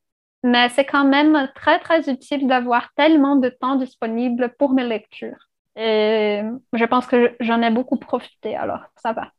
mais 0.43 0.69
c'est 0.69 0.85
quand 0.85 1.05
même 1.05 1.49
très, 1.55 1.79
très 1.79 2.09
utile 2.09 2.47
d'avoir 2.47 2.93
tellement 2.95 3.35
de 3.37 3.49
temps 3.49 3.75
disponible 3.75 4.53
pour 4.59 4.71
mes 4.73 4.83
lectures. 4.85 5.37
Et 5.75 6.41
je 6.73 6.85
pense 6.85 7.05
que 7.07 7.35
j'en 7.39 7.61
ai 7.61 7.69
beaucoup 7.71 7.97
profité, 7.97 8.55
alors 8.55 8.81
ça 8.97 9.13
va. 9.13 9.31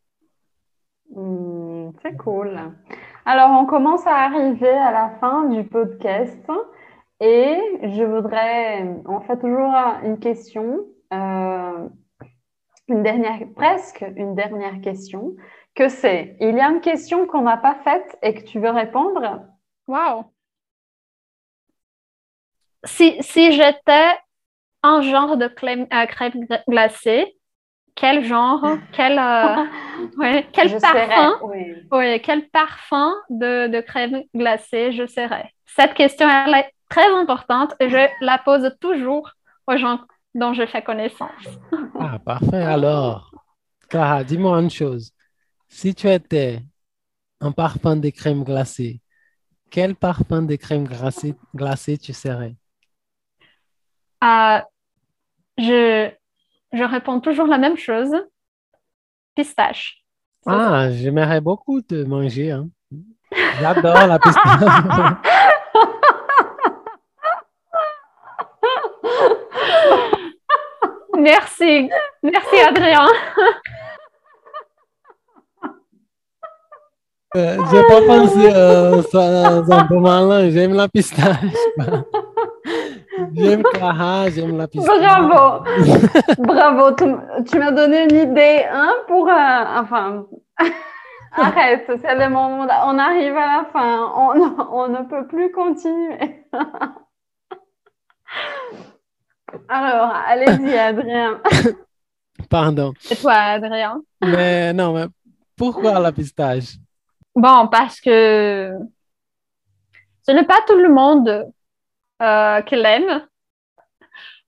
Hmm, 1.11 1.91
c'est 2.03 2.17
cool. 2.17 2.59
Alors, 3.25 3.51
on 3.61 3.67
commence 3.67 4.07
à 4.07 4.15
arriver 4.15 4.69
à 4.69 4.93
la 4.93 5.11
fin 5.21 5.45
du 5.45 5.65
podcast 5.65 6.51
et 7.21 7.59
je 7.83 8.05
voudrais, 8.05 8.87
on 9.07 9.21
fait 9.21 9.39
toujours 9.39 9.73
une 10.05 10.19
question, 10.19 10.81
euh, 11.13 11.89
une 12.89 13.03
dernière, 13.03 13.41
presque 13.57 14.05
une 14.17 14.35
dernière 14.35 14.81
question, 14.81 15.35
que 15.75 15.89
c'est, 15.89 16.37
il 16.41 16.57
y 16.57 16.61
a 16.61 16.71
une 16.71 16.81
question 16.81 17.27
qu'on 17.27 17.43
n'a 17.43 17.57
pas 17.57 17.77
faite 17.85 18.19
et 18.23 18.35
que 18.35 18.43
tu 18.43 18.61
veux 18.61 18.71
répondre? 18.71 19.43
Wow! 19.87 20.25
Si, 22.85 23.17
si 23.23 23.53
j'étais 23.53 24.13
un 24.83 25.01
genre 25.01 25.37
de 25.37 25.49
crème, 25.49 25.87
euh, 25.93 26.07
crème 26.07 26.47
glacée, 26.69 27.38
quel 27.99 28.25
genre, 28.25 28.65
quel, 28.93 29.19
euh, 29.19 29.65
ouais, 30.19 30.47
quel 30.53 30.69
Je 30.69 30.79
parfum, 30.79 31.39
oui. 31.43 31.75
ouais, 31.91 32.21
quel 32.21 32.49
parfum 32.49 33.13
de, 33.29 33.67
de 33.69 33.81
crème 33.81 34.23
glacée 34.35 34.93
je 34.93 35.07
serais? 35.07 35.53
Cette 35.67 35.95
question, 35.95 36.29
elle 36.29 36.55
est 36.55 36.73
très 36.89 37.09
importante 37.13 37.75
et 37.81 37.89
je 37.91 38.09
la 38.21 38.39
pose 38.39 38.71
toujours 38.81 39.31
aux 39.67 39.77
gens 39.77 40.01
dont 40.35 40.55
je 40.55 40.65
fais 40.67 40.83
connaissance. 40.83 41.31
Ah, 41.99 42.19
parfait. 42.19 42.63
Alors, 42.63 43.33
Clara, 43.89 44.23
dis-moi 44.25 44.61
une 44.61 44.71
chose. 44.71 45.13
Si 45.69 45.95
tu 45.95 46.09
étais 46.09 46.63
un 47.41 47.53
parfum 47.53 47.97
de 47.97 48.11
crème 48.11 48.45
glacée, 48.45 49.01
quel 49.71 49.95
parfum 49.97 50.43
de 50.43 50.57
crème 50.57 50.85
glacée, 50.85 51.35
glacée 51.55 51.99
tu 51.99 52.13
serais? 52.13 52.57
Euh, 54.25 54.61
je, 55.59 56.13
je 56.73 56.85
réponds 56.85 57.21
toujours 57.21 57.47
la 57.47 57.59
même 57.59 57.77
chose. 57.77 58.15
Pistache. 59.35 60.05
Ah, 60.47 60.91
j'aimerais 60.91 61.41
beaucoup 61.41 61.83
te 61.83 62.05
manger. 62.05 62.53
hein. 62.53 62.69
J'adore 63.61 64.07
la 64.07 64.19
pistache. 64.19 65.23
Merci, 71.19 71.91
merci 72.23 72.57
Adrien. 72.67 73.07
Euh, 77.37 77.57
j'ai 77.71 77.83
pas 77.83 78.01
pensé 78.07 78.51
euh, 78.55 79.03
ça, 79.03 79.65
ça 79.67 79.81
un 79.81 79.85
peu 79.87 79.99
malin. 79.99 80.49
J'aime 80.51 80.75
la 80.75 80.89
pistache. 80.89 81.37
J'aime 83.35 83.63
Clara, 83.63 84.31
j'aime 84.31 84.57
la 84.57 84.69
pistache. 84.69 84.99
Bravo, 84.99 85.65
bravo. 86.39 86.95
Tu, 87.45 87.59
m'as 87.59 87.71
donné 87.71 88.05
une 88.05 88.31
idée, 88.31 88.65
hein, 88.71 88.95
pour, 89.07 89.29
euh, 89.29 89.65
enfin, 89.77 90.27
arrête, 91.33 91.91
c'est 92.01 92.15
le 92.15 92.29
moment, 92.29 92.67
on 92.87 92.99
arrive 92.99 93.37
à 93.37 93.59
la 93.59 93.65
fin, 93.73 94.13
on, 94.15 94.57
on 94.73 94.89
ne 94.89 95.09
peut 95.09 95.27
plus 95.27 95.51
continuer. 95.53 96.47
Alors, 99.69 100.13
allez-y, 100.27 100.77
Adrien. 100.77 101.41
Pardon. 102.49 102.93
Et 103.11 103.17
toi, 103.17 103.33
Adrien? 103.33 104.03
Mais 104.23 104.73
non, 104.73 104.93
mais 104.93 105.07
pourquoi 105.57 105.99
la 105.99 106.13
pistache? 106.13 106.77
Bon, 107.35 107.69
parce 107.69 108.01
que 108.01 108.73
ce 110.23 110.33
n'est 110.33 110.45
pas 110.45 110.61
tout 110.67 110.77
le 110.77 110.93
monde 110.93 111.51
euh, 112.23 112.61
qui 112.63 112.77
l'aime, 112.77 113.27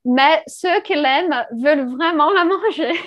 mais 0.04 0.42
ceux 0.46 0.80
qui 0.82 0.94
l'aiment 0.94 1.46
veulent 1.52 1.88
vraiment 1.96 2.32
la 2.32 2.44
manger. 2.44 2.92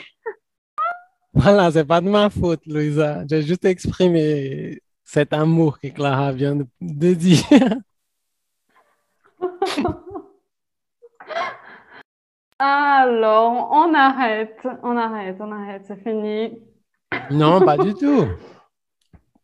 Voilà, 1.36 1.72
c'est 1.72 1.84
pas 1.86 2.00
de 2.00 2.08
ma 2.08 2.30
faute, 2.30 2.64
Louisa. 2.68 3.24
J'ai 3.28 3.42
juste 3.42 3.66
exprimé 3.66 4.80
cet 5.04 5.34
amour 5.34 5.80
que 5.80 5.88
Clara 5.88 6.32
vient 6.32 6.56
de, 6.56 6.68
de 6.80 7.14
dire. 7.16 7.42
Alors, 12.60 13.70
on 13.72 13.94
arrête, 13.94 14.66
on 14.84 14.96
arrête, 14.96 15.38
on 15.40 15.52
arrête, 15.52 15.84
c'est 15.88 16.02
fini. 16.02 16.62
Non, 17.32 17.60
pas 17.62 17.78
du 17.78 17.94
tout. 18.00 18.28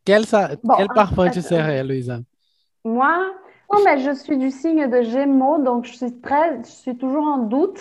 Quel, 0.04 0.26
ça, 0.26 0.50
Bon, 0.62 0.74
quel 0.76 0.88
parfum 0.88 1.28
tu 1.30 1.42
serais, 1.42 1.82
Louisa? 1.84 2.20
Moi, 2.84 3.32
non, 3.72 3.78
mais 3.84 3.98
je 3.98 4.12
suis 4.14 4.36
du 4.38 4.50
signe 4.50 4.88
de 4.88 5.02
Gémeaux, 5.02 5.62
donc 5.62 5.84
je 5.84 5.94
suis 5.94 6.20
très, 6.20 6.58
je 6.64 6.68
suis 6.68 6.96
toujours 6.96 7.24
en 7.24 7.38
doute. 7.38 7.80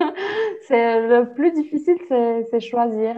C'est 0.68 1.06
le 1.08 1.32
plus 1.34 1.52
difficile, 1.52 1.96
c'est 2.08 2.60
choisir. 2.60 3.16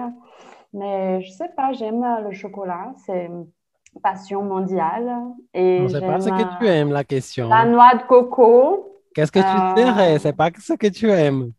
Mais 0.72 1.22
je 1.22 1.30
sais 1.32 1.48
pas, 1.56 1.72
j'aime 1.72 2.04
le 2.24 2.32
chocolat, 2.32 2.92
c'est 3.06 3.26
une 3.26 3.46
passion 4.02 4.42
mondiale. 4.42 5.10
Et 5.54 5.86
c'est 5.90 6.00
pas 6.04 6.18
ce 6.20 6.28
que 6.30 6.42
tu 6.42 6.66
aimes, 6.68 6.90
la 6.92 7.04
question. 7.04 7.48
la 7.50 7.64
noix 7.66 7.94
de 7.94 8.02
coco. 8.04 9.02
Qu'est-ce 9.14 9.32
que 9.32 9.40
tu 9.40 9.46
Euh, 9.48 9.74
serais? 9.76 10.18
C'est 10.18 10.32
pas 10.34 10.50
ce 10.58 10.74
que 10.74 10.88
tu 10.88 11.10
aimes. 11.10 11.52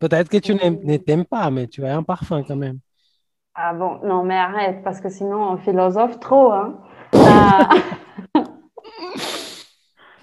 Peut-être 0.00 0.28
que 0.30 0.38
tu 0.38 0.54
n'aimes- 0.54 0.80
ne 0.84 0.96
t'aimes 0.98 1.24
pas, 1.26 1.50
mais 1.50 1.68
tu 1.68 1.84
as 1.84 1.96
un 1.96 2.02
parfum 2.02 2.42
quand 2.44 2.56
même. 2.56 2.80
Ah 3.54 3.72
bon, 3.72 4.00
non, 4.02 4.24
mais 4.24 4.36
arrête, 4.36 4.82
parce 4.82 5.00
que 5.00 5.08
sinon 5.08 5.52
on 5.52 5.56
philosophe 5.58 6.18
trop, 6.20 6.50
hein. 6.52 6.74
Euh, 7.14 7.64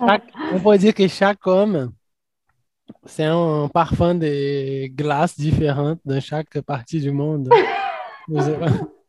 Chaque- 0.07 0.33
on 0.51 0.59
pourrait 0.59 0.77
dire 0.77 0.93
que 0.93 1.07
chaque 1.07 1.45
homme, 1.47 1.91
c'est 3.05 3.25
un 3.25 3.67
parfum 3.73 4.15
de 4.15 4.87
glace 4.87 5.37
différente 5.37 5.99
dans 6.05 6.19
chaque 6.21 6.59
partie 6.61 6.99
du 6.99 7.11
monde. 7.11 7.49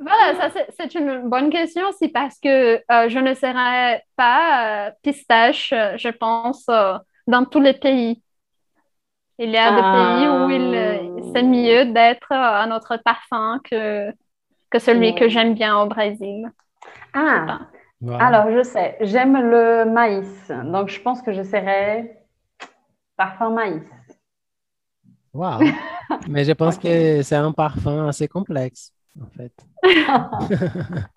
Voilà, 0.00 0.34
ça 0.34 0.50
c'est- 0.50 0.94
une 0.94 1.28
bonne 1.28 1.50
question 1.50 1.88
aussi 1.88 2.08
parce 2.08 2.38
que 2.40 2.76
euh, 2.90 3.08
je 3.08 3.18
ne 3.18 3.34
serais 3.34 4.02
pas 4.16 4.88
euh, 4.88 4.90
pistache, 5.02 5.72
euh, 5.72 5.96
je 5.98 6.08
pense, 6.08 6.64
euh, 6.68 6.94
dans 7.26 7.44
tous 7.44 7.60
les 7.60 7.74
pays. 7.74 8.22
Il 9.38 9.50
y 9.50 9.56
a 9.56 9.70
des 9.70 9.82
pays 9.82 10.28
où 10.28 10.50
il, 10.50 11.32
c'est 11.32 11.42
mieux 11.42 11.86
d'être 11.92 12.32
un 12.32 12.70
autre 12.72 12.98
parfum 13.04 13.60
que, 13.64 14.10
que 14.70 14.78
celui 14.78 15.14
que 15.14 15.28
j'aime 15.28 15.54
bien 15.54 15.78
au 15.80 15.86
Brésil. 15.86 16.50
Ah, 17.14 17.60
Alors 18.18 18.50
je 18.50 18.62
sais, 18.62 18.96
j'aime 19.00 19.36
le 19.36 19.84
maïs. 19.84 20.50
Donc 20.64 20.88
je 20.88 21.00
pense 21.00 21.20
que 21.22 21.32
j'essaierai 21.32 22.16
parfum 23.16 23.50
maïs. 23.50 23.82
Wow. 25.32 25.60
Mais 26.28 26.44
je 26.44 26.52
pense 26.52 26.76
que 26.78 27.22
c'est 27.22 27.36
un 27.36 27.52
parfum 27.52 28.08
assez 28.08 28.28
complexe, 28.28 28.92
en 29.20 29.26
fait. 29.36 29.52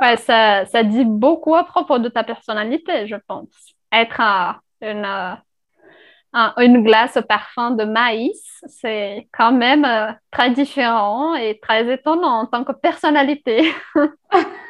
Ouais, 0.00 0.16
ça, 0.16 0.64
ça 0.66 0.84
dit 0.84 1.04
beaucoup 1.04 1.54
à 1.56 1.64
propos 1.64 1.98
de 1.98 2.08
ta 2.08 2.22
personnalité, 2.24 3.06
je 3.08 3.16
pense. 3.26 3.48
Être 3.92 4.20
un- 4.20 4.60
une, 4.80 5.04
un- 5.04 6.54
une 6.58 6.82
glace 6.82 7.16
au 7.16 7.22
parfum 7.22 7.72
de 7.72 7.84
maïs, 7.84 8.60
c'est 8.66 9.28
quand 9.32 9.52
même 9.52 9.84
euh, 9.84 10.12
très 10.30 10.50
différent 10.50 11.34
et 11.34 11.58
très 11.60 11.92
étonnant 11.92 12.40
en 12.42 12.46
tant 12.46 12.64
que 12.64 12.72
personnalité. 12.72 13.72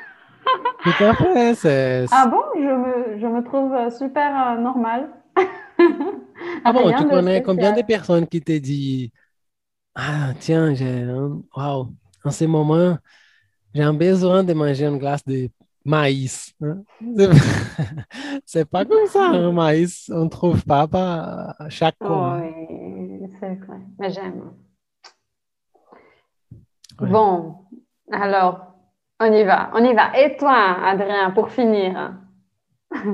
Tout 0.84 0.96
à 1.00 1.14
fait. 1.14 1.54
C'est, 1.54 2.06
Ah 2.10 2.26
bon, 2.26 2.42
je 2.56 2.60
me, 2.62 3.18
je 3.18 3.26
me 3.26 3.42
trouve 3.44 3.72
euh, 3.74 3.90
super 3.90 4.50
euh, 4.52 4.60
normale. 4.60 5.10
Ah 6.64 6.72
bon, 6.72 6.92
tu 6.92 7.06
connais 7.06 7.40
combien 7.40 7.72
de 7.72 7.82
personnes 7.82 8.26
qui 8.26 8.40
te 8.42 8.52
disent 8.58 9.10
Ah, 9.94 10.34
tiens, 10.40 10.74
j'ai 10.74 11.02
un... 11.02 11.42
Waouh, 11.56 11.94
en 12.24 12.30
ce 12.30 12.44
moment, 12.46 12.98
j'ai 13.74 13.82
un 13.82 13.94
besoin 13.94 14.44
de 14.44 14.54
manger 14.54 14.86
une 14.86 14.98
glace 14.98 15.24
de 15.26 15.50
maïs. 15.84 16.54
hein? 16.62 16.82
C'est 18.46 18.68
pas 18.68 18.84
comme 18.84 19.06
ça, 19.08 19.30
un 19.30 19.52
maïs. 19.52 20.10
On 20.14 20.24
ne 20.26 20.30
trouve 20.30 20.64
pas, 20.64 20.88
pas 20.88 21.54
à 21.58 21.68
chaque 21.70 21.98
coin. 22.02 22.40
Oui, 22.40 23.28
c'est 23.40 23.54
vrai, 23.56 23.78
mais 23.98 24.10
j'aime. 24.10 24.52
Ouais. 27.00 27.08
Bon, 27.10 27.66
alors, 28.12 28.67
on 29.20 29.32
y 29.32 29.44
va, 29.44 29.70
on 29.74 29.84
y 29.84 29.94
va. 29.94 30.16
Et 30.18 30.36
toi, 30.36 30.76
Adrien, 30.84 31.30
pour 31.30 31.50
finir? 31.50 32.14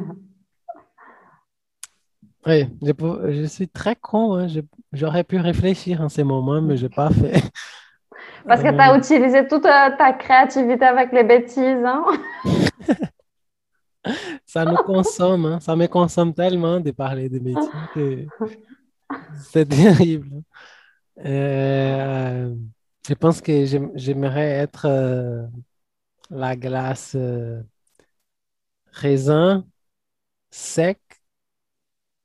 Oui, 2.47 2.67
je, 2.83 3.47
suis 3.47 3.69
très 3.69 3.97
con. 3.97 4.37
hein. 4.37 4.47
J'aurais 4.93 5.25
pu 5.25 5.39
réfléchir 5.39 6.03
en 6.03 6.11
ce 6.11 6.21
moment, 6.21 6.61
mais 6.61 6.77
je 6.77 6.85
n'ai 6.85 6.95
pas 6.95 7.09
fait. 7.09 7.33
Parce 8.47 8.63
que 8.63 8.69
Euh, 8.69 8.73
tu 8.73 8.81
as 8.81 8.99
utilisé 8.99 9.49
toute 9.49 9.65
euh, 9.65 9.97
ta 9.97 10.13
créativité 10.13 10.85
avec 10.85 11.11
les 11.13 11.25
bêtises, 11.25 11.83
hein? 11.85 12.05
Ça 14.45 14.67
nous 14.67 14.77
consomme, 14.77 15.47
hein. 15.47 15.61
Ça 15.61 15.75
me 15.75 15.87
consomme 15.87 16.35
tellement 16.35 16.81
de 16.81 16.91
parler 16.91 17.31
de 17.31 17.39
que 17.95 18.27
c'est 19.39 19.67
terrible. 19.67 20.43
Euh, 21.25 22.55
je 23.09 23.15
pense 23.15 23.41
que 23.41 23.65
j'aim- 23.65 23.91
j'aimerais 23.95 24.51
être 24.51 24.85
euh, 24.87 25.47
la 26.31 26.57
glace 26.57 27.15
euh, 27.17 27.63
raisin 28.93 29.67
sec. 30.51 31.01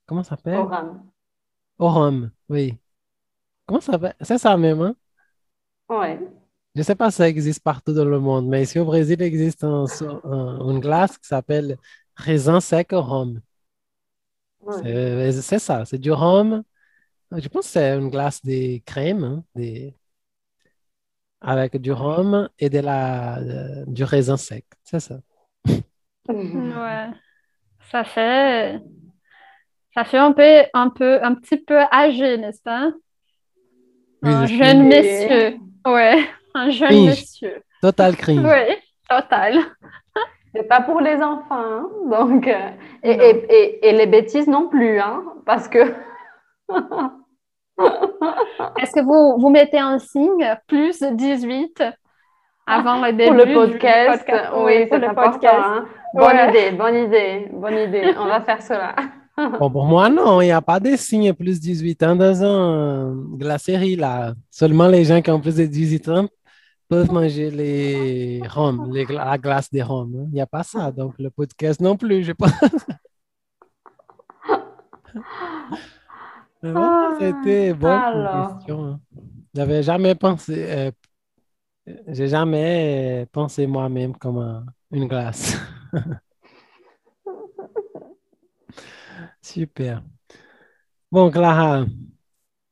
Comment 0.06 0.24
ça 0.24 0.32
s'appelle? 0.36 0.74
Au 1.80 1.90
rhum, 1.90 2.32
oui. 2.50 2.78
Comment 3.68 3.82
ça 3.82 3.94
s'appelle? 3.94 4.16
C'est 4.22 4.38
ça 4.40 4.58
même, 4.58 4.82
hein? 4.82 4.96
Oui. 5.90 6.18
Je 6.76 6.82
ne 6.82 6.84
sais 6.84 6.96
pas 6.96 7.12
si 7.12 7.18
ça 7.18 7.28
existe 7.30 7.62
partout 7.64 7.94
dans 7.94 8.06
le 8.06 8.20
monde, 8.20 8.48
mais 8.48 8.64
ici 8.64 8.80
au 8.80 8.86
Brésil, 8.86 9.18
il 9.20 9.24
existe 9.24 9.64
un 9.64 9.86
une 10.24 10.80
glace 10.80 11.18
qui 11.18 11.28
s'appelle 11.28 11.78
raisin 12.16 12.60
sec 12.62 12.94
au 12.94 13.02
rhum. 13.02 13.42
C'est 15.42 15.60
ça, 15.60 15.86
c'est 15.86 15.98
du 15.98 16.12
rhum. 16.12 16.64
Je 17.32 17.48
pense 17.50 17.66
que 17.68 17.72
c'est 17.74 17.98
une 17.98 18.10
glace 18.12 18.44
de 18.46 18.80
crème, 18.86 19.24
hein, 19.26 19.46
des- 19.56 19.96
avec 21.42 21.78
du 21.78 21.92
rhum 21.92 22.50
et 22.60 22.70
de 22.70 22.80
la, 22.80 23.40
de- 23.42 23.86
du 23.92 24.04
raisin 24.04 24.38
sec. 24.38 24.66
C'est 24.84 25.00
ça. 25.00 25.20
Ouais. 26.28 27.08
Ça 27.92 28.04
fait, 28.04 28.80
ça 29.96 30.04
fait 30.04 30.18
un 30.18 30.32
peu, 30.32 30.64
un 30.74 30.90
peu, 30.90 31.24
un 31.24 31.34
petit 31.36 31.58
peu 31.58 31.80
âgé, 31.92 32.38
n'est-ce 32.38 32.62
pas? 32.62 32.92
Oui, 34.22 34.30
Un 34.32 34.46
jeune 34.46 34.82
Oui. 34.84 34.88
monsieur. 34.98 35.58
Ouais, 35.88 36.20
un 36.54 36.70
jeune 36.70 36.90
Cringe. 36.90 37.10
monsieur. 37.10 37.64
Total 37.82 38.16
cringe. 38.18 38.46
Oui, 38.46 38.76
total. 39.10 39.60
C'est 40.54 40.68
pas 40.68 40.82
pour 40.82 41.00
les 41.00 41.16
enfants, 41.16 41.46
hein, 41.52 41.90
donc, 42.10 42.48
euh, 42.48 42.70
et, 43.04 43.12
et, 43.12 43.54
et, 43.54 43.88
et 43.90 43.92
les 43.94 44.08
bêtises 44.08 44.48
non 44.48 44.68
plus, 44.68 45.00
hein, 45.00 45.24
parce 45.46 45.68
que 45.70 45.80
Est-ce 48.82 48.92
que 48.92 49.02
vous, 49.04 49.40
vous 49.42 49.50
mettez 49.50 49.80
un 49.80 50.00
signe 50.00 50.56
plus 50.68 51.02
18 51.02 51.84
avant 52.68 53.04
le 53.06 53.14
début 53.14 53.30
pour 53.30 53.34
le 53.38 53.46
du 53.46 53.54
podcast, 53.54 54.26
podcast? 54.26 54.52
oui, 54.58 54.74
c'est 54.90 55.00
le 55.00 55.08
important. 55.10 55.32
podcast. 55.32 55.56
hein. 55.60 55.86
Bonne 56.14 56.36
Ouais. 56.38 56.50
idée, 56.50 56.72
bonne 56.78 56.96
idée, 56.96 57.50
bonne 57.54 57.78
idée. 57.78 58.14
On 58.20 58.26
va 58.26 58.42
faire 58.42 58.62
cela. 58.62 58.96
Bon, 59.60 59.70
pour 59.72 59.86
moi, 59.86 60.10
non, 60.10 60.42
il 60.42 60.46
n'y 60.46 60.52
a 60.52 60.62
pas 60.62 60.80
de 60.80 60.96
signe 60.98 61.32
plus 61.34 61.60
18 61.62 62.04
ans 62.04 62.16
dans 62.16 62.44
une 62.44 63.38
glacerie, 63.38 63.96
là. 63.96 64.34
Seulement 64.50 64.88
les 64.88 65.06
gens 65.06 65.22
qui 65.22 65.32
ont 65.32 65.40
plus 65.40 65.56
de 65.56 65.66
18 65.66 66.10
ans 66.10 66.28
peuvent 66.90 67.12
manger 67.12 67.50
les 67.52 68.42
gla- 68.42 69.14
la 69.26 69.38
glace 69.38 69.72
des 69.72 69.84
rhums. 69.84 70.14
hein. 70.20 70.26
Il 70.30 70.34
n'y 70.34 70.42
a 70.42 70.48
pas 70.48 70.64
ça, 70.64 70.92
donc 70.92 71.14
le 71.20 71.30
podcast 71.30 71.80
non 71.80 71.96
plus, 71.96 72.24
je 72.24 72.34
pense. 72.34 72.52
Mais 76.62 76.74
voilà, 76.74 76.92
Ah, 77.02 77.14
c'était 77.18 77.74
bon 77.74 78.02
alors. 78.08 78.30
question. 78.30 78.86
hein. 78.86 79.02
J'avais 79.56 79.84
jamais 79.84 80.16
pensé, 80.16 80.54
euh, 80.70 80.92
j'ai 82.08 82.28
jamais 82.28 83.26
pensé 83.32 83.68
moi-même 83.68 84.16
comme 84.18 84.38
un- 84.40 84.66
une 84.92 85.08
glace. 85.08 85.56
Super. 89.42 90.04
Bon, 91.12 91.32
Clara, 91.32 91.86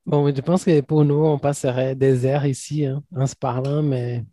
bon, 0.05 0.33
je 0.35 0.41
pense 0.41 0.65
que 0.65 0.81
pour 0.81 1.05
nous, 1.05 1.15
on 1.15 1.39
passerait 1.39 1.95
des 1.95 2.25
heures 2.25 2.45
ici 2.45 2.85
hein, 2.85 3.03
en 3.15 3.27
se 3.27 3.35
parlant, 3.35 3.83
mais 3.83 4.25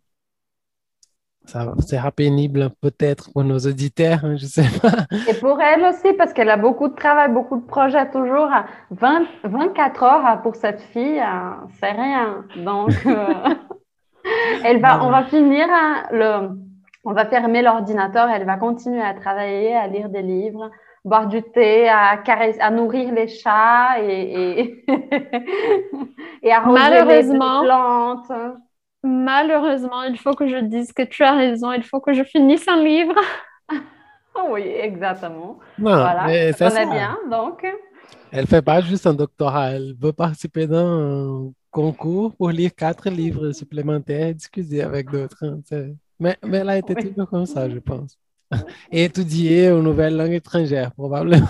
sera 1.47 2.11
pénible 2.11 2.69
peut-être 2.81 3.31
pour 3.31 3.43
nos 3.43 3.59
auditeurs, 3.59 4.19
hein, 4.23 4.35
je 4.37 4.45
sais 4.45 4.67
pas. 4.81 5.05
Et 5.29 5.33
pour 5.35 5.59
elle 5.61 5.83
aussi, 5.85 6.13
parce 6.13 6.33
qu'elle 6.33 6.49
a 6.49 6.57
beaucoup 6.57 6.87
de 6.87 6.95
travail, 6.95 7.31
beaucoup 7.31 7.57
de 7.57 7.65
projets 7.65 8.09
toujours. 8.11 8.49
20, 8.91 9.23
24 9.43 10.03
heures 10.03 10.41
pour 10.41 10.55
cette 10.55 10.81
fille, 10.81 11.19
euh, 11.19 11.51
c'est 11.79 11.91
rien. 11.91 12.45
Donc, 12.57 12.91
euh, 13.05 13.27
elle 14.63 14.81
va, 14.81 15.03
on 15.03 15.09
va 15.09 15.23
finir 15.23 15.67
hein, 15.69 16.03
le, 16.11 16.49
on 17.03 17.13
va 17.13 17.25
fermer 17.25 17.61
l'ordinateur. 17.61 18.29
Elle 18.29 18.45
va 18.45 18.57
continuer 18.57 19.01
à 19.01 19.13
travailler, 19.13 19.75
à 19.75 19.87
lire 19.87 20.09
des 20.09 20.23
livres, 20.23 20.71
boire 21.03 21.27
du 21.27 21.43
thé, 21.43 21.87
à 21.87 22.17
caresser, 22.17 22.59
à 22.59 22.71
nourrir 22.71 23.13
les 23.13 23.27
chats 23.27 23.99
et, 24.01 24.59
et, 24.59 24.85
et 26.43 26.51
arroser 26.51 26.79
les 26.81 26.89
Malheureusement. 26.89 27.63
plantes. 27.63 28.31
Malheureusement, 29.05 30.03
il 30.03 30.17
faut 30.17 30.33
que 30.35 30.47
je 30.47 30.57
dise 30.57 30.91
que 30.93 31.03
tu 31.03 31.23
as 31.23 31.33
raison, 31.35 31.71
il 31.71 31.83
faut 31.83 31.99
que 32.01 32.13
je 32.13 32.23
finisse 32.23 32.67
un 32.67 32.83
livre. 32.83 33.15
Oui, 34.49 34.61
exactement. 34.63 35.59
Non, 35.77 36.13
Voilà, 36.13 36.21
mais 36.21 36.53
ça 36.53 36.69
c'est 36.69 36.69
connaît 36.69 36.85
ça. 36.85 37.07
bien. 37.07 37.17
Donc, 37.29 37.65
Elle 38.31 38.47
fait 38.47 38.61
pas 38.61 38.81
juste 38.81 39.07
un 39.07 39.13
doctorat, 39.13 39.71
elle 39.71 39.95
veut 39.99 40.13
participer 40.13 40.67
dans 40.67 41.47
un 41.49 41.53
concours 41.71 42.35
pour 42.35 42.49
lire 42.49 42.73
quatre 42.75 43.09
livres 43.09 43.51
supplémentaires 43.51 44.27
et 44.27 44.33
discuter 44.33 44.81
avec 44.81 45.09
d'autres. 45.09 45.43
hein, 45.45 45.59
Mais, 46.19 46.37
mais 46.43 46.57
elle 46.59 46.69
a 46.69 46.77
été 46.77 46.95
Oui. 46.95 47.13
toujours 47.13 47.29
comme 47.29 47.45
ça, 47.45 47.69
je 47.69 47.79
pense. 47.79 48.17
Et 48.91 49.05
étudier 49.05 49.67
une 49.69 49.81
nouvelle 49.83 50.15
langue 50.15 50.33
étrangère, 50.33 50.93
probablement. 50.93 51.47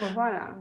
voilà. 0.00 0.54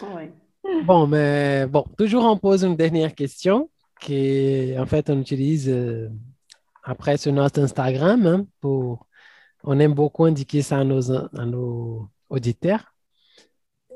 Oui. 0.00 0.32
Bon, 0.80 1.06
mais 1.06 1.66
bon, 1.66 1.84
toujours 1.96 2.24
on 2.24 2.36
pose 2.36 2.62
une 2.64 2.76
dernière 2.76 3.14
question 3.14 3.70
en 4.10 4.86
fait, 4.86 5.10
on 5.10 5.20
utilise 5.20 5.68
euh, 5.68 6.08
après 6.82 7.16
sur 7.16 7.32
notre 7.32 7.60
Instagram 7.60 8.26
hein, 8.26 8.46
on 9.64 9.78
aime 9.80 9.94
beaucoup 9.94 10.24
indiquer 10.24 10.62
ça 10.62 10.78
à 10.78 10.84
nos, 10.84 12.08
auditeurs. 12.28 12.94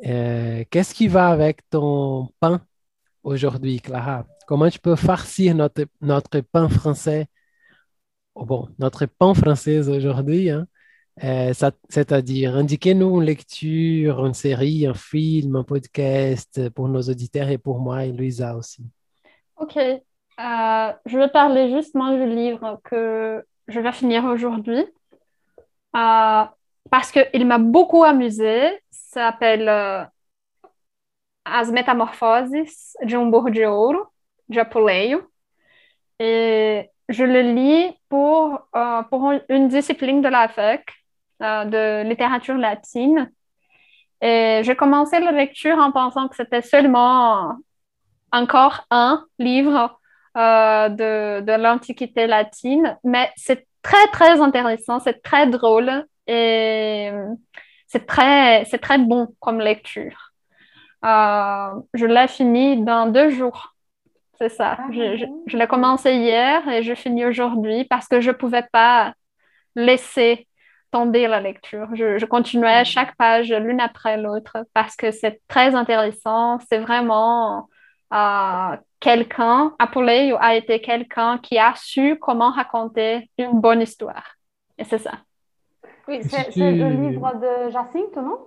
Euh, 0.07 0.65
qu'est-ce 0.71 0.95
qui 0.95 1.09
va 1.09 1.29
avec 1.29 1.69
ton 1.71 2.29
pain 2.41 2.63
aujourd'hui, 3.23 3.81
Clara? 3.81 4.27
Comment 4.47 4.71
tu 4.71 4.79
peux 4.79 4.97
farcir 4.97 5.55
notre, 5.55 6.41
pain 6.41 6.69
français? 6.69 7.27
Oh, 8.35 8.47
bon, 8.47 8.69
notre 8.79 9.07
pain 9.07 9.35
français 9.35 9.89
aujourd'hui, 9.89 10.51
hein? 10.51 10.67
Euh, 11.25 11.53
c'est-à-dire, 11.89 12.55
indiquez-nous 12.57 13.21
une 13.21 13.27
lecture, 13.27 14.25
une 14.25 14.35
série, 14.35 14.87
un 14.87 14.95
film, 14.95 15.57
un 15.57 15.65
podcast 15.65 16.71
pour 16.71 16.89
nos 16.89 17.03
auditeurs 17.03 17.49
et 17.49 17.59
pour 17.59 17.81
moi 17.81 18.05
et 18.05 18.13
Louisa 18.13 18.57
aussi. 18.57 18.85
Ok, 19.59 19.77
Euh, 19.77 20.93
je 21.07 21.19
vais 21.19 21.29
parler 21.29 21.71
justement 21.75 22.13
du 22.15 22.25
livre 22.27 22.81
que 22.85 23.45
je 23.67 23.81
vais 23.81 23.93
finir 23.93 24.25
aujourd'hui 24.25 24.87
Euh, 25.97 26.45
parce 26.91 27.11
qu'il 27.13 27.47
m'a 27.47 27.59
beaucoup 27.59 28.05
amusé. 28.05 28.71
Ça 28.91 29.31
s'appelle 29.33 29.69
euh, 29.69 30.05
As 31.45 31.71
Metamorfoses 31.73 32.51
de 33.03 33.17
um 33.17 33.31
Burro 33.31 33.51
de 33.51 33.65
Ouro. 33.67 34.07
Japoleio. 34.51 35.23
Et 36.19 36.91
je 37.09 37.25
le 37.25 37.43
lis 37.43 37.93
pour, 38.09 38.61
euh, 38.77 39.03
pour 39.05 39.33
une 39.49 39.69
discipline 39.69 40.21
de 40.23 40.29
la 40.29 40.49
fac 40.49 40.85
de 41.41 42.03
littérature 42.09 42.57
latine. 42.57 43.33
Et 44.21 44.63
j'ai 44.65 44.77
commencé 44.77 45.21
la 45.21 45.33
lecture 45.33 45.79
en 45.79 45.93
pensant 45.93 46.29
que 46.29 46.37
c'était 46.37 46.63
seulement 46.63 47.57
encore 48.33 48.85
un 48.91 49.25
livre 49.39 49.99
euh, 50.37 50.89
de, 50.89 51.41
de 51.41 51.53
l'Antiquité 51.53 52.27
latine, 52.27 52.97
mais 53.05 53.31
c'est 53.37 53.67
très, 53.83 54.07
très 54.09 54.41
intéressant, 54.41 55.01
c'est 55.01 55.23
très 55.23 55.47
drôle 55.47 56.05
et 56.27 57.11
c'est 57.87 58.07
très, 58.07 58.65
c'est 58.67 58.79
très 58.79 58.99
bon 58.99 59.29
comme 59.41 59.61
lecture. 59.61 60.33
Euh, 61.05 61.71
je 61.95 62.07
l'ai 62.07 62.29
fini 62.29 62.83
dans 62.83 63.07
deux 63.07 63.31
jours. 63.31 63.75
C'est 64.39 64.49
ça. 64.49 64.77
Ah, 64.79 64.87
je 64.93 65.17
je, 65.17 65.25
bon. 65.25 65.43
je 65.47 65.57
l'ai 65.57 65.67
commencé 65.67 66.15
hier 66.15 66.67
et 66.69 66.83
je 66.83 66.95
finis 66.95 67.25
aujourd'hui 67.25 67.85
parce 67.85 68.07
que 68.07 68.21
je 68.21 68.31
ne 68.31 68.37
pouvais 68.37 68.67
pas 68.73 69.15
laisser 69.75 70.47
tomber 70.91 71.27
la 71.27 71.41
lecture. 71.41 71.89
Je, 71.95 72.19
je 72.19 72.27
continuais 72.27 72.85
chaque 72.85 73.17
page 73.17 73.53
l'une 73.53 73.81
après 73.81 74.17
l'autre 74.17 74.59
parce 74.75 74.97
que 74.97 75.11
c'est 75.11 75.41
très 75.49 75.75
intéressant. 75.75 76.59
C'est 76.69 76.79
vraiment 76.79 77.69
euh, 78.13 78.77
quelqu'un, 79.01 79.75
Apollo 79.79 80.37
a 80.41 80.55
été 80.57 80.81
quelqu'un 80.81 81.39
qui 81.39 81.59
a 81.59 81.75
su 81.77 82.19
comment 82.19 82.51
raconter 82.51 83.31
une 83.39 83.61
bonne 83.61 83.83
histoire. 83.83 84.25
Et 84.77 84.85
c'est 84.85 84.99
ça. 84.99 85.13
Oui, 86.09 86.21
c'est 86.29 86.51
tu- 86.51 86.61
le 86.61 86.89
livre 86.91 87.35
de 87.35 87.71
Jacinthe, 87.71 88.17
non? 88.17 88.39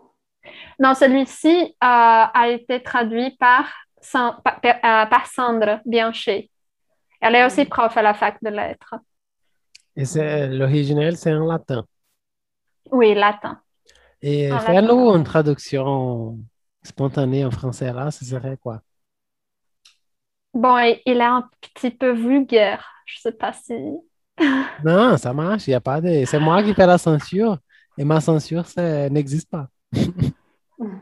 Non, 0.80 0.94
celui-ci 0.96 1.50
euh, 1.50 1.66
a 1.82 2.48
été 2.50 2.82
traduit 2.82 3.32
par, 3.38 3.66
par, 4.12 4.42
par- 4.42 4.60
euh, 4.66 5.06
par 5.06 5.28
Sandre 5.28 5.80
Bianchet. 5.86 6.50
Elle 7.22 7.36
est 7.36 7.46
aussi 7.46 7.66
prof 7.66 7.96
à 7.96 8.02
la 8.02 8.16
fac 8.16 8.38
de 8.42 8.50
lettres. 8.50 8.96
Et 9.96 10.06
c'est 10.06 10.48
l'original, 10.48 11.18
c'est 11.18 11.34
en 11.34 11.46
latin. 11.46 11.86
Oui, 12.92 13.14
latin. 13.14 13.62
Et 14.22 14.52
En 14.52 14.60
faire-nous 14.60 15.12
une 15.16 15.24
traduction 15.24 16.40
spontanée 16.84 17.46
en 17.46 17.52
français 17.52 17.94
là, 17.94 18.10
ce 18.12 18.26
serait 18.26 18.58
quoi? 18.58 18.82
Bon, 20.54 20.78
il 21.06 21.18
est 21.18 21.22
un 21.22 21.50
petit 21.74 21.92
peu 21.92 22.12
vulgaire. 22.12 22.86
Je 23.06 23.18
ne 23.18 23.22
sais 23.32 23.38
pas 23.38 23.54
si... 23.54 23.74
Non, 24.84 25.18
ça 25.18 25.34
marche, 25.34 25.68
il 25.68 25.72
y 25.72 25.74
a 25.76 25.82
pas 25.82 26.02
de... 26.02 26.24
C'est 26.26 26.40
moi 26.40 26.64
qui 26.64 26.74
fais 26.74 26.88
la 26.88 26.98
censure 26.98 27.58
et 27.98 28.04
ma 28.04 28.20
censure, 28.20 28.66
ça 28.66 29.10
n'existe 29.10 29.50
pas. 29.50 29.68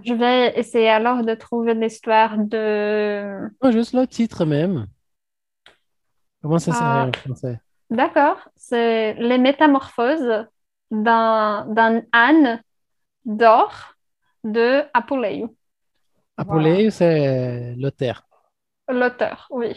Je 0.03 0.13
vais 0.13 0.59
essayer 0.59 0.89
alors 0.89 1.23
de 1.23 1.33
trouver 1.35 1.73
l'histoire 1.73 2.37
de... 2.37 3.49
Non, 3.63 3.71
juste 3.71 3.93
le 3.93 4.05
titre 4.07 4.45
même. 4.45 4.87
Comment 6.41 6.59
ça 6.59 6.71
Ah. 6.75 7.07
en 7.07 7.11
français? 7.17 7.59
D'accord, 7.89 8.37
c'est 8.55 9.13
Les 9.15 9.37
Métamorphoses 9.37 10.45
d'un 10.91 11.65
d'un 11.67 12.01
âne 12.13 12.61
d'or 13.25 13.95
de 14.43 14.83
Apollo. 14.93 15.55
Apollo, 16.37 16.89
c'est 16.89 17.75
l'auteur. 17.77 18.23
L'auteur, 18.89 19.47
oui. 19.51 19.75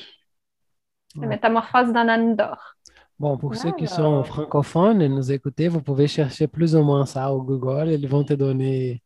Les 1.14 1.20
Ouais. 1.20 1.28
Métamorphoses 1.28 1.92
d'un 1.92 2.08
âne 2.08 2.36
d'or. 2.36 2.74
Bon, 3.18 3.36
pour 3.36 3.54
ceux 3.54 3.70
qui 3.72 3.86
sont 3.86 4.24
francophones 4.24 5.00
et 5.02 5.08
nous 5.08 5.30
écouter, 5.30 5.68
vous 5.68 5.82
pouvez 5.82 6.08
chercher 6.08 6.48
plus 6.48 6.74
ou 6.74 6.82
moins 6.82 7.06
ça 7.06 7.32
au 7.32 7.42
Google. 7.42 7.90
Ils 7.90 8.08
vont 8.08 8.24
te 8.24 8.32
donner, 8.32 9.02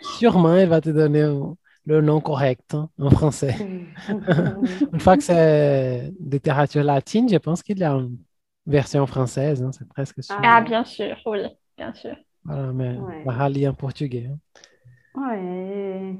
sûrement, 0.00 0.56
il 0.56 0.68
va 0.68 0.80
te 0.80 0.90
donner 0.90 1.28
le 1.84 2.00
nom 2.00 2.20
correct 2.20 2.74
hein, 2.74 2.88
en 2.98 3.10
français. 3.10 3.56
Une 4.92 5.00
fois 5.00 5.16
que 5.16 5.22
c'est 5.24 6.12
littérature 6.20 6.84
latine, 6.84 7.28
je 7.28 7.36
pense 7.38 7.62
qu'il 7.62 7.78
y 7.78 7.84
a 7.84 7.92
une 7.92 8.16
version 8.66 9.06
française, 9.06 9.62
hein, 9.62 9.70
c'est 9.72 9.88
presque 9.88 10.22
sûr. 10.22 10.36
Ah, 10.42 10.60
bien 10.60 10.84
sûr, 10.84 11.16
oui, 11.26 11.40
bien 11.76 11.92
sûr. 11.92 12.16
Voilà, 12.44 12.72
mais 12.72 12.96
Ouais. 12.96 13.22
on 13.26 13.32
va 13.32 13.48
lire 13.48 13.72
en 13.72 13.74
portugais. 13.74 14.30
hein. 14.32 14.38
Oui. 15.14 16.18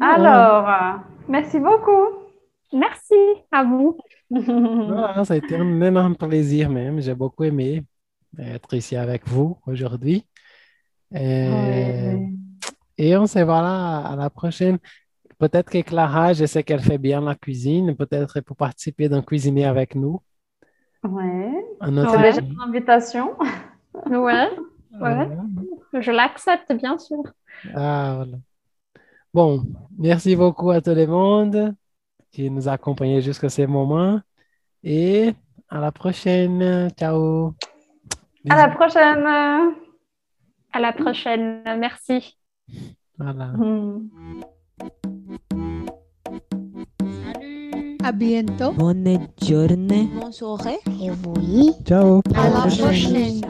Alors, 0.00 0.68
euh, 0.68 0.98
merci 1.28 1.58
beaucoup. 1.58 2.23
Merci 2.74 3.14
à 3.52 3.64
vous. 3.64 3.98
Voilà, 4.30 5.24
ça 5.24 5.34
a 5.34 5.36
été 5.36 5.56
un 5.56 5.80
énorme 5.80 6.16
plaisir 6.16 6.68
même. 6.70 7.00
J'ai 7.00 7.14
beaucoup 7.14 7.44
aimé 7.44 7.84
être 8.38 8.74
ici 8.74 8.96
avec 8.96 9.26
vous 9.28 9.58
aujourd'hui. 9.66 10.26
Et, 11.14 11.48
Ouais. 11.48 12.28
et 12.98 13.16
on 13.16 13.26
se 13.26 13.38
voit 13.38 13.62
là 13.62 13.98
à 13.98 14.16
la 14.16 14.28
prochaine. 14.30 14.78
Peut-être 15.38 15.70
que 15.70 15.80
Clara, 15.82 16.32
je 16.32 16.46
sais 16.46 16.62
qu'elle 16.62 16.80
fait 16.80 16.98
bien 16.98 17.20
la 17.20 17.34
cuisine, 17.34 17.94
peut-être 17.96 18.40
pour 18.40 18.56
participer 18.56 19.08
dans 19.08 19.22
Cuisiner 19.22 19.66
avec 19.66 19.94
nous. 19.94 20.20
Ouais. 21.04 21.52
Ouais. 21.80 22.22
déjà 22.22 22.40
une 22.40 22.60
invitation. 22.60 23.36
Ouais, 24.06 24.48
Voilà. 24.98 25.28
je 25.92 26.10
l'accepte, 26.10 26.72
bien 26.72 26.98
sûr. 26.98 27.22
Ah, 27.74 28.14
voilà. 28.16 28.38
Bon, 29.32 29.64
merci 29.98 30.34
beaucoup 30.36 30.70
à 30.70 30.80
tout 30.80 30.94
le 30.94 31.06
monde 31.06 31.74
qui 32.34 32.50
nous 32.50 32.68
a 32.68 32.72
accompagnés 32.72 33.22
jusqu'à 33.22 33.48
ce 33.48 33.62
moment. 33.62 34.20
Et 34.82 35.32
à 35.68 35.80
la 35.80 35.92
prochaine. 35.92 36.90
Ciao. 36.98 37.54
À 38.50 38.56
la 38.56 38.68
prochaine. 38.68 39.26
À 40.72 40.80
la 40.80 40.92
prochaine. 40.92 41.62
Merci. 41.78 42.36
Voilà. 43.16 43.52
Salut. 47.00 47.98
À 48.02 48.12
bientôt. 48.12 48.72
Bonne 48.72 49.28
journée. 49.40 50.08
Bonne 50.20 50.32
soirée. 50.32 50.78
Et 51.00 51.10
oui. 51.10 51.70
Ciao. 51.86 52.20
À 52.34 52.50
la 52.50 52.60
prochaine. 52.66 53.40